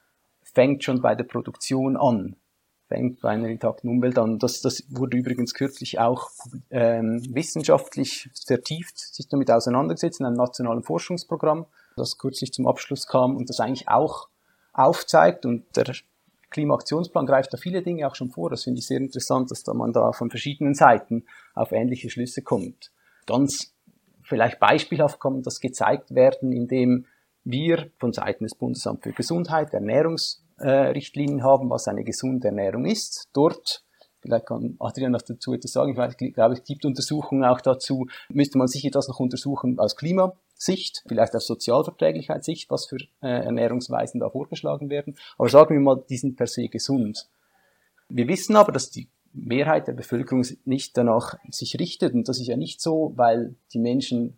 fängt 0.42 0.84
schon 0.84 1.02
bei 1.02 1.14
der 1.14 1.26
Produktion 1.26 1.98
an, 1.98 2.36
fängt 2.88 3.22
bei 3.22 3.30
einer 3.30 3.50
intakten 3.50 3.90
Umwelt 3.90 4.18
an. 4.18 4.40
Das, 4.40 4.62
das 4.62 4.84
wurde 4.90 5.18
übrigens 5.18 5.54
kürzlich 5.54 6.00
auch 6.00 6.30
ähm, 6.70 7.22
wissenschaftlich 7.36 8.30
vertieft 8.46 8.98
sich 8.98 9.28
damit 9.28 9.52
auseinandergesetzt 9.52 10.20
in 10.22 10.26
einem 10.26 10.38
nationalen 10.38 10.84
Forschungsprogramm, 10.84 11.66
das 11.98 12.18
kürzlich 12.18 12.54
zum 12.54 12.66
Abschluss 12.66 13.08
kam 13.08 13.36
und 13.36 13.50
das 13.50 13.60
eigentlich 13.60 13.90
auch 13.90 14.30
aufzeigt 14.74 15.46
und 15.46 15.66
der 15.76 15.94
Klimaaktionsplan 16.50 17.26
greift 17.26 17.54
da 17.54 17.58
viele 17.58 17.82
Dinge 17.82 18.08
auch 18.08 18.16
schon 18.16 18.30
vor. 18.30 18.50
Das 18.50 18.64
finde 18.64 18.80
ich 18.80 18.88
sehr 18.88 19.00
interessant, 19.00 19.52
dass 19.52 19.64
da 19.64 19.74
man 19.74 19.94
da 19.94 20.12
von 20.12 20.30
verschiedenen 20.30 20.74
Seiten 20.76 21.26
auf 21.56 21.72
ähnliche 21.72 22.10
Schlüsse 22.10 22.42
kommt. 22.42 22.92
Ganz 23.26 23.74
vielleicht 24.24 24.60
beispielhaft 24.60 25.20
kann 25.20 25.42
das 25.42 25.60
gezeigt 25.60 26.14
werden, 26.14 26.52
indem 26.52 27.06
wir 27.44 27.92
von 27.98 28.14
Seiten 28.14 28.46
des 28.46 28.56
Bundesamt 28.56 29.04
für 29.04 29.12
Gesundheit 29.12 29.74
Ernährungsrichtlinien 29.74 31.44
haben, 31.44 31.70
was 31.70 31.88
eine 31.88 32.04
gesunde 32.04 32.48
Ernährung 32.48 32.86
ist. 32.86 33.30
Dort 33.34 33.84
vielleicht 34.22 34.46
kann 34.46 34.78
Adrian 34.80 35.12
noch 35.12 35.22
dazu 35.22 35.54
etwas 35.54 35.74
sagen, 35.74 35.98
ich 36.20 36.34
glaube, 36.34 36.54
es 36.54 36.64
gibt 36.64 36.86
Untersuchungen 36.86 37.44
auch 37.44 37.60
dazu, 37.60 38.08
müsste 38.30 38.58
man 38.58 38.68
sicher 38.68 38.90
das 38.90 39.08
noch 39.08 39.20
untersuchen 39.20 39.78
aus 39.80 39.96
Klimasicht, 40.64 41.04
vielleicht 41.08 41.36
aus 41.36 41.48
Sozialverträglichkeitssicht, 41.48 42.70
was 42.70 42.86
für 42.86 42.98
äh, 43.22 43.46
Ernährungsweisen 43.46 44.20
da 44.20 44.30
vorgeschlagen 44.30 44.90
werden. 44.90 45.16
Aber 45.38 45.50
sagen 45.50 45.76
wir 45.76 45.82
mal, 45.82 46.04
die 46.10 46.18
sind 46.18 46.36
per 46.36 46.48
se 46.48 46.68
gesund. 46.68 47.28
Wir 48.10 48.28
wissen 48.28 48.56
aber, 48.56 48.72
dass 48.72 48.90
die 48.90 49.08
Mehrheit 49.34 49.88
der 49.88 49.94
Bevölkerung 49.94 50.46
nicht 50.66 50.98
danach 50.98 51.36
sich 51.50 51.80
richtet. 51.80 52.14
Und 52.14 52.28
das 52.28 52.40
ist 52.40 52.48
ja 52.48 52.58
nicht 52.58 52.82
so, 52.82 53.14
weil 53.16 53.56
die 53.74 53.80
Menschen 53.80 54.38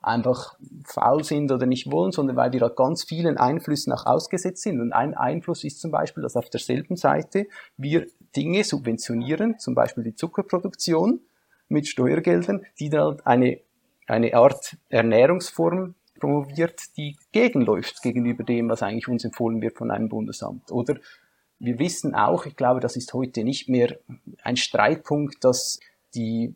einfach 0.00 0.56
faul 0.84 1.24
sind 1.24 1.50
oder 1.50 1.66
nicht 1.66 1.90
wollen, 1.90 2.12
sondern 2.12 2.36
weil 2.36 2.52
wir 2.52 2.60
halt 2.60 2.76
ganz 2.76 3.02
vielen 3.02 3.38
Einflüssen 3.38 3.92
auch 3.92 4.06
ausgesetzt 4.06 4.62
sind. 4.62 4.80
Und 4.80 4.92
ein 4.92 5.14
Einfluss 5.14 5.64
ist 5.64 5.80
zum 5.80 5.90
Beispiel, 5.90 6.22
dass 6.22 6.36
auf 6.36 6.48
derselben 6.48 6.96
Seite 6.96 7.46
wir 7.76 8.06
Dinge 8.36 8.62
subventionieren, 8.62 9.58
zum 9.58 9.74
Beispiel 9.74 10.04
die 10.04 10.14
Zuckerproduktion 10.14 11.20
mit 11.68 11.88
Steuergeldern, 11.88 12.64
die 12.78 12.88
dann 12.88 13.02
halt 13.02 13.26
eine, 13.26 13.60
eine 14.06 14.34
Art 14.34 14.76
Ernährungsform 14.88 15.94
promoviert, 16.18 16.80
die 16.96 17.16
gegenläuft 17.32 18.02
gegenüber 18.02 18.44
dem, 18.44 18.68
was 18.68 18.82
eigentlich 18.82 19.08
uns 19.08 19.24
empfohlen 19.24 19.60
wird 19.60 19.76
von 19.76 19.90
einem 19.90 20.08
Bundesamt. 20.08 20.70
Oder 20.70 20.96
wir 21.58 21.78
wissen 21.78 22.14
auch, 22.14 22.46
ich 22.46 22.56
glaube, 22.56 22.80
das 22.80 22.96
ist 22.96 23.12
heute 23.12 23.44
nicht 23.44 23.68
mehr 23.68 23.98
ein 24.42 24.56
Streitpunkt, 24.56 25.44
dass 25.44 25.80
die 26.14 26.54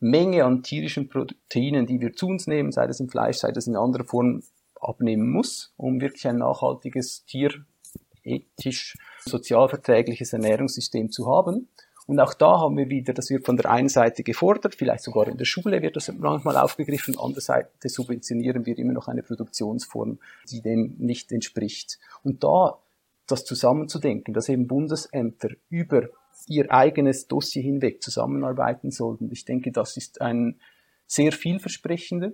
Menge 0.00 0.44
an 0.44 0.62
tierischen 0.62 1.08
Proteinen, 1.08 1.86
die 1.86 2.00
wir 2.00 2.12
zu 2.12 2.26
uns 2.26 2.46
nehmen, 2.46 2.72
sei 2.72 2.86
das 2.86 3.00
im 3.00 3.08
Fleisch, 3.08 3.38
sei 3.38 3.50
das 3.50 3.66
in 3.66 3.76
anderer 3.76 4.04
Form, 4.04 4.42
abnehmen 4.78 5.30
muss, 5.30 5.72
um 5.78 6.00
wirklich 6.00 6.28
ein 6.28 6.36
nachhaltiges, 6.36 7.24
tierethisch, 7.24 8.96
sozialverträgliches 9.24 10.34
Ernährungssystem 10.34 11.10
zu 11.10 11.26
haben. 11.26 11.68
Und 12.06 12.20
auch 12.20 12.34
da 12.34 12.60
haben 12.60 12.76
wir 12.76 12.88
wieder, 12.88 13.12
das 13.12 13.30
wird 13.30 13.44
von 13.44 13.56
der 13.56 13.70
einen 13.70 13.88
Seite 13.88 14.22
gefordert, 14.22 14.76
vielleicht 14.76 15.02
sogar 15.02 15.26
in 15.26 15.38
der 15.38 15.44
Schule 15.44 15.82
wird 15.82 15.96
das 15.96 16.12
manchmal 16.12 16.56
aufgegriffen, 16.56 17.16
andererseits 17.18 17.92
subventionieren 17.92 18.64
wir 18.64 18.78
immer 18.78 18.92
noch 18.92 19.08
eine 19.08 19.24
Produktionsform, 19.24 20.18
die 20.48 20.60
dem 20.60 20.94
nicht 20.98 21.32
entspricht. 21.32 21.98
Und 22.22 22.44
da 22.44 22.78
das 23.26 23.44
zusammenzudenken, 23.44 24.34
dass 24.34 24.48
eben 24.48 24.68
Bundesämter 24.68 25.50
über 25.68 26.08
ihr 26.46 26.70
eigenes 26.70 27.26
Dossier 27.26 27.62
hinweg 27.62 28.02
zusammenarbeiten 28.02 28.92
sollten, 28.92 29.30
ich 29.32 29.44
denke, 29.44 29.72
das 29.72 29.96
ist 29.96 30.20
ein 30.20 30.60
sehr 31.06 31.32
vielversprechender, 31.32 32.32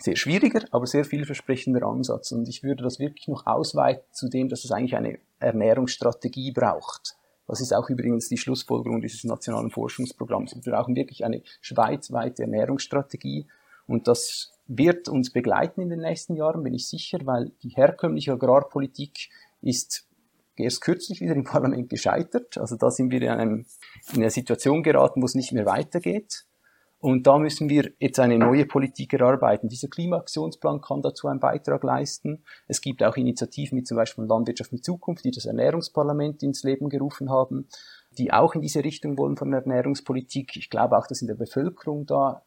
sehr 0.00 0.16
schwieriger, 0.16 0.64
aber 0.70 0.86
sehr 0.86 1.04
vielversprechender 1.04 1.84
Ansatz. 1.84 2.32
Und 2.32 2.48
ich 2.48 2.62
würde 2.62 2.82
das 2.82 2.98
wirklich 2.98 3.28
noch 3.28 3.46
ausweiten 3.46 4.04
zu 4.12 4.28
dem, 4.28 4.48
dass 4.48 4.64
es 4.64 4.72
eigentlich 4.72 4.96
eine 4.96 5.18
Ernährungsstrategie 5.40 6.52
braucht. 6.52 7.17
Das 7.48 7.62
ist 7.62 7.72
auch 7.72 7.88
übrigens 7.88 8.28
die 8.28 8.36
Schlussfolgerung 8.36 9.00
dieses 9.00 9.24
nationalen 9.24 9.70
Forschungsprogramms. 9.70 10.54
Wir 10.54 10.72
brauchen 10.72 10.94
wirklich 10.94 11.24
eine 11.24 11.42
schweizweite 11.62 12.42
Ernährungsstrategie. 12.42 13.48
Und 13.86 14.06
das 14.06 14.52
wird 14.66 15.08
uns 15.08 15.32
begleiten 15.32 15.80
in 15.80 15.88
den 15.88 16.00
nächsten 16.00 16.36
Jahren, 16.36 16.62
bin 16.62 16.74
ich 16.74 16.86
sicher, 16.86 17.18
weil 17.24 17.52
die 17.62 17.70
herkömmliche 17.70 18.32
Agrarpolitik 18.32 19.30
ist 19.62 20.06
erst 20.56 20.82
kürzlich 20.82 21.22
wieder 21.22 21.34
im 21.34 21.44
Parlament 21.44 21.88
gescheitert. 21.88 22.58
Also 22.58 22.76
da 22.76 22.90
sind 22.90 23.10
wir 23.10 23.22
in, 23.22 23.28
einem, 23.28 23.66
in 24.12 24.20
eine 24.20 24.30
Situation 24.30 24.82
geraten, 24.82 25.22
wo 25.22 25.24
es 25.24 25.34
nicht 25.34 25.52
mehr 25.52 25.64
weitergeht. 25.64 26.44
Und 27.00 27.28
da 27.28 27.38
müssen 27.38 27.68
wir 27.68 27.92
jetzt 28.00 28.18
eine 28.18 28.38
neue 28.38 28.66
Politik 28.66 29.12
erarbeiten. 29.12 29.68
Dieser 29.68 29.86
Klimaaktionsplan 29.86 30.80
kann 30.80 31.00
dazu 31.00 31.28
einen 31.28 31.38
Beitrag 31.38 31.84
leisten. 31.84 32.42
Es 32.66 32.80
gibt 32.80 33.04
auch 33.04 33.16
Initiativen 33.16 33.78
wie 33.78 33.84
zum 33.84 33.96
Beispiel 33.96 34.24
Landwirtschaft 34.24 34.72
mit 34.72 34.84
Zukunft, 34.84 35.24
die 35.24 35.30
das 35.30 35.46
Ernährungsparlament 35.46 36.42
ins 36.42 36.64
Leben 36.64 36.88
gerufen 36.88 37.30
haben, 37.30 37.68
die 38.18 38.32
auch 38.32 38.54
in 38.56 38.62
diese 38.62 38.82
Richtung 38.82 39.16
wollen 39.16 39.36
von 39.36 39.52
der 39.52 39.60
Ernährungspolitik. 39.60 40.56
Ich 40.56 40.70
glaube 40.70 40.98
auch, 40.98 41.06
dass 41.06 41.22
in 41.22 41.28
der 41.28 41.36
Bevölkerung 41.36 42.04
da 42.04 42.42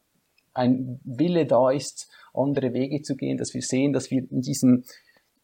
ein 0.54 1.00
Wille 1.06 1.46
da 1.46 1.72
ist, 1.72 2.10
andere 2.34 2.74
Wege 2.74 3.02
zu 3.02 3.16
gehen, 3.16 3.38
dass 3.38 3.54
wir 3.54 3.62
sehen, 3.62 3.94
dass 3.94 4.12
wir 4.12 4.30
in 4.30 4.42
diesem 4.42 4.84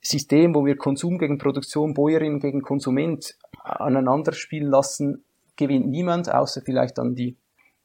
System, 0.01 0.53
wo 0.53 0.65
wir 0.65 0.75
Konsum 0.75 1.17
gegen 1.17 1.37
Produktion, 1.37 1.93
Bäuerin 1.93 2.39
gegen 2.39 2.61
Konsument 2.61 3.37
aneinander 3.63 4.33
spielen 4.33 4.69
lassen, 4.69 5.23
gewinnt 5.55 5.87
niemand, 5.87 6.29
außer 6.29 6.61
vielleicht 6.61 6.97
dann 6.97 7.15
die 7.15 7.37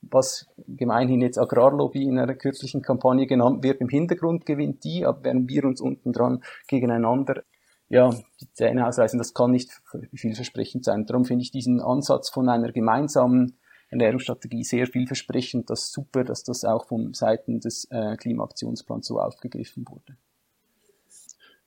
was 0.03 0.47
gemeinhin 0.67 1.21
jetzt 1.21 1.39
Agrarlobby 1.39 2.03
in 2.03 2.19
einer 2.19 2.35
kürzlichen 2.35 2.83
Kampagne 2.83 3.27
genannt 3.27 3.63
wird, 3.63 3.81
im 3.81 3.89
Hintergrund 3.89 4.45
gewinnt 4.47 4.85
die, 4.85 5.07
aber 5.07 5.25
während 5.25 5.49
wir 5.49 5.65
uns 5.65 5.81
unten 5.81 6.13
dran 6.13 6.43
gegeneinander 6.67 7.45
ja, 7.93 8.11
die 8.41 8.51
Zähne 8.55 8.87
ausreißen, 8.87 9.19
das 9.19 9.35
kann 9.35 9.51
nicht 9.51 9.71
vielversprechend 10.15 10.87
sein. 10.87 11.05
Darum 11.05 11.27
finde 11.27 11.43
ich 11.43 11.51
diesen 11.51 11.83
Ansatz 11.83 12.31
von 12.31 12.49
einer 12.49 12.73
gemeinsamen 12.73 13.59
Ernährungsstrategie 13.91 14.65
sehr 14.65 14.87
vielversprechend. 14.87 15.69
Das 15.69 15.85
ist 15.85 15.93
super, 15.93 16.25
dass 16.25 16.43
das 16.43 16.65
auch 16.65 16.87
von 16.89 17.13
Seiten 17.13 17.61
des 17.61 17.87
äh, 17.91 18.17
Klimaaktionsplans 18.17 19.07
so 19.07 19.21
aufgegriffen 19.21 19.85
wurde. 19.87 20.17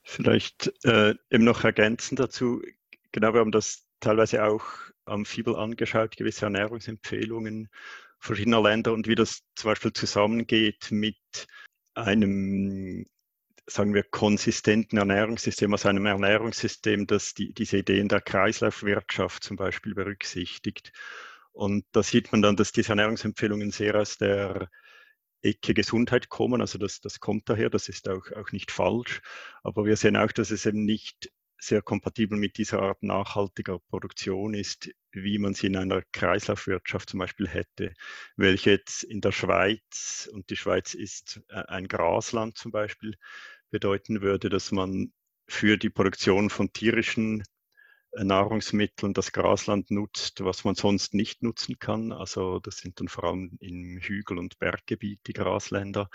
Vielleicht 0.02 0.72
äh, 0.84 1.14
eben 1.30 1.44
noch 1.44 1.62
ergänzend 1.62 2.18
dazu, 2.18 2.60
genau, 3.12 3.32
wir 3.32 3.38
haben 3.38 3.52
das 3.52 3.86
teilweise 4.00 4.44
auch 4.44 4.64
am 5.04 5.24
Fibel 5.24 5.54
angeschaut, 5.54 6.16
gewisse 6.16 6.46
Ernährungsempfehlungen 6.46 7.68
verschiedener 8.26 8.62
Länder 8.62 8.92
und 8.92 9.08
wie 9.08 9.14
das 9.14 9.42
zum 9.54 9.70
Beispiel 9.70 9.92
zusammengeht 9.92 10.90
mit 10.90 11.16
einem, 11.94 13.06
sagen 13.66 13.94
wir, 13.94 14.02
konsistenten 14.04 14.98
Ernährungssystem, 14.98 15.72
also 15.72 15.88
einem 15.88 16.06
Ernährungssystem, 16.06 17.06
das 17.06 17.34
die, 17.34 17.54
diese 17.54 17.78
Ideen 17.78 18.08
der 18.08 18.20
Kreislaufwirtschaft 18.20 19.42
zum 19.42 19.56
Beispiel 19.56 19.94
berücksichtigt. 19.94 20.92
Und 21.52 21.86
da 21.92 22.02
sieht 22.02 22.32
man 22.32 22.42
dann, 22.42 22.56
dass 22.56 22.72
diese 22.72 22.90
Ernährungsempfehlungen 22.90 23.70
sehr 23.70 23.94
aus 23.94 24.18
der 24.18 24.68
Ecke 25.42 25.74
Gesundheit 25.74 26.28
kommen. 26.28 26.60
Also 26.60 26.78
das, 26.78 27.00
das 27.00 27.20
kommt 27.20 27.48
daher, 27.48 27.70
das 27.70 27.88
ist 27.88 28.08
auch, 28.08 28.30
auch 28.32 28.52
nicht 28.52 28.70
falsch. 28.70 29.22
Aber 29.62 29.84
wir 29.84 29.96
sehen 29.96 30.16
auch, 30.16 30.32
dass 30.32 30.50
es 30.50 30.66
eben 30.66 30.84
nicht 30.84 31.30
sehr 31.58 31.82
kompatibel 31.82 32.38
mit 32.38 32.58
dieser 32.58 32.80
Art 32.80 33.02
nachhaltiger 33.02 33.78
Produktion 33.78 34.54
ist, 34.54 34.90
wie 35.12 35.38
man 35.38 35.54
sie 35.54 35.68
in 35.68 35.76
einer 35.76 36.02
Kreislaufwirtschaft 36.12 37.10
zum 37.10 37.20
Beispiel 37.20 37.48
hätte, 37.48 37.94
welche 38.36 38.70
jetzt 38.72 39.02
in 39.02 39.20
der 39.20 39.32
Schweiz, 39.32 40.28
und 40.32 40.50
die 40.50 40.56
Schweiz 40.56 40.94
ist 40.94 41.40
äh, 41.48 41.62
ein 41.68 41.88
Grasland 41.88 42.58
zum 42.58 42.72
Beispiel, 42.72 43.16
bedeuten 43.70 44.20
würde, 44.20 44.48
dass 44.48 44.72
man 44.72 45.12
für 45.48 45.76
die 45.78 45.90
Produktion 45.90 46.50
von 46.50 46.72
tierischen 46.72 47.42
äh, 48.12 48.24
Nahrungsmitteln 48.24 49.14
das 49.14 49.32
Grasland 49.32 49.90
nutzt, 49.90 50.44
was 50.44 50.64
man 50.64 50.74
sonst 50.74 51.14
nicht 51.14 51.42
nutzen 51.42 51.78
kann. 51.78 52.12
Also 52.12 52.60
das 52.60 52.78
sind 52.78 53.00
dann 53.00 53.08
vor 53.08 53.24
allem 53.24 53.56
im 53.60 53.98
Hügel- 53.98 54.38
und 54.38 54.58
Berggebiet 54.58 55.20
die 55.26 55.32
Grasländer 55.32 56.08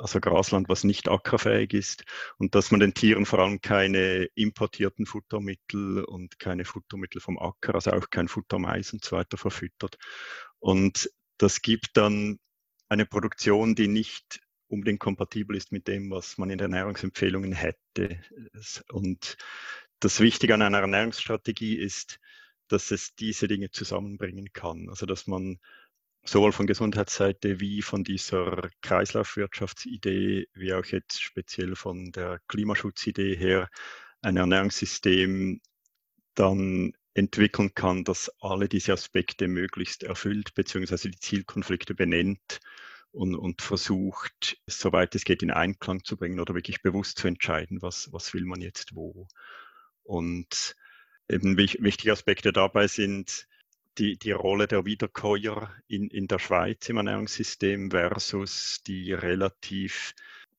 also 0.00 0.20
Grasland, 0.20 0.68
was 0.68 0.84
nicht 0.84 1.08
ackerfähig 1.08 1.74
ist 1.74 2.04
und 2.38 2.54
dass 2.54 2.70
man 2.70 2.80
den 2.80 2.94
Tieren 2.94 3.26
vor 3.26 3.38
allem 3.40 3.60
keine 3.60 4.24
importierten 4.34 5.06
Futtermittel 5.06 6.04
und 6.04 6.38
keine 6.38 6.64
Futtermittel 6.64 7.20
vom 7.20 7.38
Acker, 7.38 7.74
also 7.74 7.92
auch 7.92 8.10
kein 8.10 8.28
Futtermais 8.28 8.92
und 8.92 9.04
so 9.04 9.16
weiter 9.16 9.36
verfüttert. 9.36 9.96
Und 10.58 11.10
das 11.38 11.62
gibt 11.62 11.96
dann 11.96 12.38
eine 12.88 13.06
Produktion, 13.06 13.74
die 13.74 13.88
nicht 13.88 14.40
unbedingt 14.68 15.00
kompatibel 15.00 15.56
ist 15.56 15.72
mit 15.72 15.88
dem, 15.88 16.10
was 16.10 16.38
man 16.38 16.50
in 16.50 16.58
den 16.58 16.72
Ernährungsempfehlungen 16.72 17.52
hätte. 17.52 18.20
Und 18.90 19.36
das 20.00 20.20
Wichtige 20.20 20.54
an 20.54 20.62
einer 20.62 20.80
Ernährungsstrategie 20.80 21.76
ist, 21.76 22.18
dass 22.68 22.90
es 22.90 23.14
diese 23.16 23.48
Dinge 23.48 23.70
zusammenbringen 23.70 24.52
kann. 24.52 24.88
Also 24.88 25.06
dass 25.06 25.26
man 25.26 25.58
sowohl 26.24 26.52
von 26.52 26.66
Gesundheitsseite 26.66 27.60
wie 27.60 27.82
von 27.82 28.04
dieser 28.04 28.70
Kreislaufwirtschaftsidee, 28.82 30.48
wie 30.54 30.74
auch 30.74 30.84
jetzt 30.84 31.22
speziell 31.22 31.76
von 31.76 32.12
der 32.12 32.40
Klimaschutzidee 32.48 33.36
her, 33.36 33.68
ein 34.22 34.36
Ernährungssystem 34.36 35.60
dann 36.34 36.92
entwickeln 37.14 37.74
kann, 37.74 38.04
das 38.04 38.30
alle 38.40 38.68
diese 38.68 38.92
Aspekte 38.92 39.48
möglichst 39.48 40.02
erfüllt, 40.02 40.54
beziehungsweise 40.54 41.10
die 41.10 41.18
Zielkonflikte 41.18 41.94
benennt 41.94 42.60
und, 43.10 43.34
und 43.34 43.62
versucht, 43.62 44.58
soweit 44.66 45.14
es 45.14 45.24
geht, 45.24 45.42
in 45.42 45.50
Einklang 45.50 46.04
zu 46.04 46.16
bringen 46.16 46.38
oder 46.38 46.54
wirklich 46.54 46.82
bewusst 46.82 47.18
zu 47.18 47.26
entscheiden, 47.26 47.82
was, 47.82 48.12
was 48.12 48.32
will 48.34 48.44
man 48.44 48.60
jetzt 48.60 48.94
wo. 48.94 49.26
Und 50.02 50.76
eben 51.28 51.56
wichtige 51.56 52.12
Aspekte 52.12 52.52
dabei 52.52 52.86
sind, 52.86 53.48
die, 53.98 54.18
die 54.18 54.32
Rolle 54.32 54.66
der 54.66 54.84
Wiederkäuer 54.84 55.70
in, 55.86 56.08
in 56.08 56.26
der 56.28 56.38
Schweiz 56.38 56.88
im 56.88 56.96
Ernährungssystem 56.98 57.90
versus 57.90 58.82
die 58.86 59.12
relativ 59.12 60.14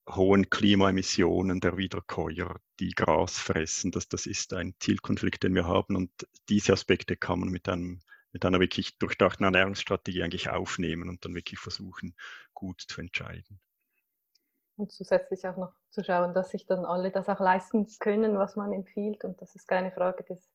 hohen 0.09 0.49
Klimaemissionen 0.49 1.59
der 1.59 1.77
Wiederkäuer, 1.77 2.59
die 2.79 2.91
Gras 2.91 3.37
fressen. 3.37 3.91
Das, 3.91 4.07
das 4.09 4.25
ist 4.25 4.53
ein 4.53 4.75
Zielkonflikt, 4.79 5.43
den 5.43 5.55
wir 5.55 5.67
haben 5.67 5.95
und 5.95 6.11
diese 6.49 6.73
Aspekte 6.73 7.15
kann 7.15 7.39
man 7.39 7.49
mit, 7.49 7.69
einem, 7.69 8.01
mit 8.31 8.45
einer 8.45 8.59
wirklich 8.59 8.97
durchdachten 8.97 9.45
Ernährungsstrategie 9.45 10.23
eigentlich 10.23 10.49
aufnehmen 10.49 11.09
und 11.09 11.23
dann 11.23 11.35
wirklich 11.35 11.59
versuchen, 11.59 12.15
gut 12.53 12.81
zu 12.81 13.01
entscheiden. 13.01 13.59
Und 14.77 14.91
zusätzlich 14.91 15.45
auch 15.47 15.57
noch 15.57 15.73
zu 15.91 16.03
schauen, 16.03 16.33
dass 16.33 16.49
sich 16.51 16.65
dann 16.65 16.85
alle 16.85 17.11
das 17.11 17.29
auch 17.29 17.39
leisten 17.39 17.87
können, 17.99 18.37
was 18.37 18.55
man 18.55 18.73
empfiehlt 18.73 19.23
und 19.23 19.41
das 19.41 19.55
ist 19.55 19.67
keine 19.67 19.91
Frage 19.91 20.23
des 20.23 20.50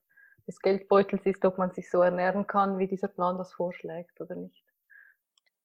des 0.46 0.60
Geldbeutels 0.60 1.26
ist, 1.26 1.44
ob 1.44 1.58
man 1.58 1.72
sich 1.72 1.90
so 1.90 2.00
ernähren 2.00 2.46
kann, 2.46 2.78
wie 2.78 2.86
dieser 2.86 3.08
Plan 3.08 3.38
das 3.38 3.52
vorschlägt 3.52 4.20
oder 4.20 4.34
nicht. 4.34 4.64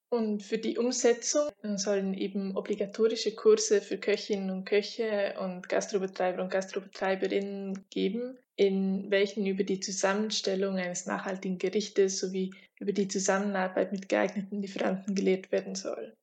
Und 0.10 0.44
für 0.44 0.58
die 0.58 0.78
Umsetzung 0.78 1.52
sollen 1.78 2.14
eben 2.14 2.58
obligatorische 2.58 3.34
Kurse 3.34 3.80
für 3.80 3.98
Köchinnen 3.98 4.52
und 4.52 4.66
Köche 4.66 5.36
und 5.40 5.70
Gastrobetreiber 5.70 6.44
und 6.44 6.50
Gastrobetreiberinnen 6.50 7.86
geben, 7.90 8.38
in 8.58 9.10
welchen 9.10 9.46
über 9.46 9.64
die 9.64 9.80
Zusammenstellung 9.80 10.76
eines 10.76 11.06
nachhaltigen 11.06 11.58
Gerichtes 11.60 12.20
sowie 12.20 12.54
über 12.78 12.92
die 12.92 13.08
Zusammenarbeit 13.08 13.94
mit 13.94 14.10
geeigneten 14.10 14.62
Lieferanten 14.62 15.16
gelehrt 15.16 15.50
werden 15.54 15.76
soll. 15.76 16.14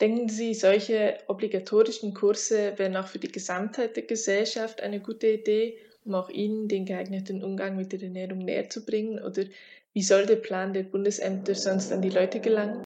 Denken 0.00 0.28
Sie, 0.28 0.52
solche 0.52 1.18
obligatorischen 1.28 2.14
Kurse 2.14 2.76
wären 2.78 2.96
auch 2.96 3.06
für 3.06 3.20
die 3.20 3.30
Gesamtheit 3.30 3.94
der 3.94 4.02
Gesellschaft 4.02 4.80
eine 4.80 4.98
gute 4.98 5.28
Idee 5.28 5.78
auch 6.10 6.28
ihnen 6.28 6.68
den 6.68 6.84
geeigneten 6.84 7.42
Umgang 7.42 7.76
mit 7.76 7.92
der 7.92 8.02
Ernährung 8.02 8.38
näher 8.38 8.68
zu 8.68 8.84
bringen? 8.84 9.22
Oder 9.22 9.44
wie 9.92 10.02
soll 10.02 10.26
der 10.26 10.36
Plan 10.36 10.72
der 10.72 10.84
Bundesämter 10.84 11.54
sonst 11.54 11.92
an 11.92 12.02
die 12.02 12.10
Leute 12.10 12.40
gelangen? 12.40 12.84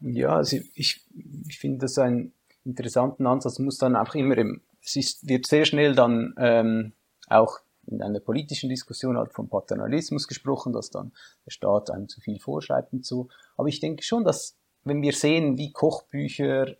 Ja, 0.00 0.36
also 0.36 0.58
ich, 0.74 1.04
ich 1.48 1.58
finde 1.58 1.78
das 1.78 1.98
einen 1.98 2.32
interessanten 2.64 3.26
Ansatz. 3.26 3.58
muss 3.58 3.78
dann 3.78 3.96
auch 3.96 4.14
immer, 4.14 4.36
im, 4.38 4.60
es 4.82 4.96
ist, 4.96 5.28
wird 5.28 5.46
sehr 5.46 5.64
schnell 5.64 5.94
dann 5.94 6.34
ähm, 6.38 6.92
auch 7.28 7.60
in 7.86 8.02
einer 8.02 8.20
politischen 8.20 8.68
Diskussion 8.68 9.16
halt 9.16 9.32
vom 9.32 9.48
Paternalismus 9.48 10.28
gesprochen, 10.28 10.72
dass 10.72 10.90
dann 10.90 11.12
der 11.46 11.50
Staat 11.50 11.90
einem 11.90 12.08
zu 12.08 12.20
viel 12.20 12.38
vorschreibt 12.38 12.92
und 12.92 13.04
so. 13.04 13.28
Aber 13.56 13.68
ich 13.68 13.80
denke 13.80 14.02
schon, 14.02 14.24
dass 14.24 14.56
wenn 14.84 15.02
wir 15.02 15.12
sehen, 15.12 15.58
wie 15.58 15.72
Kochbücher 15.72 16.76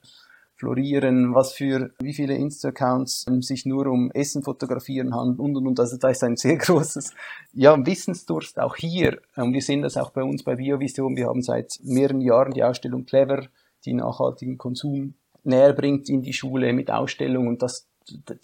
florieren, 0.62 1.34
was 1.34 1.54
für, 1.54 1.90
wie 1.98 2.14
viele 2.14 2.36
Insta-Accounts 2.36 3.26
ähm, 3.28 3.42
sich 3.42 3.66
nur 3.66 3.88
um 3.88 4.12
Essen 4.12 4.44
fotografieren 4.44 5.12
handeln 5.12 5.40
und, 5.40 5.56
und, 5.56 5.66
und. 5.66 5.80
Also 5.80 5.96
da 5.96 6.08
ist 6.10 6.22
ein 6.22 6.36
sehr 6.36 6.56
großes, 6.66 7.12
ja, 7.52 7.74
Wissensdurst 7.84 8.60
auch 8.60 8.76
hier. 8.76 9.20
Und 9.34 9.54
wir 9.54 9.60
sehen 9.60 9.82
das 9.82 9.96
auch 9.96 10.10
bei 10.10 10.22
uns 10.22 10.44
bei 10.44 10.54
Biovision. 10.54 11.16
Wir 11.16 11.26
haben 11.26 11.42
seit 11.42 11.80
mehreren 11.82 12.20
Jahren 12.20 12.52
die 12.52 12.62
Ausstellung 12.62 13.06
Clever, 13.06 13.48
die 13.84 13.92
nachhaltigen 13.92 14.56
Konsum 14.56 15.14
näher 15.42 15.72
bringt 15.72 16.08
in 16.08 16.22
die 16.22 16.32
Schule 16.32 16.72
mit 16.72 16.92
Ausstellungen 16.92 17.48
und 17.48 17.62
das, 17.62 17.88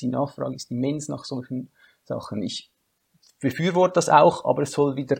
die 0.01 0.09
Nachfrage 0.09 0.57
ist 0.57 0.73
immens 0.73 1.07
nach 1.07 1.25
solchen 1.25 1.71
Sachen. 2.03 2.43
Ich 2.43 2.73
befürworte 3.39 3.95
das 3.95 4.09
auch, 4.09 4.45
aber 4.45 4.63
es 4.63 4.73
soll 4.73 4.97
wieder 4.97 5.19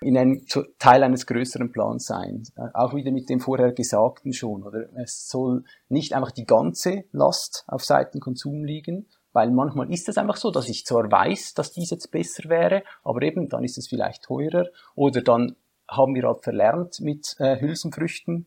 in 0.00 0.16
einem 0.16 0.46
Teil 0.78 1.02
eines 1.02 1.26
größeren 1.26 1.72
Plans 1.72 2.06
sein. 2.06 2.44
Äh, 2.56 2.68
auch 2.74 2.94
wieder 2.94 3.10
mit 3.10 3.28
dem 3.28 3.40
vorher 3.40 3.72
Gesagten 3.72 4.32
schon, 4.32 4.62
oder? 4.62 4.86
Es 4.96 5.28
soll 5.28 5.64
nicht 5.88 6.14
einfach 6.14 6.30
die 6.30 6.46
ganze 6.46 7.04
Last 7.12 7.64
auf 7.66 7.84
Seiten 7.84 8.20
Konsum 8.20 8.64
liegen, 8.64 9.06
weil 9.32 9.50
manchmal 9.50 9.92
ist 9.92 10.08
es 10.08 10.18
einfach 10.18 10.36
so, 10.36 10.50
dass 10.50 10.68
ich 10.68 10.86
zwar 10.86 11.10
weiß, 11.10 11.54
dass 11.54 11.72
dies 11.72 11.90
jetzt 11.90 12.10
besser 12.10 12.48
wäre, 12.48 12.82
aber 13.02 13.22
eben 13.22 13.48
dann 13.48 13.64
ist 13.64 13.78
es 13.78 13.88
vielleicht 13.88 14.24
teurer 14.24 14.66
oder 14.94 15.22
dann 15.22 15.56
haben 15.88 16.14
wir 16.14 16.24
halt 16.24 16.42
verlernt, 16.42 17.00
mit 17.00 17.36
äh, 17.38 17.60
Hülsenfrüchten 17.60 18.46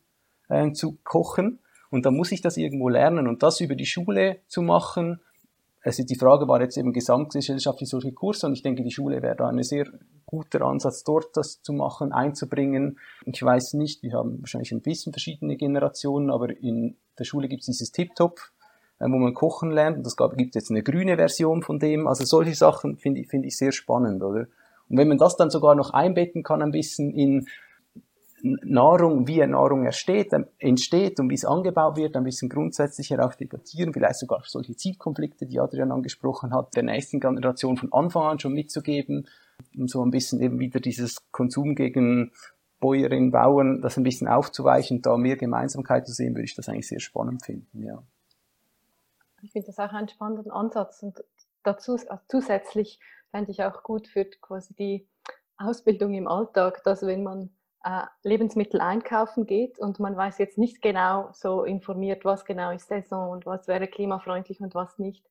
äh, 0.50 0.72
zu 0.74 1.00
kochen 1.04 1.60
und 1.90 2.06
dann 2.06 2.16
muss 2.16 2.32
ich 2.32 2.42
das 2.42 2.58
irgendwo 2.58 2.90
lernen 2.90 3.28
und 3.28 3.44
das 3.44 3.60
über 3.60 3.76
die 3.76 3.86
Schule 3.86 4.42
zu 4.48 4.62
machen, 4.62 5.22
also 5.84 6.04
die 6.04 6.16
Frage 6.16 6.48
war 6.48 6.62
jetzt 6.62 6.78
eben 6.78 6.94
gesamtgesellschaftlich 6.94 7.90
solche 7.90 8.12
Kurse 8.12 8.46
und 8.46 8.54
ich 8.54 8.62
denke, 8.62 8.84
die 8.84 8.92
Schule 8.92 9.22
wäre 9.22 9.36
da 9.36 9.48
ein 9.48 9.62
sehr 9.64 9.88
guter 10.26 10.62
Ansatz, 10.62 11.04
dort 11.04 11.36
das 11.36 11.62
zu 11.62 11.74
machen, 11.74 12.12
einzubringen. 12.12 13.00
Ich 13.26 13.42
weiß 13.42 13.74
nicht, 13.74 14.04
wir 14.04 14.14
haben 14.14 14.40
wahrscheinlich 14.42 14.72
ein 14.72 14.82
bisschen 14.82 15.12
verschiedene 15.12 15.58
Generationen, 15.58 16.30
aber 16.30 16.56
in 16.56 16.98
der 17.18 17.24
Schule 17.24 17.48
gibt 17.48 17.62
es 17.62 17.66
dieses 17.66 17.92
Tip-Top, 17.92 18.40
äh, 19.00 19.06
wo 19.06 19.18
man 19.18 19.34
kochen 19.34 19.72
lernt 19.72 19.98
und 19.98 20.06
es 20.06 20.16
gibt 20.38 20.56
jetzt 20.56 20.70
eine 20.70 20.84
grüne 20.84 21.16
Version 21.16 21.64
von 21.64 21.80
dem. 21.80 22.08
Also 22.08 22.26
solche 22.26 22.54
Sachen 22.54 22.98
finde 22.98 23.22
ich, 23.22 23.28
finde 23.28 23.48
ich 23.48 23.58
sehr 23.58 23.72
spannend, 23.72 24.22
oder? 24.22 24.48
Und 24.88 24.98
wenn 24.98 25.08
man 25.08 25.18
das 25.18 25.36
dann 25.36 25.50
sogar 25.50 25.74
noch 25.74 25.92
einbetten 25.92 26.44
kann, 26.44 26.62
ein 26.62 26.72
bisschen 26.72 27.12
in 27.12 27.48
Nahrung, 28.44 29.28
wie 29.28 29.46
Nahrung 29.46 29.86
entsteht, 29.86 30.34
entsteht 30.58 31.20
und 31.20 31.30
wie 31.30 31.36
es 31.36 31.46
angebaut 31.46 31.98
wird, 31.98 32.16
ein 32.16 32.24
bisschen 32.24 32.50
grundsätzlicher 32.50 33.24
auch 33.26 33.34
debattieren, 33.36 33.94
vielleicht 33.94 34.20
sogar 34.20 34.42
solche 34.46 34.76
Zielkonflikte, 34.76 35.46
die 35.46 35.60
Adrian 35.60 35.92
angesprochen 35.92 36.54
hat, 36.54 36.76
der 36.76 36.84
nächsten 36.84 37.20
Generation 37.20 37.78
von 37.78 37.92
Anfang 37.94 38.24
an 38.24 38.40
schon 38.40 38.54
mitzugeben, 38.54 39.28
um 39.78 39.88
so 39.88 40.04
ein 40.04 40.12
bisschen 40.12 40.42
eben 40.42 40.60
wieder 40.60 40.80
dieses 40.80 41.18
Konsum 41.32 41.76
gegen 41.76 42.32
Bäuerinnen, 42.80 43.32
Bauern, 43.32 43.82
das 43.82 43.98
ein 43.98 44.04
bisschen 44.04 44.28
aufzuweichen, 44.28 45.02
da 45.02 45.18
mehr 45.18 45.38
Gemeinsamkeit 45.38 46.08
zu 46.08 46.14
sehen, 46.14 46.34
würde 46.34 46.46
ich 46.46 46.56
das 46.56 46.68
eigentlich 46.68 46.88
sehr 46.88 47.00
spannend 47.00 47.46
finden, 47.46 47.84
ja. 47.84 48.02
Ich 49.44 49.52
finde 49.52 49.68
das 49.68 49.80
auch 49.80 49.94
einen 49.94 50.08
spannenden 50.08 50.52
Ansatz 50.52 51.02
und 51.02 51.24
dazu 51.64 51.94
also 51.94 52.24
zusätzlich 52.28 53.00
fände 53.32 53.52
ich 53.52 53.64
auch 53.64 53.84
gut 53.84 54.08
für 54.08 54.26
quasi 54.26 54.74
die 54.76 55.08
Ausbildung 55.58 56.14
im 56.14 56.28
Alltag, 56.28 56.84
dass 56.84 57.02
wenn 57.04 57.24
man 57.24 57.50
äh, 57.84 58.04
Lebensmittel 58.24 58.80
einkaufen 58.82 59.46
geht 59.46 59.80
und 59.80 60.00
man 60.00 60.16
weiß 60.16 60.38
jetzt 60.38 60.58
nicht 60.58 60.82
genau 60.82 61.30
so 61.34 61.64
informiert, 61.64 62.26
was 62.26 62.46
genau 62.46 62.72
ist 62.72 62.88
Saison 62.88 63.32
und 63.32 63.46
was 63.46 63.68
wäre 63.68 63.88
klimafreundlich 63.88 64.60
und 64.62 64.76
was 64.76 65.00
nicht. 65.00 65.26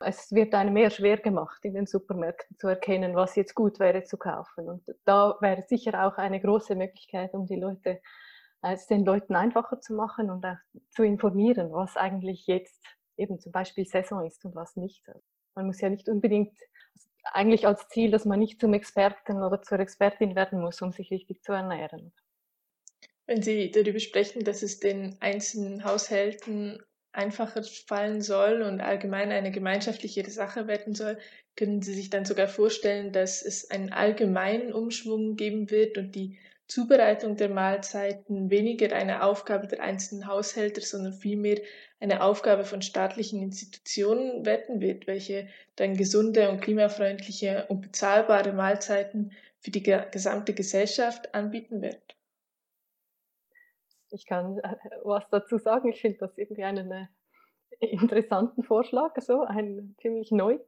Es 0.00 0.32
wird 0.32 0.52
einem 0.54 0.74
mehr 0.74 0.90
schwer 0.90 1.16
gemacht, 1.18 1.64
in 1.64 1.74
den 1.74 1.86
Supermärkten 1.86 2.58
zu 2.58 2.66
erkennen, 2.66 3.14
was 3.14 3.36
jetzt 3.36 3.54
gut 3.54 3.78
wäre 3.78 4.02
zu 4.02 4.16
kaufen. 4.16 4.68
Und 4.68 4.82
da 5.04 5.36
wäre 5.40 5.62
sicher 5.62 6.04
auch 6.06 6.18
eine 6.18 6.40
große 6.40 6.74
Möglichkeit, 6.74 7.34
um 7.34 7.46
die 7.46 7.60
Leute, 7.60 8.00
äh, 8.62 8.72
es 8.72 8.86
den 8.88 9.04
Leuten 9.04 9.36
einfacher 9.36 9.80
zu 9.80 9.94
machen 9.94 10.30
und 10.30 10.44
auch 10.44 10.56
zu 10.90 11.04
informieren, 11.04 11.72
was 11.72 11.96
eigentlich 11.96 12.46
jetzt 12.48 12.84
eben 13.16 13.38
zum 13.38 13.52
Beispiel 13.52 13.86
Saison 13.86 14.26
ist 14.26 14.44
und 14.44 14.56
was 14.56 14.74
nicht. 14.76 15.04
Man 15.54 15.66
muss 15.66 15.80
ja 15.80 15.88
nicht 15.88 16.08
unbedingt 16.08 16.58
eigentlich 17.24 17.66
als 17.66 17.88
Ziel, 17.88 18.10
dass 18.10 18.24
man 18.24 18.38
nicht 18.38 18.60
zum 18.60 18.74
Experten 18.74 19.42
oder 19.42 19.62
zur 19.62 19.78
Expertin 19.80 20.34
werden 20.34 20.60
muss, 20.60 20.82
um 20.82 20.92
sich 20.92 21.10
richtig 21.10 21.42
zu 21.42 21.52
ernähren. 21.52 22.12
Wenn 23.26 23.42
Sie 23.42 23.70
darüber 23.70 24.00
sprechen, 24.00 24.44
dass 24.44 24.62
es 24.62 24.80
den 24.80 25.16
einzelnen 25.20 25.84
Haushalten 25.84 26.82
einfacher 27.12 27.62
fallen 27.62 28.22
soll 28.22 28.62
und 28.62 28.80
allgemein 28.80 29.30
eine 29.30 29.50
gemeinschaftlichere 29.50 30.30
Sache 30.30 30.66
werden 30.66 30.94
soll, 30.94 31.18
können 31.56 31.82
Sie 31.82 31.94
sich 31.94 32.10
dann 32.10 32.24
sogar 32.24 32.48
vorstellen, 32.48 33.12
dass 33.12 33.42
es 33.42 33.70
einen 33.70 33.92
allgemeinen 33.92 34.72
Umschwung 34.72 35.36
geben 35.36 35.70
wird 35.70 35.98
und 35.98 36.14
die 36.14 36.38
Zubereitung 36.72 37.36
der 37.36 37.50
Mahlzeiten 37.50 38.48
weniger 38.48 38.96
eine 38.96 39.22
Aufgabe 39.24 39.66
der 39.66 39.82
einzelnen 39.82 40.26
Haushalte, 40.26 40.80
sondern 40.80 41.12
vielmehr 41.12 41.60
eine 42.00 42.22
Aufgabe 42.22 42.64
von 42.64 42.80
staatlichen 42.80 43.42
Institutionen 43.42 44.46
werden 44.46 44.80
wird, 44.80 45.06
welche 45.06 45.48
dann 45.76 45.98
gesunde 45.98 46.48
und 46.48 46.62
klimafreundliche 46.62 47.66
und 47.68 47.82
bezahlbare 47.82 48.54
Mahlzeiten 48.54 49.32
für 49.60 49.70
die 49.70 49.82
gesamte 49.82 50.54
Gesellschaft 50.54 51.34
anbieten 51.34 51.82
wird. 51.82 52.16
Ich 54.08 54.24
kann 54.24 54.56
äh, 54.60 54.76
was 55.04 55.28
dazu 55.30 55.58
sagen. 55.58 55.90
Ich 55.90 56.00
finde 56.00 56.20
das 56.20 56.38
irgendwie 56.38 56.64
einen 56.64 56.90
äh, 56.90 57.06
interessanten 57.86 58.62
Vorschlag, 58.62 59.14
so 59.20 59.42
ein 59.42 59.94
ziemlich 60.00 60.30
neu. 60.30 60.58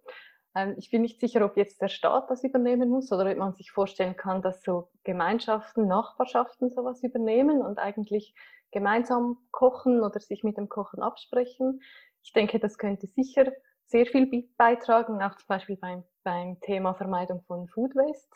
Ähm, 0.55 0.75
ich 0.79 0.90
bin 0.90 1.03
nicht 1.03 1.21
sicher, 1.21 1.45
ob 1.45 1.57
jetzt 1.57 1.81
der 1.81 1.88
Staat 1.88 2.31
das 2.31 2.45
übernehmen 2.45 2.88
muss 2.88 3.11
oder 3.12 3.31
ob 3.31 3.37
man 3.37 3.55
sich 3.55 3.71
vorstellen 3.71 4.17
kann, 4.17 4.43
dass 4.43 4.62
so 4.62 4.90
Gemeinschaften, 5.05 5.87
Nachbarschaften 5.87 6.71
sowas 6.71 7.03
übernehmen 7.03 7.62
und 7.62 7.79
eigentlich 7.79 8.35
gemeinsam 8.71 9.38
kochen 9.51 10.03
oder 10.03 10.21
sich 10.21 10.43
mit 10.43 10.57
dem 10.57 10.69
Kochen 10.69 11.03
absprechen. 11.03 11.81
Ich 12.23 12.33
denke, 12.33 12.59
das 12.59 12.79
könnte 12.79 13.07
sicher 13.07 13.53
sehr 13.87 14.07
viel 14.07 14.49
beitragen, 14.57 15.23
auch 15.23 15.37
zum 15.37 15.47
Beispiel 15.47 15.77
beim, 15.77 16.05
beim 16.23 16.59
Thema 16.61 16.95
Vermeidung 16.95 17.43
von 17.47 17.69
Food 17.69 17.95
Waste. 17.95 18.29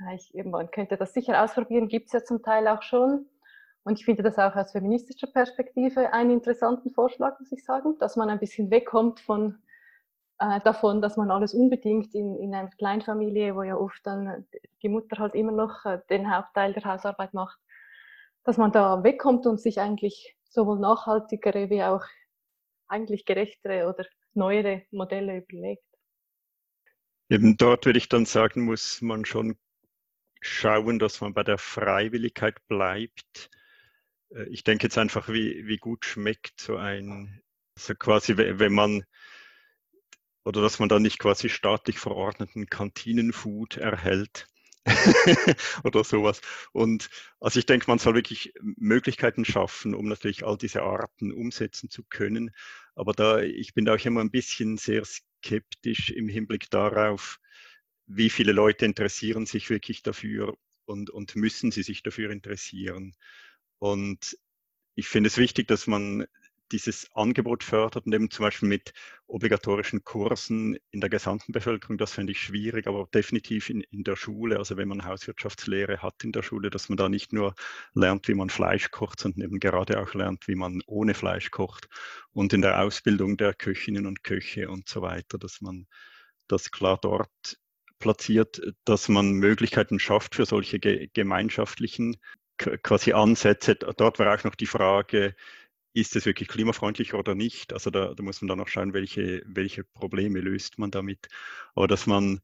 Äh, 0.00 0.16
ich, 0.16 0.32
man 0.44 0.70
könnte 0.70 0.96
das 0.96 1.12
sicher 1.12 1.42
ausprobieren, 1.42 1.88
gibt 1.88 2.06
es 2.06 2.12
ja 2.12 2.24
zum 2.24 2.42
Teil 2.42 2.68
auch 2.68 2.82
schon. 2.82 3.26
Und 3.84 3.98
ich 3.98 4.04
finde 4.04 4.22
das 4.22 4.38
auch 4.38 4.54
aus 4.54 4.70
feministischer 4.70 5.26
Perspektive 5.26 6.12
einen 6.12 6.30
interessanten 6.30 6.92
Vorschlag, 6.92 7.40
muss 7.40 7.50
ich 7.50 7.64
sagen, 7.64 7.98
dass 7.98 8.14
man 8.14 8.30
ein 8.30 8.38
bisschen 8.38 8.70
wegkommt 8.70 9.18
von 9.18 9.58
äh, 10.42 10.60
davon, 10.60 11.00
dass 11.00 11.16
man 11.16 11.30
alles 11.30 11.54
unbedingt 11.54 12.14
in, 12.16 12.36
in 12.36 12.52
einer 12.52 12.70
Kleinfamilie, 12.70 13.54
wo 13.54 13.62
ja 13.62 13.76
oft 13.76 14.04
dann 14.04 14.44
die 14.82 14.88
Mutter 14.88 15.18
halt 15.18 15.34
immer 15.34 15.52
noch 15.52 15.84
äh, 15.84 16.00
den 16.10 16.34
Hauptteil 16.34 16.72
der 16.72 16.84
Hausarbeit 16.84 17.32
macht, 17.32 17.60
dass 18.42 18.56
man 18.56 18.72
da 18.72 19.04
wegkommt 19.04 19.46
und 19.46 19.60
sich 19.60 19.78
eigentlich 19.78 20.36
sowohl 20.42 20.80
nachhaltigere 20.80 21.70
wie 21.70 21.84
auch 21.84 22.04
eigentlich 22.88 23.24
gerechtere 23.24 23.88
oder 23.88 24.04
neuere 24.34 24.82
Modelle 24.90 25.38
überlegt. 25.38 25.84
Eben 27.30 27.56
dort 27.56 27.86
würde 27.86 27.98
ich 27.98 28.08
dann 28.08 28.26
sagen, 28.26 28.64
muss 28.64 29.00
man 29.00 29.24
schon 29.24 29.56
schauen, 30.40 30.98
dass 30.98 31.20
man 31.20 31.34
bei 31.34 31.44
der 31.44 31.58
Freiwilligkeit 31.58 32.56
bleibt. 32.66 33.48
Äh, 34.34 34.48
ich 34.48 34.64
denke 34.64 34.86
jetzt 34.86 34.98
einfach, 34.98 35.28
wie, 35.28 35.68
wie 35.68 35.78
gut 35.78 36.04
schmeckt 36.04 36.60
so 36.60 36.76
ein, 36.76 37.40
so 37.78 37.94
quasi, 37.94 38.36
wenn 38.36 38.72
man 38.72 39.04
oder 40.44 40.60
dass 40.60 40.78
man 40.78 40.88
da 40.88 40.98
nicht 40.98 41.18
quasi 41.18 41.48
staatlich 41.48 41.98
verordneten 41.98 42.66
Kantinenfood 42.66 43.76
erhält 43.76 44.46
oder 45.84 46.02
sowas. 46.02 46.40
Und 46.72 47.08
also 47.40 47.58
ich 47.58 47.66
denke, 47.66 47.86
man 47.88 47.98
soll 47.98 48.14
wirklich 48.14 48.52
Möglichkeiten 48.60 49.44
schaffen, 49.44 49.94
um 49.94 50.08
natürlich 50.08 50.44
all 50.44 50.58
diese 50.58 50.82
Arten 50.82 51.32
umsetzen 51.32 51.90
zu 51.90 52.02
können. 52.04 52.50
Aber 52.94 53.12
da, 53.12 53.40
ich 53.40 53.74
bin 53.74 53.84
da 53.84 53.94
auch 53.94 54.04
immer 54.04 54.20
ein 54.20 54.30
bisschen 54.30 54.76
sehr 54.76 55.04
skeptisch 55.04 56.10
im 56.10 56.28
Hinblick 56.28 56.68
darauf, 56.70 57.38
wie 58.06 58.30
viele 58.30 58.52
Leute 58.52 58.84
interessieren 58.84 59.46
sich 59.46 59.70
wirklich 59.70 60.02
dafür 60.02 60.56
und, 60.84 61.10
und 61.10 61.36
müssen 61.36 61.70
sie 61.70 61.82
sich 61.82 62.02
dafür 62.02 62.30
interessieren. 62.30 63.14
Und 63.78 64.36
ich 64.94 65.08
finde 65.08 65.28
es 65.28 65.38
wichtig, 65.38 65.68
dass 65.68 65.86
man 65.86 66.26
dieses 66.72 67.08
Angebot 67.14 67.62
fördert 67.62 68.06
und 68.06 68.14
eben 68.14 68.30
zum 68.30 68.44
Beispiel 68.44 68.68
mit 68.68 68.92
obligatorischen 69.26 70.04
Kursen 70.04 70.76
in 70.90 71.00
der 71.00 71.10
gesamten 71.10 71.52
Bevölkerung, 71.52 71.98
das 71.98 72.12
fände 72.12 72.32
ich 72.32 72.40
schwierig, 72.40 72.86
aber 72.86 73.06
definitiv 73.14 73.70
in, 73.70 73.82
in 73.82 74.04
der 74.04 74.16
Schule, 74.16 74.58
also 74.58 74.76
wenn 74.76 74.88
man 74.88 75.04
Hauswirtschaftslehre 75.04 76.02
hat 76.02 76.24
in 76.24 76.32
der 76.32 76.42
Schule, 76.42 76.70
dass 76.70 76.88
man 76.88 76.96
da 76.96 77.08
nicht 77.08 77.32
nur 77.32 77.54
lernt, 77.94 78.26
wie 78.28 78.34
man 78.34 78.50
Fleisch 78.50 78.90
kocht, 78.90 79.20
sondern 79.20 79.42
eben 79.42 79.60
gerade 79.60 80.00
auch 80.00 80.14
lernt, 80.14 80.48
wie 80.48 80.54
man 80.54 80.82
ohne 80.86 81.14
Fleisch 81.14 81.50
kocht 81.50 81.88
und 82.32 82.52
in 82.52 82.62
der 82.62 82.80
Ausbildung 82.80 83.36
der 83.36 83.54
Köchinnen 83.54 84.06
und 84.06 84.24
Köche 84.24 84.68
und 84.68 84.88
so 84.88 85.02
weiter, 85.02 85.38
dass 85.38 85.60
man 85.60 85.86
das 86.48 86.70
klar 86.70 86.98
dort 87.00 87.58
platziert, 87.98 88.60
dass 88.84 89.08
man 89.08 89.32
Möglichkeiten 89.32 90.00
schafft 90.00 90.34
für 90.34 90.44
solche 90.44 90.80
ge 90.80 91.08
gemeinschaftlichen 91.12 92.16
quasi 92.82 93.12
Ansätze. 93.12 93.74
Dort 93.74 94.18
war 94.18 94.34
auch 94.34 94.44
noch 94.44 94.54
die 94.54 94.66
Frage, 94.66 95.34
ist 95.94 96.16
es 96.16 96.26
wirklich 96.26 96.48
klimafreundlich 96.48 97.14
oder 97.14 97.34
nicht? 97.34 97.72
Also 97.72 97.90
da, 97.90 98.14
da, 98.14 98.22
muss 98.22 98.40
man 98.40 98.48
dann 98.48 98.58
noch 98.58 98.68
schauen, 98.68 98.94
welche, 98.94 99.42
welche 99.46 99.84
Probleme 99.84 100.40
löst 100.40 100.78
man 100.78 100.90
damit. 100.90 101.28
Aber 101.74 101.86
dass 101.86 102.06
man 102.06 102.40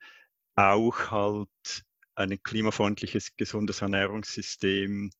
auch 0.54 1.10
halt 1.10 1.84
ein 2.14 2.42
klimafreundliches, 2.42 3.36
gesundes 3.36 3.80
Ernährungssystem 3.80 5.10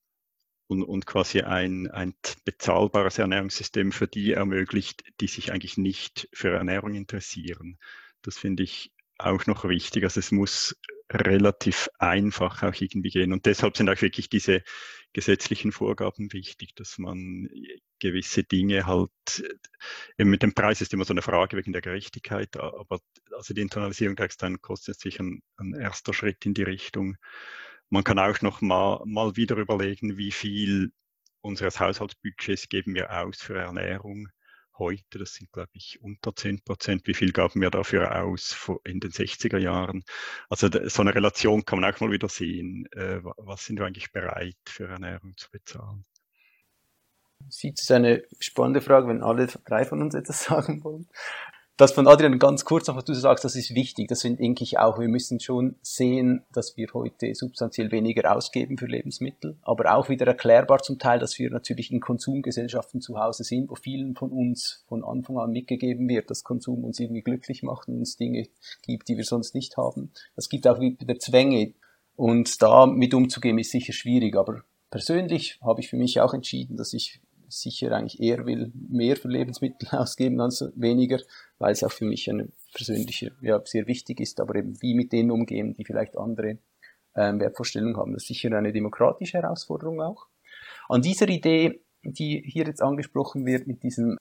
und, 0.67 0.83
und 0.83 1.07
quasi 1.07 1.43
ein, 1.43 1.91
ein 1.91 2.15
bezahlbares 2.45 3.19
Ernährungssystem 3.19 3.93
für 3.93 4.07
die 4.07 4.33
ermöglicht, 4.33 5.05
die 5.21 5.29
sich 5.29 5.53
eigentlich 5.53 5.79
nicht 5.79 6.29
für 6.33 6.51
Ernährung 6.51 6.95
interessieren. 6.95 7.79
Das 8.23 8.37
finde 8.37 8.65
ich 8.65 8.93
auch 9.17 9.47
noch 9.47 9.65
wichtig. 9.65 10.05
Also 10.05 10.21
es 10.21 10.33
muss 10.33 10.77
relativ 11.11 11.89
einfach 11.99 12.63
auch 12.63 12.75
irgendwie 12.79 13.11
gehen. 13.11 13.33
Und 13.33 13.47
deshalb 13.47 13.77
sind 13.77 13.89
auch 13.89 14.01
wirklich 14.01 14.29
diese 14.29 14.63
gesetzlichen 15.13 15.73
Vorgaben 15.73 16.33
wichtig, 16.33 16.75
dass 16.75 16.99
man 16.99 17.49
gewisse 17.99 18.45
Dinge 18.45 18.87
halt, 18.87 19.11
eben 20.19 20.31
mit 20.31 20.43
dem 20.43 20.55
Preis 20.55 20.81
ist 20.81 20.93
immer 20.93 21.05
so 21.05 21.13
eine 21.13 21.23
Frage 21.23 21.57
wegen 21.57 21.73
der 21.73 21.83
Gerechtigkeit, 21.83 22.57
aber 22.57 23.01
also 23.33 23.55
die 23.55 23.61
Internalisierung 23.61 24.17
der 24.17 24.27
externen 24.27 24.61
Kosten 24.61 24.93
ist 24.93 25.01
sicher 25.01 25.25
ein, 25.25 25.43
ein 25.57 25.75
erster 25.75 26.13
Schritt 26.13 26.45
in 26.47 26.55
die 26.55 26.63
Richtung. 26.63 27.17
Man 27.91 28.05
kann 28.05 28.19
auch 28.19 28.43
noch 28.43 28.61
mal, 28.61 29.03
mal 29.07 29.37
wieder 29.37 29.57
überlegen, 29.57 30.19
wie 30.19 30.31
viel 30.31 30.93
unseres 31.41 31.81
Haushaltsbudgets 31.81 32.69
geben 32.69 32.95
wir 32.95 33.11
aus 33.11 33.41
für 33.41 33.59
Ernährung 33.59 34.29
heute. 34.79 35.19
Das 35.19 35.35
sind, 35.35 35.53
glaube 35.53 35.71
ich, 35.73 36.01
unter 36.03 36.35
10 36.35 36.63
Prozent. 36.63 37.07
Wie 37.07 37.15
viel 37.15 37.33
gaben 37.33 37.61
wir 37.61 37.71
dafür 37.71 38.23
aus 38.23 38.71
in 38.85 39.01
den 39.01 39.11
60er 39.11 39.59
Jahren? 39.59 40.05
Also 40.49 40.69
so 40.89 41.03
eine 41.03 41.15
Relation 41.15 41.65
kann 41.65 41.81
man 41.81 41.93
auch 41.93 42.01
mal 42.01 42.11
wieder 42.11 42.29
sehen. 42.29 42.87
Äh, 42.93 43.21
was 43.23 43.65
sind 43.65 43.79
wir 43.79 43.87
eigentlich 43.87 44.13
bereit 44.13 44.57
für 44.67 44.89
Ernährung 44.89 45.37
zu 45.37 45.51
bezahlen? 45.51 46.05
Sieht 47.49 47.79
es 47.81 47.91
eine 47.91 48.25
spannende 48.41 48.81
Frage, 48.81 49.09
wenn 49.09 49.23
alle 49.23 49.47
drei 49.47 49.85
von 49.85 50.03
uns 50.03 50.15
etwas 50.15 50.45
sagen 50.45 50.83
wollen 50.83 51.09
das 51.79 51.93
von 51.93 52.09
Adrian 52.09 52.41
ganz 52.41 52.65
kurz 52.65 52.89
noch, 52.89 52.97
was 52.97 53.05
du 53.05 53.15
sagst, 53.15 53.45
das 53.45 53.55
ist 53.55 53.73
wichtig. 53.75 54.09
Das 54.09 54.23
finde 54.23 54.43
ich 54.43 54.79
auch. 54.79 54.99
Wir 54.99 55.07
müssen 55.07 55.39
schon 55.39 55.77
sehen, 55.81 56.43
dass 56.53 56.77
wir 56.77 56.89
heute 56.93 57.33
substanziell 57.35 57.93
weniger 57.93 58.37
ausgeben 58.37 58.77
für 58.77 58.87
Lebensmittel, 58.87 59.57
aber 59.63 59.95
auch 59.95 60.09
wieder 60.09 60.27
erklärbar 60.27 60.83
zum 60.83 60.99
Teil, 60.99 61.21
dass 61.21 61.39
wir 61.39 61.51
natürlich 61.51 61.93
in 61.93 62.01
Konsumgesellschaften 62.01 63.01
zu 63.01 63.21
Hause 63.21 63.45
sind, 63.45 63.71
wo 63.71 63.77
vielen 63.77 64.17
von 64.17 64.31
uns 64.31 64.85
von 64.89 65.05
Anfang 65.05 65.39
an 65.39 65.53
mitgegeben 65.53 66.09
wird, 66.09 66.31
dass 66.31 66.43
Konsum 66.43 66.85
uns 66.85 66.99
irgendwie 66.99 67.23
glücklich 67.23 67.63
macht 67.63 67.87
und 67.87 67.99
uns 67.99 68.17
Dinge 68.17 68.49
gibt, 68.83 69.09
die 69.09 69.17
wir 69.17 69.25
sonst 69.25 69.55
nicht 69.55 69.77
haben. 69.77 70.11
Es 70.35 70.49
gibt 70.49 70.67
auch 70.67 70.81
wieder 70.81 71.19
Zwänge 71.21 71.75
und 72.17 72.61
da 72.61 72.87
mit 72.87 73.15
umzugehen 73.15 73.59
ist 73.59 73.71
sicher 73.71 73.93
schwierig, 73.93 74.35
aber 74.37 74.65
persönlich 74.91 75.61
habe 75.63 75.81
ich 75.81 75.89
für 75.89 75.97
mich 75.97 76.21
auch 76.21 76.35
entschieden, 76.35 76.77
dass 76.77 76.93
ich 76.93 77.21
sicher 77.49 77.93
eigentlich 77.93 78.21
eher 78.21 78.47
will 78.47 78.73
mehr 78.75 79.17
für 79.17 79.29
Lebensmittel 79.29 79.89
ausgeben 79.99 80.41
als 80.41 80.65
weniger, 80.75 81.21
weil 81.59 81.73
es 81.73 81.83
auch 81.83 81.93
für 81.93 82.05
mich 82.05 82.29
eine 82.31 82.49
persönliche, 82.75 83.33
ja, 83.41 83.61
sehr 83.65 83.87
wichtig 83.87 84.21
ist, 84.21 84.41
aber 84.41 84.57
eben 84.57 84.81
wie 84.83 84.95
mit 84.95 85.13
denen 85.13 85.31
umgehen, 85.31 85.75
die 85.75 85.85
vielleicht 85.85 86.17
andere 86.17 86.59
ähm, 87.17 87.41
Wertvorstellungen 87.41 87.97
haben. 87.97 88.13
Das 88.13 88.23
ist 88.23 88.29
sicher 88.29 88.57
eine 88.57 88.73
demokratische 88.73 89.39
Herausforderung 89.39 90.01
auch. 90.01 90.27
An 90.89 91.03
dieser 91.03 91.29
Idee, 91.29 91.81
die 92.03 92.43
hier 92.47 92.67
jetzt 92.67 92.83
angesprochen 92.83 93.45
wird, 93.45 93.67
mit 93.67 93.83
diesem 93.83 94.17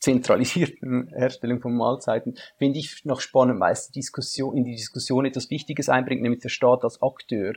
zentralisierten 0.00 1.08
Herstellung 1.14 1.60
von 1.60 1.74
Mahlzeiten, 1.74 2.36
finde 2.58 2.78
ich 2.78 3.04
noch 3.04 3.20
spannend, 3.20 3.60
weil 3.60 3.72
es 3.72 3.88
die 3.88 4.00
Diskussion, 4.00 4.56
in 4.56 4.64
die 4.64 4.76
Diskussion 4.76 5.24
etwas 5.24 5.50
Wichtiges 5.50 5.88
einbringt, 5.88 6.22
nämlich 6.22 6.42
der 6.42 6.50
Staat 6.50 6.84
als 6.84 7.00
Akteur 7.00 7.54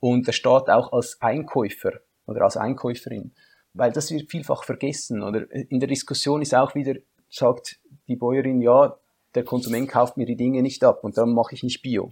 und 0.00 0.26
der 0.26 0.32
Staat 0.32 0.68
auch 0.68 0.92
als 0.92 1.20
Einkäufer 1.20 1.92
oder 2.26 2.42
als 2.42 2.56
Einkäuferin 2.56 3.32
weil 3.74 3.92
das 3.92 4.10
wird 4.10 4.30
vielfach 4.30 4.64
vergessen. 4.64 5.22
Oder 5.22 5.50
in 5.50 5.80
der 5.80 5.88
Diskussion 5.88 6.40
ist 6.40 6.54
auch 6.54 6.74
wieder, 6.74 6.94
sagt 7.28 7.80
die 8.08 8.16
Bäuerin, 8.16 8.62
ja, 8.62 8.96
der 9.34 9.44
Konsument 9.44 9.88
kauft 9.88 10.16
mir 10.16 10.26
die 10.26 10.36
Dinge 10.36 10.62
nicht 10.62 10.84
ab 10.84 11.02
und 11.02 11.18
dann 11.18 11.32
mache 11.32 11.54
ich 11.54 11.62
nicht 11.62 11.82
Bio. 11.82 12.10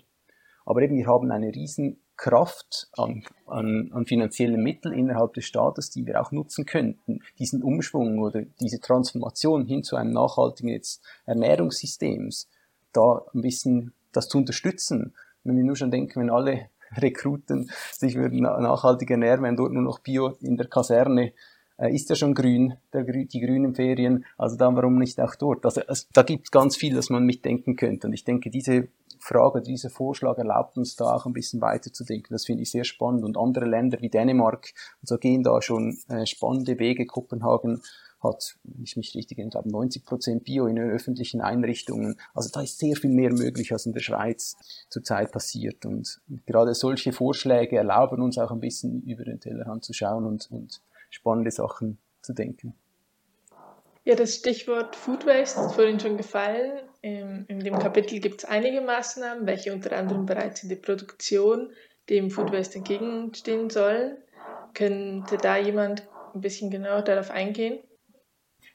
Aber 0.64 0.82
eben, 0.82 0.96
wir 0.96 1.06
haben 1.06 1.30
eine 1.30 1.54
riesen 1.54 2.00
Kraft 2.16 2.88
an, 2.96 3.24
an, 3.46 3.90
an 3.92 4.06
finanziellen 4.06 4.62
Mitteln 4.62 4.94
innerhalb 4.94 5.34
des 5.34 5.44
Staates, 5.44 5.90
die 5.90 6.06
wir 6.06 6.20
auch 6.20 6.30
nutzen 6.30 6.66
könnten, 6.66 7.20
diesen 7.38 7.62
Umschwung 7.62 8.18
oder 8.20 8.42
diese 8.60 8.80
Transformation 8.80 9.66
hin 9.66 9.82
zu 9.82 9.96
einem 9.96 10.12
nachhaltigen 10.12 10.70
jetzt 10.70 11.02
Ernährungssystems, 11.26 12.48
da 12.92 13.24
ein 13.34 13.42
bisschen 13.42 13.92
das 14.12 14.28
zu 14.28 14.38
unterstützen. 14.38 15.14
Wenn 15.42 15.56
wir 15.56 15.64
nur 15.64 15.76
schon 15.76 15.90
denken, 15.90 16.20
wenn 16.20 16.30
alle 16.30 16.68
Rekruten 16.96 17.70
sich 17.92 18.16
würden 18.16 18.40
nachhaltig 18.40 19.10
ernähren, 19.10 19.42
wenn 19.42 19.56
dort 19.56 19.72
nur 19.72 19.82
noch 19.82 20.00
Bio 20.00 20.36
in 20.40 20.56
der 20.56 20.68
Kaserne 20.68 21.32
äh, 21.82 21.92
ist 21.92 22.08
ja 22.08 22.16
schon 22.16 22.34
grün, 22.34 22.74
der, 22.92 23.02
die 23.02 23.40
grünen 23.40 23.74
Ferien, 23.74 24.24
also 24.38 24.56
dann 24.56 24.76
warum 24.76 24.98
nicht 24.98 25.20
auch 25.20 25.34
dort? 25.34 25.64
Also 25.64 25.82
es, 25.88 26.08
da 26.12 26.22
gibt 26.22 26.46
es 26.46 26.50
ganz 26.50 26.76
viel, 26.76 26.94
das 26.94 27.10
man 27.10 27.24
mitdenken 27.24 27.76
könnte. 27.76 28.06
Und 28.06 28.12
ich 28.12 28.24
denke, 28.24 28.50
diese 28.50 28.88
Frage, 29.18 29.62
dieser 29.62 29.90
Vorschlag 29.90 30.38
erlaubt 30.38 30.76
uns 30.76 30.96
da 30.96 31.14
auch 31.14 31.26
ein 31.26 31.32
bisschen 31.32 31.60
weiterzudenken. 31.60 32.34
Das 32.34 32.44
finde 32.44 32.62
ich 32.62 32.70
sehr 32.70 32.84
spannend. 32.84 33.24
Und 33.24 33.36
andere 33.36 33.66
Länder 33.66 34.00
wie 34.00 34.10
Dänemark, 34.10 34.72
also 35.00 35.18
gehen 35.18 35.42
da 35.42 35.60
schon 35.60 35.98
äh, 36.08 36.26
spannende 36.26 36.78
Wege. 36.78 37.06
Kopenhagen 37.06 37.82
hat, 38.22 38.56
wenn 38.62 38.84
ich 38.84 38.96
mich 38.96 39.14
richtig 39.16 39.38
erinnere, 39.38 39.68
90 39.68 40.04
Prozent 40.04 40.44
Bio 40.44 40.66
in 40.66 40.76
den 40.76 40.90
öffentlichen 40.90 41.40
Einrichtungen. 41.40 42.16
Also 42.34 42.50
da 42.52 42.62
ist 42.62 42.78
sehr 42.78 42.94
viel 42.94 43.10
mehr 43.10 43.32
möglich, 43.32 43.72
als 43.72 43.86
in 43.86 43.92
der 43.92 44.00
Schweiz 44.00 44.56
zurzeit 44.88 45.32
passiert. 45.32 45.84
Und 45.84 46.20
gerade 46.46 46.74
solche 46.74 47.12
Vorschläge 47.12 47.76
erlauben 47.76 48.22
uns 48.22 48.38
auch 48.38 48.52
ein 48.52 48.60
bisschen 48.60 49.02
über 49.02 49.24
den 49.24 49.40
Tellerrand 49.40 49.84
zu 49.84 49.92
schauen 49.92 50.26
und, 50.26 50.48
und 50.52 50.80
spannende 51.12 51.50
Sachen 51.50 51.98
zu 52.22 52.32
denken. 52.32 52.74
Ja, 54.04 54.16
das 54.16 54.34
Stichwort 54.34 54.96
Food 54.96 55.26
Waste 55.26 55.60
ist 55.60 55.74
vorhin 55.74 56.00
schon 56.00 56.16
gefallen. 56.16 56.80
In, 57.02 57.44
in 57.46 57.60
dem 57.60 57.78
Kapitel 57.78 58.18
gibt 58.18 58.42
es 58.42 58.44
einige 58.44 58.80
Maßnahmen, 58.80 59.46
welche 59.46 59.72
unter 59.72 59.96
anderem 59.96 60.26
bereits 60.26 60.62
in 60.64 60.68
der 60.68 60.76
Produktion 60.76 61.70
dem 62.08 62.30
Food 62.30 62.52
Waste 62.52 62.78
entgegenstehen 62.78 63.70
sollen. 63.70 64.16
Könnte 64.74 65.36
da 65.36 65.56
jemand 65.56 66.08
ein 66.34 66.40
bisschen 66.40 66.70
genauer 66.70 67.02
darauf 67.02 67.30
eingehen? 67.30 67.78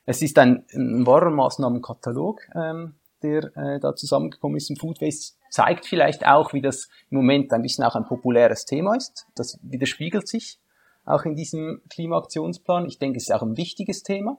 Es 0.06 0.22
ist 0.22 0.38
ein, 0.40 0.66
ein 0.74 1.06
wahrer 1.06 1.32
Maßnahmenkatalog, 1.32 2.42
ähm, 2.56 2.96
der 3.22 3.52
äh, 3.58 3.80
da 3.82 3.96
zusammengekommen 3.96 4.56
ist 4.56 4.70
im 4.70 4.78
Food 4.78 5.02
Waste. 5.02 5.36
Zeigt 5.50 5.86
vielleicht 5.86 6.26
auch, 6.26 6.54
wie 6.54 6.62
das 6.62 6.88
im 7.10 7.18
Moment 7.18 7.52
ein 7.52 7.62
bisschen 7.62 7.84
auch 7.84 7.96
ein 7.96 8.06
populäres 8.06 8.64
Thema 8.64 8.96
ist. 8.96 9.28
Das 9.36 9.60
widerspiegelt 9.62 10.28
sich 10.28 10.60
auch 11.08 11.26
in 11.26 11.36
diesem 11.36 11.82
Klimaaktionsplan. 11.90 12.86
Ich 12.86 13.00
denke, 13.00 13.18
es 13.18 13.24
ist 13.24 13.34
auch 13.34 13.42
ein 13.42 13.58
wichtiges 13.58 14.04
Thema. 14.04 14.38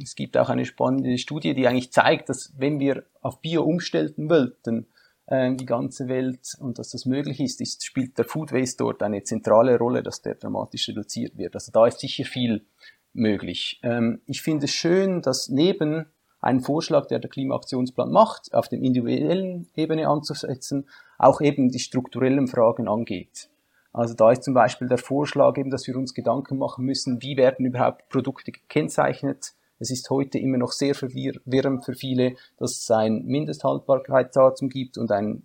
Es 0.00 0.14
gibt 0.14 0.36
auch 0.36 0.48
eine 0.48 0.64
spannende 0.64 1.16
Studie, 1.18 1.54
die 1.54 1.68
eigentlich 1.68 1.92
zeigt, 1.92 2.28
dass 2.28 2.52
wenn 2.56 2.80
wir 2.80 3.04
auf 3.20 3.40
Bio 3.40 3.62
umstellen 3.62 4.28
wollten, 4.28 4.86
äh, 5.26 5.54
die 5.54 5.66
ganze 5.66 6.08
Welt 6.08 6.56
und 6.58 6.78
dass 6.78 6.90
das 6.90 7.06
möglich 7.06 7.40
ist, 7.40 7.60
ist, 7.60 7.84
spielt 7.84 8.18
der 8.18 8.24
Food 8.24 8.52
Waste 8.52 8.78
dort 8.78 9.02
eine 9.02 9.22
zentrale 9.22 9.78
Rolle, 9.78 10.02
dass 10.02 10.22
der 10.22 10.34
dramatisch 10.34 10.88
reduziert 10.88 11.36
wird. 11.36 11.54
Also 11.54 11.70
da 11.72 11.86
ist 11.86 12.00
sicher 12.00 12.24
viel 12.24 12.64
möglich. 13.12 13.78
Ähm, 13.82 14.22
ich 14.26 14.42
finde 14.42 14.64
es 14.64 14.72
schön, 14.72 15.22
dass 15.22 15.48
neben 15.48 16.06
einem 16.40 16.60
Vorschlag, 16.60 17.06
der 17.06 17.20
der 17.20 17.30
Klimaaktionsplan 17.30 18.10
macht, 18.10 18.52
auf 18.52 18.68
der 18.68 18.80
individuellen 18.80 19.68
Ebene 19.76 20.08
anzusetzen, 20.08 20.88
auch 21.18 21.40
eben 21.40 21.70
die 21.70 21.78
strukturellen 21.78 22.48
Fragen 22.48 22.88
angeht. 22.88 23.48
Also 23.92 24.14
da 24.14 24.32
ist 24.32 24.42
zum 24.42 24.54
Beispiel 24.54 24.88
der 24.88 24.98
Vorschlag 24.98 25.56
eben, 25.58 25.70
dass 25.70 25.86
wir 25.86 25.96
uns 25.96 26.14
Gedanken 26.14 26.58
machen 26.58 26.84
müssen, 26.84 27.20
wie 27.20 27.36
werden 27.36 27.66
überhaupt 27.66 28.08
Produkte 28.08 28.52
gekennzeichnet. 28.52 29.52
Es 29.78 29.90
ist 29.90 30.08
heute 30.10 30.38
immer 30.38 30.58
noch 30.58 30.72
sehr 30.72 30.94
verwirrend 30.94 31.84
für 31.84 31.94
viele, 31.94 32.36
dass 32.56 32.78
es 32.78 32.90
ein 32.90 33.24
Mindesthaltbarkeitsdatum 33.24 34.68
gibt 34.68 34.96
und 34.96 35.10
ein, 35.10 35.42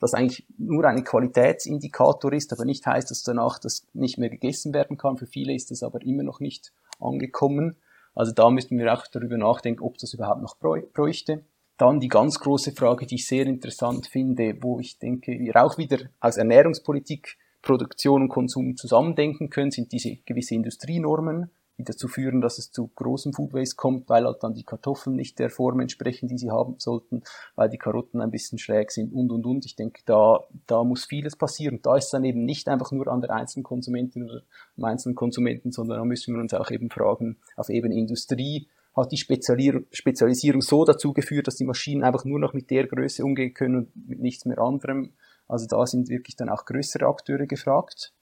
das 0.00 0.12
eigentlich 0.12 0.46
nur 0.58 0.84
ein 0.84 1.04
Qualitätsindikator 1.04 2.32
ist, 2.32 2.52
aber 2.52 2.64
nicht 2.64 2.84
heißt, 2.84 3.10
dass 3.10 3.22
danach 3.22 3.58
das 3.58 3.86
nicht 3.94 4.18
mehr 4.18 4.28
gegessen 4.28 4.74
werden 4.74 4.98
kann. 4.98 5.16
Für 5.16 5.26
viele 5.26 5.54
ist 5.54 5.70
es 5.70 5.82
aber 5.82 6.02
immer 6.02 6.24
noch 6.24 6.40
nicht 6.40 6.72
angekommen. 7.00 7.76
Also 8.14 8.32
da 8.32 8.50
müssten 8.50 8.78
wir 8.78 8.92
auch 8.92 9.06
darüber 9.06 9.38
nachdenken, 9.38 9.82
ob 9.82 9.98
das 9.98 10.14
überhaupt 10.14 10.42
noch 10.42 10.56
bräuchte. 10.58 11.44
Dann 11.78 12.00
die 12.00 12.08
ganz 12.08 12.40
große 12.40 12.72
Frage, 12.72 13.06
die 13.06 13.16
ich 13.16 13.26
sehr 13.26 13.46
interessant 13.46 14.06
finde, 14.06 14.56
wo 14.62 14.80
ich 14.80 14.98
denke, 14.98 15.32
wir 15.38 15.62
auch 15.62 15.78
wieder 15.78 15.98
aus 16.20 16.38
Ernährungspolitik 16.38 17.36
Produktion 17.66 18.22
und 18.22 18.28
Konsum 18.28 18.76
zusammendenken 18.76 19.50
können, 19.50 19.72
sind 19.72 19.90
diese 19.90 20.16
gewisse 20.24 20.54
Industrienormen, 20.54 21.50
die 21.78 21.84
dazu 21.84 22.06
führen, 22.06 22.40
dass 22.40 22.58
es 22.58 22.70
zu 22.70 22.88
großem 22.94 23.32
Food 23.32 23.52
Waste 23.52 23.74
kommt, 23.74 24.08
weil 24.08 24.24
halt 24.24 24.42
dann 24.42 24.54
die 24.54 24.62
Kartoffeln 24.62 25.16
nicht 25.16 25.38
der 25.40 25.50
Form 25.50 25.80
entsprechen, 25.80 26.28
die 26.28 26.38
sie 26.38 26.50
haben 26.50 26.76
sollten, 26.78 27.22
weil 27.56 27.68
die 27.68 27.76
Karotten 27.76 28.20
ein 28.20 28.30
bisschen 28.30 28.58
schräg 28.58 28.92
sind 28.92 29.12
und 29.12 29.32
und 29.32 29.44
und. 29.44 29.66
Ich 29.66 29.74
denke, 29.74 30.00
da, 30.06 30.44
da 30.66 30.84
muss 30.84 31.06
vieles 31.06 31.34
passieren. 31.34 31.80
Da 31.82 31.96
ist 31.96 32.10
dann 32.10 32.24
eben 32.24 32.44
nicht 32.44 32.68
einfach 32.68 32.92
nur 32.92 33.08
an 33.08 33.20
der 33.20 33.30
einzelnen 33.30 33.64
Konsumentin 33.64 34.22
oder 34.22 34.42
am 34.76 34.84
einzelnen 34.84 35.16
Konsumenten, 35.16 35.72
sondern 35.72 35.98
da 35.98 36.04
müssen 36.04 36.34
wir 36.34 36.40
uns 36.40 36.54
auch 36.54 36.70
eben 36.70 36.88
fragen, 36.88 37.36
auf 37.56 37.68
eben 37.68 37.90
Industrie, 37.90 38.68
hat 38.96 39.12
die 39.12 39.18
Spezialisierung 39.18 40.62
so 40.62 40.84
dazu 40.84 41.12
geführt, 41.12 41.46
dass 41.48 41.56
die 41.56 41.66
Maschinen 41.66 42.02
einfach 42.02 42.24
nur 42.24 42.38
noch 42.38 42.54
mit 42.54 42.70
der 42.70 42.86
Größe 42.86 43.24
umgehen 43.24 43.52
können 43.52 43.76
und 43.76 44.08
mit 44.08 44.20
nichts 44.20 44.46
mehr 44.46 44.58
anderem. 44.58 45.12
Also 45.48 45.66
da 45.66 45.86
sind 45.86 46.08
wirklich 46.08 46.36
dann 46.36 46.48
auch 46.48 46.64
größere 46.64 47.06
Akteure 47.06 47.46
gefragt. 47.46 48.12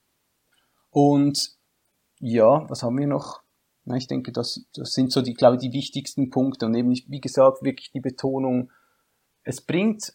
Und 0.90 1.56
ja, 2.20 2.68
was 2.68 2.82
haben 2.82 2.98
wir 2.98 3.06
noch? 3.06 3.42
Na, 3.84 3.96
ich 3.96 4.06
denke, 4.06 4.32
das, 4.32 4.66
das 4.74 4.92
sind 4.94 5.12
so 5.12 5.20
die, 5.20 5.34
glaube 5.34 5.56
ich, 5.56 5.60
die 5.60 5.72
wichtigsten 5.72 6.30
Punkte. 6.30 6.66
Und 6.66 6.74
eben, 6.74 6.90
wie 6.90 7.20
gesagt, 7.20 7.62
wirklich 7.62 7.90
die 7.90 8.00
Betonung, 8.00 8.70
es 9.42 9.60
bringt 9.60 10.14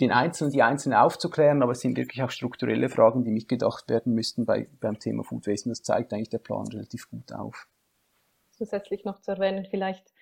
den 0.00 0.12
Einzelnen, 0.12 0.52
die 0.52 0.62
Einzelnen 0.62 0.98
aufzuklären, 0.98 1.62
aber 1.62 1.72
es 1.72 1.80
sind 1.80 1.96
wirklich 1.96 2.22
auch 2.22 2.30
strukturelle 2.30 2.88
Fragen, 2.88 3.24
die 3.24 3.30
mitgedacht 3.30 3.88
werden 3.88 4.12
müssten 4.12 4.44
bei, 4.44 4.68
beim 4.80 4.98
Thema 4.98 5.22
Food 5.22 5.46
Waste. 5.46 5.68
Und 5.68 5.70
das 5.70 5.82
zeigt 5.82 6.12
eigentlich 6.12 6.30
der 6.30 6.38
Plan 6.38 6.66
relativ 6.66 7.08
gut 7.08 7.32
auf. 7.32 7.68
Zusätzlich 8.50 9.04
noch 9.04 9.20
zu 9.20 9.32
erwähnen, 9.32 9.66
vielleicht, 9.70 10.12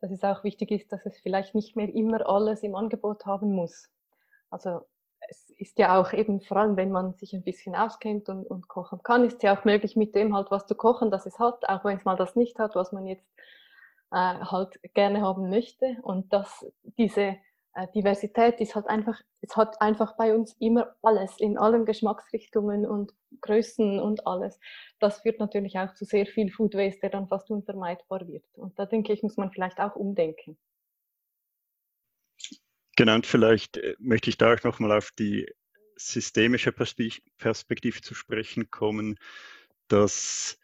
dass 0.00 0.10
es 0.10 0.22
auch 0.22 0.44
wichtig 0.44 0.70
ist, 0.70 0.92
dass 0.92 1.04
es 1.06 1.18
vielleicht 1.18 1.54
nicht 1.54 1.76
mehr 1.76 1.92
immer 1.92 2.26
alles 2.28 2.62
im 2.62 2.74
Angebot 2.74 3.26
haben 3.26 3.52
muss. 3.52 3.88
Also 4.50 4.82
ist 5.58 5.78
ja 5.78 6.00
auch 6.00 6.12
eben, 6.12 6.40
vor 6.40 6.56
allem 6.56 6.76
wenn 6.76 6.90
man 6.90 7.14
sich 7.14 7.34
ein 7.34 7.42
bisschen 7.42 7.74
auskennt 7.74 8.28
und, 8.28 8.46
und 8.46 8.68
kochen 8.68 9.02
kann, 9.02 9.24
ist 9.24 9.42
ja 9.42 9.58
auch 9.58 9.64
möglich, 9.64 9.96
mit 9.96 10.14
dem 10.14 10.34
halt 10.34 10.50
was 10.50 10.66
zu 10.66 10.74
kochen, 10.74 11.10
das 11.10 11.26
es 11.26 11.38
hat, 11.38 11.68
auch 11.68 11.84
wenn 11.84 11.98
es 11.98 12.04
mal 12.04 12.16
das 12.16 12.36
nicht 12.36 12.58
hat, 12.58 12.76
was 12.76 12.92
man 12.92 13.06
jetzt 13.06 13.28
äh, 14.12 14.16
halt 14.16 14.78
gerne 14.94 15.20
haben 15.20 15.50
möchte. 15.50 15.96
Und 16.02 16.32
dass 16.32 16.64
diese 16.96 17.36
äh, 17.74 17.88
Diversität 17.94 18.60
ist 18.60 18.76
halt 18.76 18.86
einfach, 18.86 19.20
es 19.40 19.56
hat 19.56 19.80
einfach 19.80 20.16
bei 20.16 20.34
uns 20.34 20.52
immer 20.60 20.94
alles 21.02 21.38
in 21.40 21.58
allen 21.58 21.84
Geschmacksrichtungen 21.84 22.86
und 22.86 23.12
Größen 23.40 24.00
und 24.00 24.26
alles. 24.26 24.58
Das 25.00 25.20
führt 25.20 25.40
natürlich 25.40 25.78
auch 25.78 25.92
zu 25.94 26.04
sehr 26.04 26.26
viel 26.26 26.50
Food 26.50 26.74
Waste, 26.74 27.00
der 27.00 27.10
dann 27.10 27.28
fast 27.28 27.50
unvermeidbar 27.50 28.26
wird. 28.28 28.44
Und 28.54 28.78
da 28.78 28.86
denke 28.86 29.12
ich, 29.12 29.22
muss 29.22 29.36
man 29.36 29.50
vielleicht 29.50 29.80
auch 29.80 29.96
umdenken. 29.96 30.56
Und 33.00 33.26
vielleicht 33.26 33.76
äh, 33.76 33.94
möchte 33.98 34.30
ich 34.30 34.38
da 34.38 34.54
auch 34.54 34.62
nochmal 34.64 34.92
auf 34.92 35.10
die 35.18 35.46
systemische 35.96 36.72
Perspektive 36.72 38.00
zu 38.00 38.14
sprechen 38.14 38.70
kommen, 38.70 39.18
dass 39.88 40.58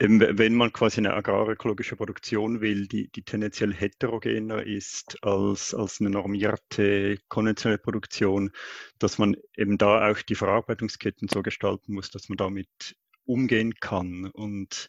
eben, 0.00 0.20
wenn 0.38 0.54
man 0.54 0.72
quasi 0.72 0.98
eine 0.98 1.14
agrarökologische 1.14 1.96
Produktion 1.96 2.60
will, 2.60 2.88
die, 2.88 3.08
die 3.10 3.22
tendenziell 3.22 3.72
heterogener 3.72 4.64
ist 4.66 5.22
als, 5.22 5.74
als 5.74 6.00
eine 6.00 6.10
normierte 6.10 7.18
konventionelle 7.28 7.78
Produktion, 7.78 8.50
dass 8.98 9.18
man 9.18 9.36
eben 9.56 9.78
da 9.78 10.10
auch 10.10 10.20
die 10.22 10.34
Verarbeitungsketten 10.34 11.28
so 11.28 11.42
gestalten 11.42 11.92
muss, 11.94 12.10
dass 12.10 12.28
man 12.28 12.38
damit 12.38 12.96
umgehen 13.24 13.74
kann. 13.74 14.26
Und 14.26 14.88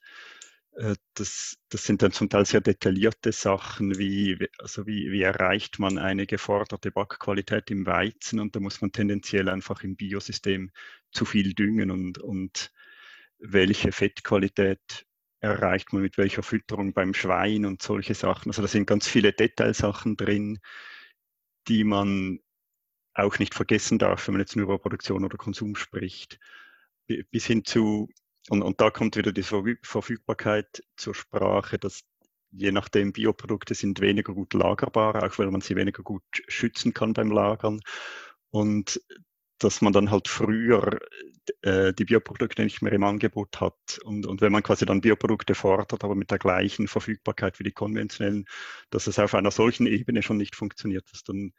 das, 1.13 1.57
das 1.69 1.84
sind 1.84 2.01
dann 2.01 2.11
zum 2.11 2.30
Teil 2.30 2.45
sehr 2.45 2.61
detaillierte 2.61 3.32
Sachen, 3.32 3.97
wie, 3.97 4.38
also 4.57 4.88
wie, 4.88 5.11
wie 5.11 5.22
erreicht 5.22 5.80
man 5.80 5.97
eine 5.97 6.26
geforderte 6.26 6.91
Backqualität 6.91 7.69
im 7.72 7.86
Weizen 7.86 8.39
und 8.39 8.55
da 8.55 8.59
muss 8.59 8.82
man 8.82 8.91
tendenziell 8.91 9.49
einfach 9.49 9.84
im 9.84 9.95
Biosystem 9.95 10.72
zu 11.11 11.26
viel 11.26 11.53
düngen 11.53 11.91
und, 11.91 12.19
und 12.19 12.72
welche 13.39 13.91
Fettqualität 13.91 15.05
erreicht 15.41 15.91
man 15.91 16.03
mit 16.03 16.17
welcher 16.17 16.43
Fütterung 16.43 16.93
beim 16.93 17.13
Schwein 17.13 17.65
und 17.65 17.82
solche 17.82 18.13
Sachen. 18.13 18.49
Also 18.49 18.61
da 18.61 18.67
sind 18.67 18.86
ganz 18.86 19.07
viele 19.07 19.34
Detailsachen 19.34 20.15
drin, 20.15 20.59
die 21.67 21.84
man 21.84 22.39
auch 23.13 23.39
nicht 23.39 23.55
vergessen 23.55 23.99
darf, 23.99 24.28
wenn 24.28 24.36
man 24.36 24.41
jetzt 24.41 24.55
nur 24.55 24.65
über 24.65 24.80
Produktion 24.80 25.26
oder 25.26 25.38
Konsum 25.38 25.76
spricht. 25.76 26.39
Bis 27.32 27.45
hin 27.45 27.65
zu 27.65 28.09
und, 28.49 28.61
und 28.61 28.81
da 28.81 28.89
kommt 28.89 29.15
wieder 29.15 29.31
die 29.31 29.43
Verfügbarkeit 29.43 30.83
zur 30.97 31.13
Sprache, 31.13 31.77
dass 31.77 32.01
je 32.51 32.71
nachdem 32.71 33.13
Bioprodukte 33.13 33.75
sind 33.75 34.01
weniger 34.01 34.33
gut 34.33 34.53
lagerbar, 34.53 35.23
auch 35.23 35.39
weil 35.39 35.51
man 35.51 35.61
sie 35.61 35.75
weniger 35.75 36.03
gut 36.03 36.23
schützen 36.47 36.93
kann 36.93 37.13
beim 37.13 37.31
Lagern. 37.31 37.79
Und 38.49 39.01
dass 39.59 39.81
man 39.81 39.93
dann 39.93 40.09
halt 40.11 40.27
früher 40.27 40.99
äh, 41.61 41.93
die 41.93 42.05
Bioprodukte 42.05 42.63
nicht 42.63 42.81
mehr 42.81 42.93
im 42.93 43.03
Angebot 43.03 43.61
hat. 43.61 43.99
Und, 44.03 44.25
und 44.25 44.41
wenn 44.41 44.51
man 44.51 44.63
quasi 44.63 44.85
dann 44.85 45.01
Bioprodukte 45.01 45.55
fordert, 45.55 46.03
aber 46.03 46.15
mit 46.15 46.31
der 46.31 46.39
gleichen 46.39 46.87
Verfügbarkeit 46.87 47.59
wie 47.59 47.63
die 47.63 47.71
konventionellen, 47.71 48.45
dass 48.89 49.07
es 49.07 49.19
auf 49.19 49.35
einer 49.35 49.51
solchen 49.51 49.85
Ebene 49.85 50.23
schon 50.23 50.37
nicht 50.37 50.55
funktioniert, 50.55 51.05
was 51.13 51.23
dann 51.23 51.53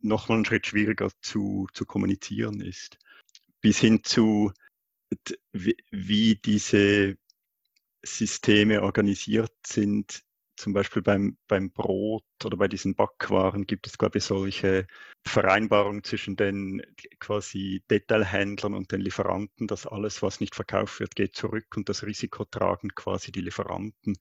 nochmal 0.00 0.36
einen 0.36 0.44
Schritt 0.44 0.66
schwieriger 0.66 1.10
zu, 1.20 1.66
zu 1.72 1.84
kommunizieren 1.84 2.60
ist. 2.60 2.98
Bis 3.60 3.78
hin 3.78 4.02
zu 4.02 4.52
wie 5.52 6.36
diese 6.36 7.16
Systeme 8.04 8.82
organisiert 8.82 9.52
sind. 9.66 10.22
Zum 10.56 10.72
Beispiel 10.72 11.02
beim, 11.02 11.36
beim 11.48 11.70
Brot 11.70 12.24
oder 12.42 12.56
bei 12.56 12.66
diesen 12.66 12.94
Backwaren 12.94 13.66
gibt 13.66 13.86
es, 13.86 13.98
glaube 13.98 14.18
ich, 14.18 14.24
solche 14.24 14.86
Vereinbarungen 15.26 16.02
zwischen 16.02 16.34
den 16.34 16.80
quasi 17.18 17.82
Detailhändlern 17.90 18.72
und 18.72 18.90
den 18.90 19.02
Lieferanten, 19.02 19.66
dass 19.66 19.86
alles, 19.86 20.22
was 20.22 20.40
nicht 20.40 20.54
verkauft 20.54 20.98
wird, 20.98 21.14
geht 21.14 21.36
zurück 21.36 21.66
und 21.76 21.90
das 21.90 22.04
Risiko 22.04 22.46
tragen 22.46 22.88
quasi 22.94 23.32
die 23.32 23.42
Lieferanten. 23.42 24.16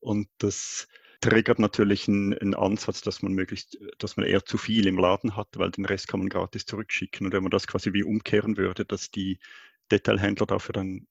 Und 0.00 0.28
das 0.36 0.86
triggert 1.20 1.58
natürlich 1.58 2.08
einen, 2.08 2.36
einen, 2.36 2.54
Ansatz, 2.54 3.00
dass 3.02 3.22
man 3.22 3.32
möglichst, 3.32 3.78
dass 3.98 4.16
man 4.16 4.26
eher 4.26 4.44
zu 4.44 4.58
viel 4.58 4.86
im 4.86 4.98
Laden 4.98 5.36
hat, 5.36 5.48
weil 5.56 5.70
den 5.70 5.84
Rest 5.84 6.08
kann 6.08 6.20
man 6.20 6.28
gratis 6.28 6.66
zurückschicken. 6.66 7.26
Und 7.26 7.32
wenn 7.32 7.42
man 7.42 7.50
das 7.50 7.66
quasi 7.66 7.92
wie 7.92 8.02
umkehren 8.02 8.56
würde, 8.56 8.84
dass 8.84 9.10
die 9.10 9.38
Detailhändler 9.90 10.46
dafür 10.46 10.72
dann 10.74 11.06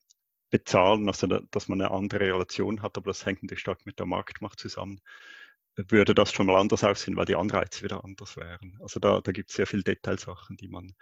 bezahlen, 0.52 1.08
also 1.08 1.28
da, 1.28 1.42
dass 1.52 1.68
man 1.68 1.82
eine 1.82 1.92
andere 1.92 2.22
Relation 2.22 2.82
hat, 2.82 2.98
aber 2.98 3.12
das 3.12 3.26
hängt 3.26 3.44
natürlich 3.44 3.62
stark 3.62 3.86
mit 3.86 4.00
der 4.00 4.06
Marktmacht 4.08 4.60
zusammen, 4.60 5.02
würde 5.76 6.14
das 6.16 6.34
schon 6.34 6.48
mal 6.48 6.60
anders 6.60 6.84
aussehen, 6.84 7.16
weil 7.16 7.26
die 7.26 7.36
Anreize 7.36 7.84
wieder 7.84 8.04
anders 8.04 8.38
wären. 8.38 8.78
Also 8.82 9.00
da, 9.00 9.22
da 9.22 9.32
gibt 9.32 9.50
es 9.50 9.56
sehr 9.56 9.68
viele 9.68 9.84
Detailsachen, 9.84 10.58
die 10.58 10.68
man 10.68 10.94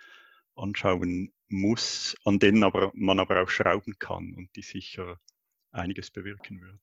anschauen 0.55 1.34
muss, 1.49 2.15
an 2.25 2.39
denen 2.39 2.63
aber 2.63 2.91
man 2.95 3.19
aber 3.19 3.41
auch 3.41 3.49
schrauben 3.49 3.97
kann 3.99 4.34
und 4.36 4.55
die 4.55 4.61
sicher 4.63 5.19
einiges 5.71 6.11
bewirken 6.11 6.61
würden. 6.61 6.82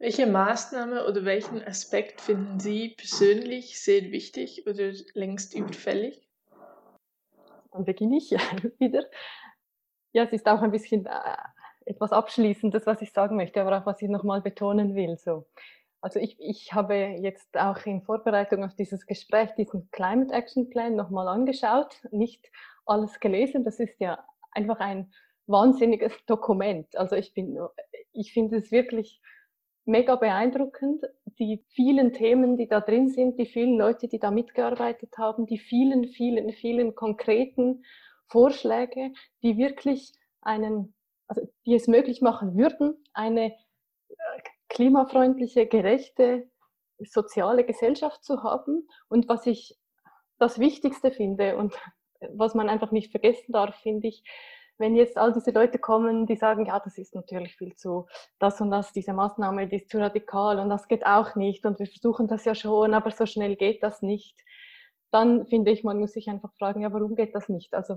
Welche 0.00 0.26
Maßnahme 0.26 1.06
oder 1.06 1.24
welchen 1.24 1.62
Aspekt 1.62 2.20
finden 2.20 2.58
Sie 2.58 2.94
persönlich 2.96 3.78
sehr 3.80 4.10
wichtig 4.10 4.66
oder 4.66 4.92
längst 5.14 5.54
überfällig? 5.54 6.27
Dann 7.78 7.84
beginne 7.84 8.16
ich 8.16 8.30
wieder. 8.78 9.04
Ja, 10.12 10.24
es 10.24 10.32
ist 10.32 10.46
auch 10.46 10.62
ein 10.62 10.70
bisschen 10.70 11.06
äh, 11.06 11.36
etwas 11.86 12.12
Abschließendes, 12.12 12.86
was 12.86 13.00
ich 13.02 13.12
sagen 13.12 13.36
möchte, 13.36 13.60
aber 13.60 13.78
auch 13.78 13.86
was 13.86 14.02
ich 14.02 14.08
nochmal 14.08 14.40
betonen 14.40 14.94
will. 14.94 15.16
So. 15.16 15.46
Also 16.00 16.18
ich, 16.18 16.36
ich 16.40 16.72
habe 16.72 16.94
jetzt 16.94 17.56
auch 17.56 17.84
in 17.86 18.02
Vorbereitung 18.02 18.64
auf 18.64 18.74
dieses 18.74 19.06
Gespräch 19.06 19.54
diesen 19.56 19.90
Climate 19.90 20.34
Action 20.34 20.70
Plan 20.70 20.96
nochmal 20.96 21.28
angeschaut, 21.28 22.00
nicht 22.10 22.50
alles 22.84 23.20
gelesen. 23.20 23.64
Das 23.64 23.78
ist 23.78 23.98
ja 24.00 24.24
einfach 24.52 24.80
ein 24.80 25.12
wahnsinniges 25.46 26.12
Dokument. 26.26 26.96
Also 26.96 27.16
ich 27.16 27.32
bin, 27.32 27.58
ich 28.12 28.32
finde 28.32 28.58
es 28.58 28.70
wirklich 28.70 29.20
mega 29.88 30.16
beeindruckend, 30.16 31.02
die 31.38 31.64
vielen 31.70 32.12
Themen, 32.12 32.56
die 32.56 32.68
da 32.68 32.80
drin 32.80 33.08
sind, 33.08 33.38
die 33.38 33.46
vielen 33.46 33.76
Leute, 33.78 34.06
die 34.06 34.18
da 34.18 34.30
mitgearbeitet 34.30 35.16
haben, 35.18 35.46
die 35.46 35.58
vielen, 35.58 36.08
vielen, 36.08 36.52
vielen 36.52 36.94
konkreten 36.94 37.84
Vorschläge, 38.26 39.12
die 39.42 39.56
wirklich 39.56 40.12
einen, 40.42 40.94
also 41.26 41.42
die 41.66 41.74
es 41.74 41.88
möglich 41.88 42.20
machen 42.20 42.56
würden, 42.56 43.02
eine 43.14 43.52
äh, 43.52 44.14
klimafreundliche, 44.68 45.66
gerechte, 45.66 46.50
soziale 46.98 47.64
Gesellschaft 47.64 48.22
zu 48.22 48.42
haben. 48.42 48.88
Und 49.08 49.28
was 49.28 49.46
ich 49.46 49.78
das 50.38 50.58
Wichtigste 50.58 51.10
finde 51.10 51.56
und 51.56 51.74
was 52.34 52.54
man 52.54 52.68
einfach 52.68 52.90
nicht 52.90 53.10
vergessen 53.10 53.52
darf, 53.52 53.74
finde 53.76 54.08
ich, 54.08 54.22
wenn 54.78 54.96
jetzt 54.96 55.16
all 55.16 55.32
diese 55.32 55.50
Leute 55.50 55.78
kommen, 55.78 56.26
die 56.26 56.36
sagen, 56.36 56.66
ja, 56.66 56.78
das 56.80 56.98
ist 56.98 57.14
natürlich 57.14 57.56
viel 57.56 57.74
zu, 57.74 58.06
das 58.38 58.60
und 58.60 58.70
das, 58.70 58.92
diese 58.92 59.12
Maßnahme, 59.12 59.66
die 59.68 59.76
ist 59.76 59.90
zu 59.90 59.98
radikal 59.98 60.58
und 60.58 60.70
das 60.70 60.88
geht 60.88 61.04
auch 61.04 61.34
nicht 61.34 61.66
und 61.66 61.78
wir 61.78 61.86
versuchen 61.86 62.28
das 62.28 62.44
ja 62.44 62.54
schon, 62.54 62.94
aber 62.94 63.10
so 63.10 63.26
schnell 63.26 63.56
geht 63.56 63.82
das 63.82 64.02
nicht, 64.02 64.38
dann 65.10 65.46
finde 65.46 65.70
ich, 65.72 65.84
man 65.84 65.98
muss 65.98 66.12
sich 66.12 66.28
einfach 66.28 66.52
fragen, 66.58 66.82
ja, 66.82 66.92
warum 66.92 67.14
geht 67.16 67.34
das 67.34 67.48
nicht? 67.48 67.74
Also 67.74 67.96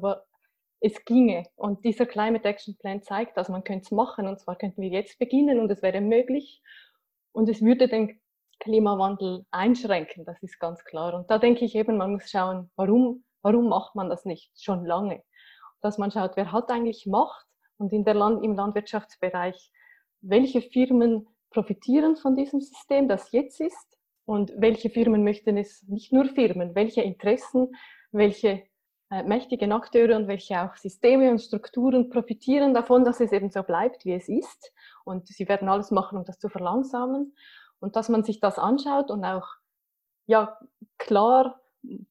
es 0.80 1.06
ginge 1.06 1.46
und 1.56 1.86
dieser 1.86 2.06
Climate 2.06 2.48
Action 2.48 2.76
Plan 2.78 3.04
zeigt 3.04 3.38
das, 3.38 3.50
man 3.50 3.64
könnte 3.64 3.84
es 3.86 3.92
machen 3.92 4.28
und 4.28 4.40
zwar 4.40 4.58
könnten 4.58 4.82
wir 4.82 4.90
jetzt 4.90 5.20
beginnen 5.20 5.60
und 5.60 5.72
es 5.72 5.82
wäre 5.82 6.02
möglich 6.02 6.62
und 7.32 7.48
es 7.48 7.62
würde 7.62 7.88
den 7.88 8.20
Klimawandel 8.60 9.46
einschränken, 9.52 10.26
das 10.26 10.42
ist 10.44 10.60
ganz 10.60 10.84
klar. 10.84 11.14
Und 11.16 11.30
da 11.32 11.40
denke 11.40 11.66
ich 11.66 11.76
eben, 11.76 11.98
man 11.98 12.14
muss 12.14 12.30
schauen, 12.30 12.70
warum, 12.76 13.24
warum 13.42 13.70
macht 13.70 13.96
man 13.96 14.10
das 14.10 14.24
nicht 14.26 14.52
schon 14.60 14.86
lange? 14.86 15.24
Dass 15.82 15.98
man 15.98 16.12
schaut, 16.12 16.36
wer 16.36 16.52
hat 16.52 16.70
eigentlich 16.70 17.06
Macht 17.06 17.46
und 17.78 17.92
in 17.94 18.06
der 18.06 18.14
Land, 18.14 18.44
im 18.44 18.56
Landwirtschaftsbereich, 18.56 19.72
welche 20.22 20.62
Firmen 20.62 21.28
profitieren 21.50 22.16
von 22.16 22.36
diesem 22.36 22.62
System, 22.62 23.08
das 23.08 23.32
jetzt 23.32 23.60
ist 23.60 23.98
und 24.26 24.54
welche 24.56 24.90
Firmen 24.90 25.24
möchten 25.24 25.58
es, 25.58 25.84
nicht 25.88 26.14
nur 26.14 26.26
Firmen, 26.26 26.76
welche 26.76 27.02
Interessen, 27.02 27.76
welche 28.12 28.64
äh, 29.10 29.24
mächtigen 29.24 29.72
Akteure 29.74 30.16
und 30.16 30.28
welche 30.28 30.62
auch 30.62 30.76
Systeme 30.76 31.30
und 31.32 31.40
Strukturen 31.40 32.10
profitieren 32.10 32.74
davon, 32.74 33.04
dass 33.04 33.20
es 33.20 33.32
eben 33.32 33.52
so 33.52 33.64
bleibt, 33.64 34.06
wie 34.06 34.14
es 34.14 34.30
ist. 34.30 34.72
Und 35.04 35.28
sie 35.28 35.48
werden 35.50 35.68
alles 35.68 35.92
machen, 35.92 36.18
um 36.18 36.24
das 36.24 36.40
zu 36.40 36.48
verlangsamen. 36.48 37.36
Und 37.80 37.96
dass 37.96 38.10
man 38.10 38.24
sich 38.24 38.40
das 38.40 38.58
anschaut 38.58 39.12
und 39.12 39.26
auch 39.26 39.48
ja, 40.28 40.58
klar 40.98 41.61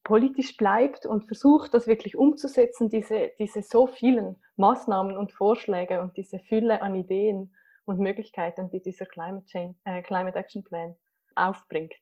politisch 0.05 0.57
bleibt 0.57 1.07
und 1.07 1.27
versucht, 1.27 1.75
das 1.75 1.87
wirklich 1.87 2.17
umzusetzen, 2.17 2.89
diese, 2.89 3.33
diese 3.39 3.63
so 3.63 3.87
vielen 3.87 4.37
Maßnahmen 4.57 5.17
und 5.17 5.33
Vorschläge 5.33 6.01
und 6.01 6.17
diese 6.17 6.41
Fülle 6.41 6.83
an 6.83 6.95
Ideen 6.95 7.55
und 7.85 8.01
Möglichkeiten, 8.01 8.71
die 8.71 8.83
dieser 8.83 9.07
Climate, 9.07 9.47
Change, 9.47 9.77
äh, 9.85 10.03
Climate 10.03 10.37
Action 10.37 10.65
Plan 10.65 10.97
aufbringt. 11.35 11.95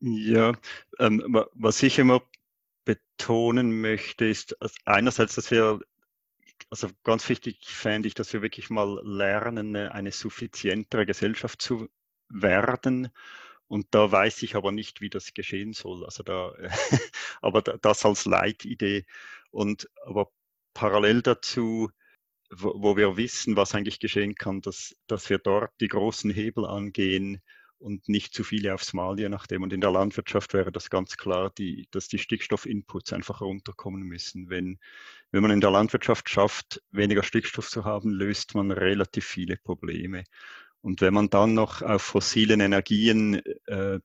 Ja, 0.00 0.52
ähm, 0.98 1.44
was 1.54 1.82
ich 1.82 1.98
immer 1.98 2.22
betonen 2.84 3.80
möchte, 3.80 4.26
ist 4.26 4.56
einerseits, 4.84 5.34
dass 5.36 5.50
wir, 5.50 5.80
also 6.70 6.88
ganz 7.02 7.28
wichtig 7.28 7.66
fände 7.66 8.08
ich, 8.08 8.14
dass 8.14 8.32
wir 8.32 8.42
wirklich 8.42 8.70
mal 8.70 9.00
lernen, 9.04 9.74
eine 9.76 10.12
suffizientere 10.12 11.06
Gesellschaft 11.06 11.60
zu 11.62 11.88
werden. 12.28 13.08
Und 13.68 13.86
da 13.90 14.10
weiß 14.10 14.42
ich 14.42 14.54
aber 14.56 14.72
nicht, 14.72 15.00
wie 15.00 15.10
das 15.10 15.34
geschehen 15.34 15.72
soll. 15.72 16.04
Also 16.04 16.22
da, 16.22 16.54
aber 17.42 17.62
das 17.62 18.04
als 18.04 18.24
Leitidee. 18.24 19.04
Und 19.50 19.88
aber 20.04 20.30
parallel 20.74 21.22
dazu, 21.22 21.90
wo, 22.50 22.96
wir 22.96 23.16
wissen, 23.16 23.56
was 23.56 23.74
eigentlich 23.74 23.98
geschehen 23.98 24.34
kann, 24.36 24.60
dass, 24.60 24.96
dass 25.08 25.28
wir 25.30 25.38
dort 25.38 25.72
die 25.80 25.88
großen 25.88 26.30
Hebel 26.30 26.64
angehen, 26.64 27.42
und 27.78 28.08
nicht 28.08 28.34
zu 28.34 28.42
viele 28.44 28.74
aufs 28.74 28.92
Mal, 28.92 29.18
je 29.18 29.28
nachdem. 29.28 29.62
Und 29.62 29.72
in 29.72 29.80
der 29.80 29.90
Landwirtschaft 29.90 30.54
wäre 30.54 30.72
das 30.72 30.90
ganz 30.90 31.16
klar, 31.16 31.50
die, 31.50 31.88
dass 31.90 32.08
die 32.08 32.18
Stickstoffinputs 32.18 33.12
einfach 33.12 33.40
runterkommen 33.40 34.02
müssen. 34.02 34.48
Wenn, 34.48 34.78
wenn 35.30 35.42
man 35.42 35.50
in 35.50 35.60
der 35.60 35.70
Landwirtschaft 35.70 36.30
schafft, 36.30 36.82
weniger 36.90 37.22
Stickstoff 37.22 37.68
zu 37.68 37.84
haben, 37.84 38.10
löst 38.10 38.54
man 38.54 38.70
relativ 38.70 39.26
viele 39.26 39.56
Probleme. 39.56 40.24
Und 40.86 41.00
wenn 41.00 41.14
man 41.14 41.28
dann 41.30 41.52
noch 41.52 41.82
auf 41.82 42.00
fossilen 42.00 42.60
Energien 42.60 43.44
äh, 43.66 43.98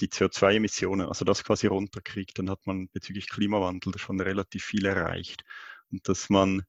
die 0.00 0.08
CO2-Emissionen, 0.08 1.06
also 1.06 1.26
das 1.26 1.44
quasi 1.44 1.66
runterkriegt, 1.66 2.38
dann 2.38 2.48
hat 2.48 2.66
man 2.66 2.88
bezüglich 2.88 3.28
Klimawandel 3.28 3.98
schon 3.98 4.18
relativ 4.18 4.64
viel 4.64 4.86
erreicht. 4.86 5.44
Und 5.90 6.08
dass 6.08 6.30
man 6.30 6.62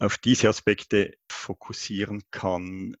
auf 0.00 0.18
diese 0.18 0.48
Aspekte 0.48 1.16
fokussieren 1.30 2.24
kann, 2.32 2.96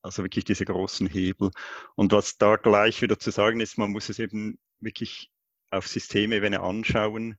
also 0.00 0.22
wirklich 0.22 0.46
diese 0.46 0.64
großen 0.64 1.06
Hebel. 1.06 1.50
Und 1.94 2.12
was 2.12 2.38
da 2.38 2.56
gleich 2.56 3.02
wieder 3.02 3.18
zu 3.18 3.30
sagen 3.30 3.60
ist, 3.60 3.76
man 3.76 3.90
muss 3.90 4.08
es 4.08 4.18
eben 4.18 4.58
wirklich 4.80 5.30
auf 5.70 5.86
Systemebene 5.86 6.60
anschauen. 6.60 7.36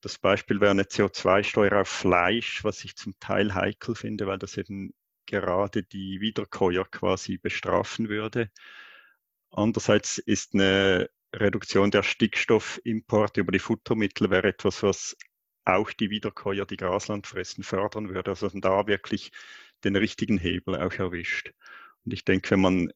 Das 0.00 0.18
Beispiel 0.18 0.60
wäre 0.60 0.72
eine 0.72 0.82
CO2-Steuer 0.82 1.82
auf 1.82 1.88
Fleisch, 1.88 2.64
was 2.64 2.84
ich 2.84 2.96
zum 2.96 3.14
Teil 3.20 3.54
heikel 3.54 3.94
finde, 3.94 4.26
weil 4.26 4.40
das 4.40 4.56
eben 4.56 4.92
gerade 5.26 5.82
die 5.82 6.20
Wiederkäuer 6.20 6.84
quasi 6.84 7.38
bestrafen 7.38 8.08
würde. 8.08 8.50
Andererseits 9.50 10.18
ist 10.18 10.54
eine 10.54 11.08
Reduktion 11.34 11.90
der 11.90 12.02
Stickstoffimporte 12.02 13.40
über 13.40 13.52
die 13.52 13.58
Futtermittel 13.58 14.30
wäre 14.30 14.48
etwas, 14.48 14.82
was 14.82 15.16
auch 15.64 15.90
die 15.92 16.10
Wiederkäuer, 16.10 16.66
die 16.66 16.76
Grasland 16.76 17.26
fressen, 17.26 17.64
fördern 17.64 18.08
würde. 18.08 18.30
Also 18.30 18.48
da 18.48 18.86
wirklich 18.86 19.32
den 19.82 19.96
richtigen 19.96 20.38
Hebel 20.38 20.76
auch 20.76 20.92
erwischt. 20.94 21.52
Und 22.04 22.12
ich 22.12 22.24
denke, 22.24 22.50
wenn 22.52 22.60
man 22.60 22.92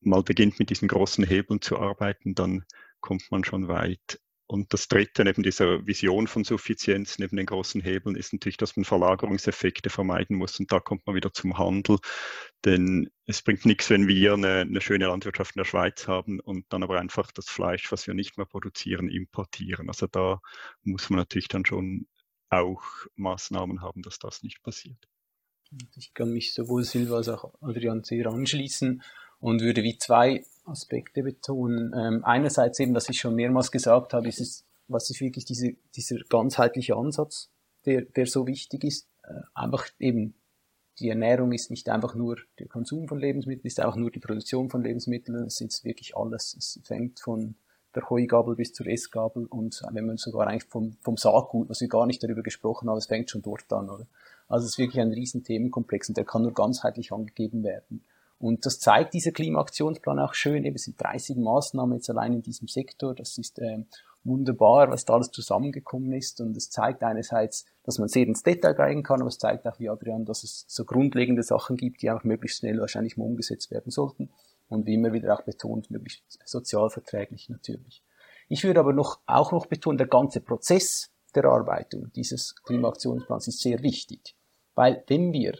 mal 0.00 0.22
beginnt 0.22 0.58
mit 0.58 0.70
diesen 0.70 0.88
großen 0.88 1.24
Hebeln 1.24 1.60
zu 1.60 1.78
arbeiten, 1.78 2.34
dann 2.34 2.64
kommt 3.00 3.30
man 3.30 3.44
schon 3.44 3.68
weit. 3.68 4.20
Und 4.46 4.74
das 4.74 4.88
Dritte 4.88 5.24
neben 5.24 5.42
dieser 5.42 5.86
Vision 5.86 6.26
von 6.26 6.44
Suffizienz, 6.44 7.18
neben 7.18 7.36
den 7.36 7.46
großen 7.46 7.80
Hebeln, 7.80 8.14
ist 8.14 8.32
natürlich, 8.32 8.58
dass 8.58 8.76
man 8.76 8.84
Verlagerungseffekte 8.84 9.88
vermeiden 9.88 10.36
muss. 10.36 10.60
Und 10.60 10.70
da 10.70 10.80
kommt 10.80 11.06
man 11.06 11.16
wieder 11.16 11.32
zum 11.32 11.56
Handel. 11.56 11.98
Denn 12.64 13.10
es 13.24 13.40
bringt 13.40 13.64
nichts, 13.64 13.88
wenn 13.88 14.06
wir 14.06 14.34
eine, 14.34 14.60
eine 14.60 14.80
schöne 14.82 15.06
Landwirtschaft 15.06 15.56
in 15.56 15.60
der 15.60 15.64
Schweiz 15.64 16.06
haben 16.06 16.40
und 16.40 16.66
dann 16.68 16.82
aber 16.82 17.00
einfach 17.00 17.32
das 17.32 17.48
Fleisch, 17.48 17.90
was 17.90 18.06
wir 18.06 18.12
nicht 18.12 18.36
mehr 18.36 18.46
produzieren, 18.46 19.08
importieren. 19.08 19.88
Also 19.88 20.06
da 20.06 20.40
muss 20.82 21.08
man 21.08 21.18
natürlich 21.18 21.48
dann 21.48 21.64
schon 21.64 22.06
auch 22.50 22.82
Maßnahmen 23.16 23.80
haben, 23.80 24.02
dass 24.02 24.18
das 24.18 24.42
nicht 24.42 24.62
passiert. 24.62 25.08
Ich 25.96 26.12
kann 26.12 26.32
mich 26.32 26.52
sowohl 26.52 26.84
Silva 26.84 27.16
als 27.16 27.28
auch 27.28 27.54
Adrian 27.62 28.04
sehr 28.04 28.26
anschließen 28.26 29.02
und 29.44 29.60
würde 29.60 29.82
wie 29.82 29.98
zwei 29.98 30.42
Aspekte 30.64 31.22
betonen. 31.22 31.92
Ähm, 31.94 32.24
einerseits 32.24 32.80
eben, 32.80 32.94
was 32.94 33.10
ich 33.10 33.20
schon 33.20 33.34
mehrmals 33.34 33.70
gesagt 33.70 34.14
habe, 34.14 34.26
ist 34.26 34.40
es, 34.40 34.64
was 34.88 35.10
ist 35.10 35.20
wirklich 35.20 35.44
diese, 35.44 35.74
dieser 35.94 36.16
ganzheitliche 36.30 36.96
Ansatz, 36.96 37.50
der, 37.84 38.06
der 38.06 38.24
so 38.24 38.46
wichtig 38.46 38.84
ist. 38.84 39.06
Äh, 39.22 39.42
einfach 39.52 39.86
eben, 39.98 40.32
die 40.98 41.10
Ernährung 41.10 41.52
ist 41.52 41.70
nicht 41.70 41.90
einfach 41.90 42.14
nur 42.14 42.38
der 42.58 42.68
Konsum 42.68 43.06
von 43.06 43.18
Lebensmitteln, 43.18 43.66
ist 43.66 43.84
auch 43.84 43.96
nur 43.96 44.10
die 44.10 44.18
Produktion 44.18 44.70
von 44.70 44.82
Lebensmitteln, 44.82 45.44
es 45.44 45.60
ist 45.60 45.84
wirklich 45.84 46.16
alles. 46.16 46.56
Es 46.58 46.80
fängt 46.82 47.20
von 47.20 47.54
der 47.94 48.08
Heugabel 48.08 48.56
bis 48.56 48.72
zur 48.72 48.86
Essgabel 48.86 49.44
und 49.44 49.82
wenn 49.92 50.06
man 50.06 50.16
sogar 50.16 50.46
eigentlich 50.46 50.64
vom, 50.70 50.96
vom 51.02 51.18
Saatgut, 51.18 51.68
was 51.68 51.82
wir 51.82 51.88
gar 51.88 52.06
nicht 52.06 52.22
darüber 52.22 52.42
gesprochen 52.42 52.88
haben, 52.88 52.96
es 52.96 53.08
fängt 53.08 53.28
schon 53.28 53.42
dort 53.42 53.70
an, 53.74 53.90
oder? 53.90 54.06
Also 54.48 54.64
es 54.64 54.72
ist 54.72 54.78
wirklich 54.78 55.02
ein 55.02 55.12
riesen 55.12 55.44
Themenkomplex 55.44 56.08
und 56.08 56.16
der 56.16 56.24
kann 56.24 56.40
nur 56.40 56.54
ganzheitlich 56.54 57.12
angegeben 57.12 57.62
werden. 57.62 58.02
Und 58.44 58.66
das 58.66 58.78
zeigt 58.78 59.14
dieser 59.14 59.32
Klimaaktionsplan 59.32 60.18
auch 60.18 60.34
schön. 60.34 60.66
Eben, 60.66 60.76
sind 60.76 61.00
30 61.00 61.38
Maßnahmen 61.38 61.96
jetzt 61.96 62.10
allein 62.10 62.34
in 62.34 62.42
diesem 62.42 62.68
Sektor. 62.68 63.14
Das 63.14 63.38
ist 63.38 63.58
äh, 63.58 63.78
wunderbar, 64.22 64.90
was 64.90 65.06
da 65.06 65.14
alles 65.14 65.30
zusammengekommen 65.30 66.12
ist. 66.12 66.42
Und 66.42 66.54
es 66.54 66.68
zeigt 66.68 67.02
einerseits, 67.02 67.64
dass 67.84 67.98
man 67.98 68.08
sehr 68.08 68.26
ins 68.26 68.42
Detail 68.42 68.74
gehen 68.74 69.02
kann, 69.02 69.22
aber 69.22 69.28
es 69.28 69.38
zeigt 69.38 69.66
auch, 69.66 69.80
wie 69.80 69.88
Adrian, 69.88 70.26
dass 70.26 70.44
es 70.44 70.66
so 70.68 70.84
grundlegende 70.84 71.42
Sachen 71.42 71.78
gibt, 71.78 72.02
die 72.02 72.10
auch 72.10 72.22
möglichst 72.22 72.58
schnell 72.58 72.78
wahrscheinlich 72.80 73.16
mal 73.16 73.24
umgesetzt 73.24 73.70
werden 73.70 73.90
sollten. 73.90 74.28
Und 74.68 74.84
wie 74.84 74.92
immer 74.92 75.14
wieder 75.14 75.32
auch 75.32 75.42
betont, 75.44 75.90
möglichst 75.90 76.22
sozialverträglich 76.44 77.48
natürlich. 77.48 78.02
Ich 78.50 78.62
würde 78.62 78.80
aber 78.80 78.92
noch, 78.92 79.20
auch 79.24 79.52
noch 79.52 79.64
betonen, 79.64 79.96
der 79.96 80.06
ganze 80.06 80.42
Prozess 80.42 81.10
der 81.34 81.44
Erarbeitung 81.44 82.12
dieses 82.12 82.54
Klimaaktionsplans 82.56 83.48
ist 83.48 83.62
sehr 83.62 83.82
wichtig. 83.82 84.36
Weil 84.74 85.02
wenn 85.06 85.32
wir 85.32 85.54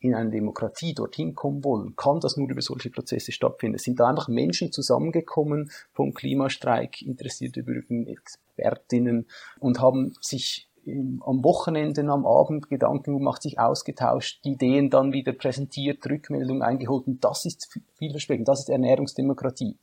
in 0.00 0.14
einer 0.14 0.30
Demokratie 0.30 0.94
dorthin 0.94 1.34
kommen 1.34 1.64
wollen, 1.64 1.96
kann 1.96 2.20
das 2.20 2.36
nur 2.36 2.48
über 2.48 2.62
solche 2.62 2.90
Prozesse 2.90 3.32
stattfinden. 3.32 3.76
Es 3.76 3.82
sind 3.82 3.98
da 3.98 4.06
einfach 4.06 4.28
Menschen 4.28 4.70
zusammengekommen 4.70 5.70
vom 5.92 6.14
Klimastreik, 6.14 7.02
interessierte 7.02 7.62
Bürger, 7.62 8.06
Expertinnen 8.06 9.26
und 9.58 9.80
haben 9.80 10.14
sich 10.20 10.68
am 10.86 11.44
Wochenende, 11.44 12.00
am 12.02 12.24
Abend 12.24 12.68
Gedanken 12.70 13.18
gemacht, 13.18 13.42
sich 13.42 13.58
ausgetauscht, 13.58 14.40
Ideen 14.44 14.88
dann 14.90 15.12
wieder 15.12 15.32
präsentiert, 15.32 16.06
Rückmeldungen 16.08 16.62
eingeholt 16.62 17.06
und 17.06 17.24
das 17.24 17.44
ist 17.44 17.78
vielversprechend, 17.94 18.48
das 18.48 18.60
ist 18.60 18.68
Ernährungsdemokratie. 18.70 19.76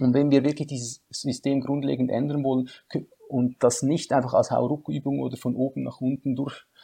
Und 0.00 0.12
wenn 0.12 0.30
wir 0.30 0.44
wirklich 0.44 0.66
dieses 0.68 1.02
System 1.08 1.60
grundlegend 1.60 2.10
ändern 2.10 2.44
wollen 2.44 2.68
und 3.28 3.56
das 3.60 3.82
nicht 3.82 4.12
einfach 4.12 4.34
als 4.34 4.50
Hauruckübung 4.50 5.20
oder 5.20 5.36
von 5.36 5.56
oben 5.56 5.84
nach 5.84 6.00
unten 6.00 6.36
durchzwingen 6.36 6.75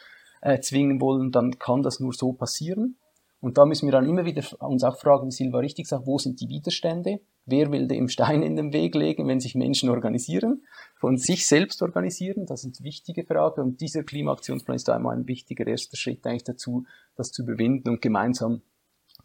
äh, 0.43 0.59
wollen, 0.99 1.31
dann 1.31 1.57
kann 1.57 1.81
das 1.81 1.99
nur 1.99 2.13
so 2.13 2.33
passieren. 2.33 2.97
Und 3.39 3.57
da 3.57 3.65
müssen 3.65 3.87
wir 3.87 3.91
dann 3.91 4.07
immer 4.07 4.23
wieder 4.23 4.41
uns 4.61 4.85
auch 4.85 4.97
fragen, 4.97 5.27
wie 5.27 5.31
Silva 5.31 5.59
richtig 5.59 5.87
sagt, 5.87 6.07
wo 6.07 6.17
sind 6.17 6.39
die 6.39 6.47
Widerstände? 6.47 7.19
Wer 7.45 7.71
will 7.73 7.87
dem 7.87 8.07
Stein 8.07 8.41
in 8.41 8.55
den 8.55 8.71
Weg 8.71 8.95
legen, 8.95 9.27
wenn 9.27 9.41
sich 9.41 9.53
Menschen 9.53 9.89
organisieren, 9.89 10.63
von 10.95 11.17
sich 11.17 11.45
selbst 11.45 11.81
organisieren? 11.81 12.45
Das 12.45 12.61
sind 12.61 12.81
wichtige 12.83 13.25
Fragen. 13.25 13.61
Und 13.61 13.81
dieser 13.81 14.03
Klimaaktionsplan 14.03 14.75
ist 14.75 14.87
da 14.87 14.95
einmal 14.95 15.17
ein 15.17 15.27
wichtiger 15.27 15.67
erster 15.67 15.97
Schritt 15.97 16.25
eigentlich 16.25 16.45
dazu, 16.45 16.85
das 17.15 17.31
zu 17.31 17.43
überwinden 17.43 17.89
und 17.89 18.01
gemeinsam 18.01 18.61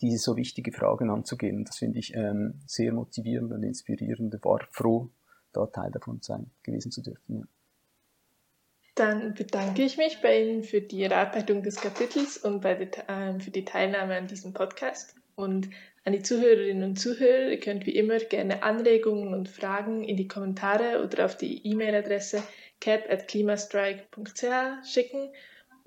diese 0.00 0.18
so 0.18 0.36
wichtige 0.36 0.72
Fragen 0.72 1.10
anzugehen. 1.10 1.64
Das 1.64 1.78
finde 1.78 2.00
ich 2.00 2.12
ähm, 2.14 2.60
sehr 2.66 2.92
motivierend 2.92 3.52
und 3.52 3.62
inspirierend. 3.62 4.34
War 4.42 4.66
froh, 4.72 5.10
da 5.52 5.66
Teil 5.66 5.92
davon 5.92 6.18
sein, 6.22 6.50
gewesen 6.64 6.90
zu 6.90 7.02
dürfen. 7.02 7.36
Ja. 7.36 7.57
Dann 8.98 9.34
bedanke 9.34 9.82
ich 9.82 9.96
mich 9.96 10.20
bei 10.20 10.42
Ihnen 10.42 10.64
für 10.64 10.80
die 10.80 11.04
Erarbeitung 11.04 11.62
des 11.62 11.76
Kapitels 11.76 12.36
und 12.36 12.60
bei 12.60 12.74
der, 12.74 13.08
äh, 13.08 13.38
für 13.38 13.52
die 13.52 13.64
Teilnahme 13.64 14.16
an 14.16 14.26
diesem 14.26 14.52
Podcast. 14.52 15.14
Und 15.36 15.68
an 16.04 16.12
die 16.12 16.22
Zuhörerinnen 16.22 16.82
und 16.82 16.96
Zuhörer, 16.96 17.50
ihr 17.50 17.60
könnt 17.60 17.86
wie 17.86 17.94
immer 17.94 18.18
gerne 18.18 18.64
Anregungen 18.64 19.34
und 19.34 19.48
Fragen 19.48 20.02
in 20.02 20.16
die 20.16 20.26
Kommentare 20.26 21.04
oder 21.04 21.26
auf 21.26 21.36
die 21.36 21.64
E-Mail-Adresse 21.64 22.42
cap.klimastrike.ch 22.80 24.84
schicken 24.84 25.30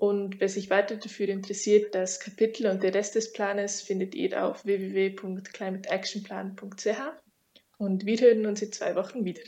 und 0.02 0.40
wer 0.40 0.48
sich 0.48 0.68
weiter 0.68 0.96
dafür 0.96 1.28
interessiert, 1.28 1.94
das 1.94 2.18
Kapitel 2.18 2.66
und 2.66 2.82
der 2.82 2.92
Rest 2.92 3.14
des 3.14 3.32
Planes 3.32 3.82
findet 3.82 4.16
ihr 4.16 4.44
auf 4.44 4.64
www.climateactionplan.ch. 4.64 6.88
Und 7.78 8.04
wir 8.04 8.20
hören 8.20 8.46
uns 8.46 8.62
in 8.62 8.72
zwei 8.72 8.96
Wochen 8.96 9.24
wieder. 9.24 9.42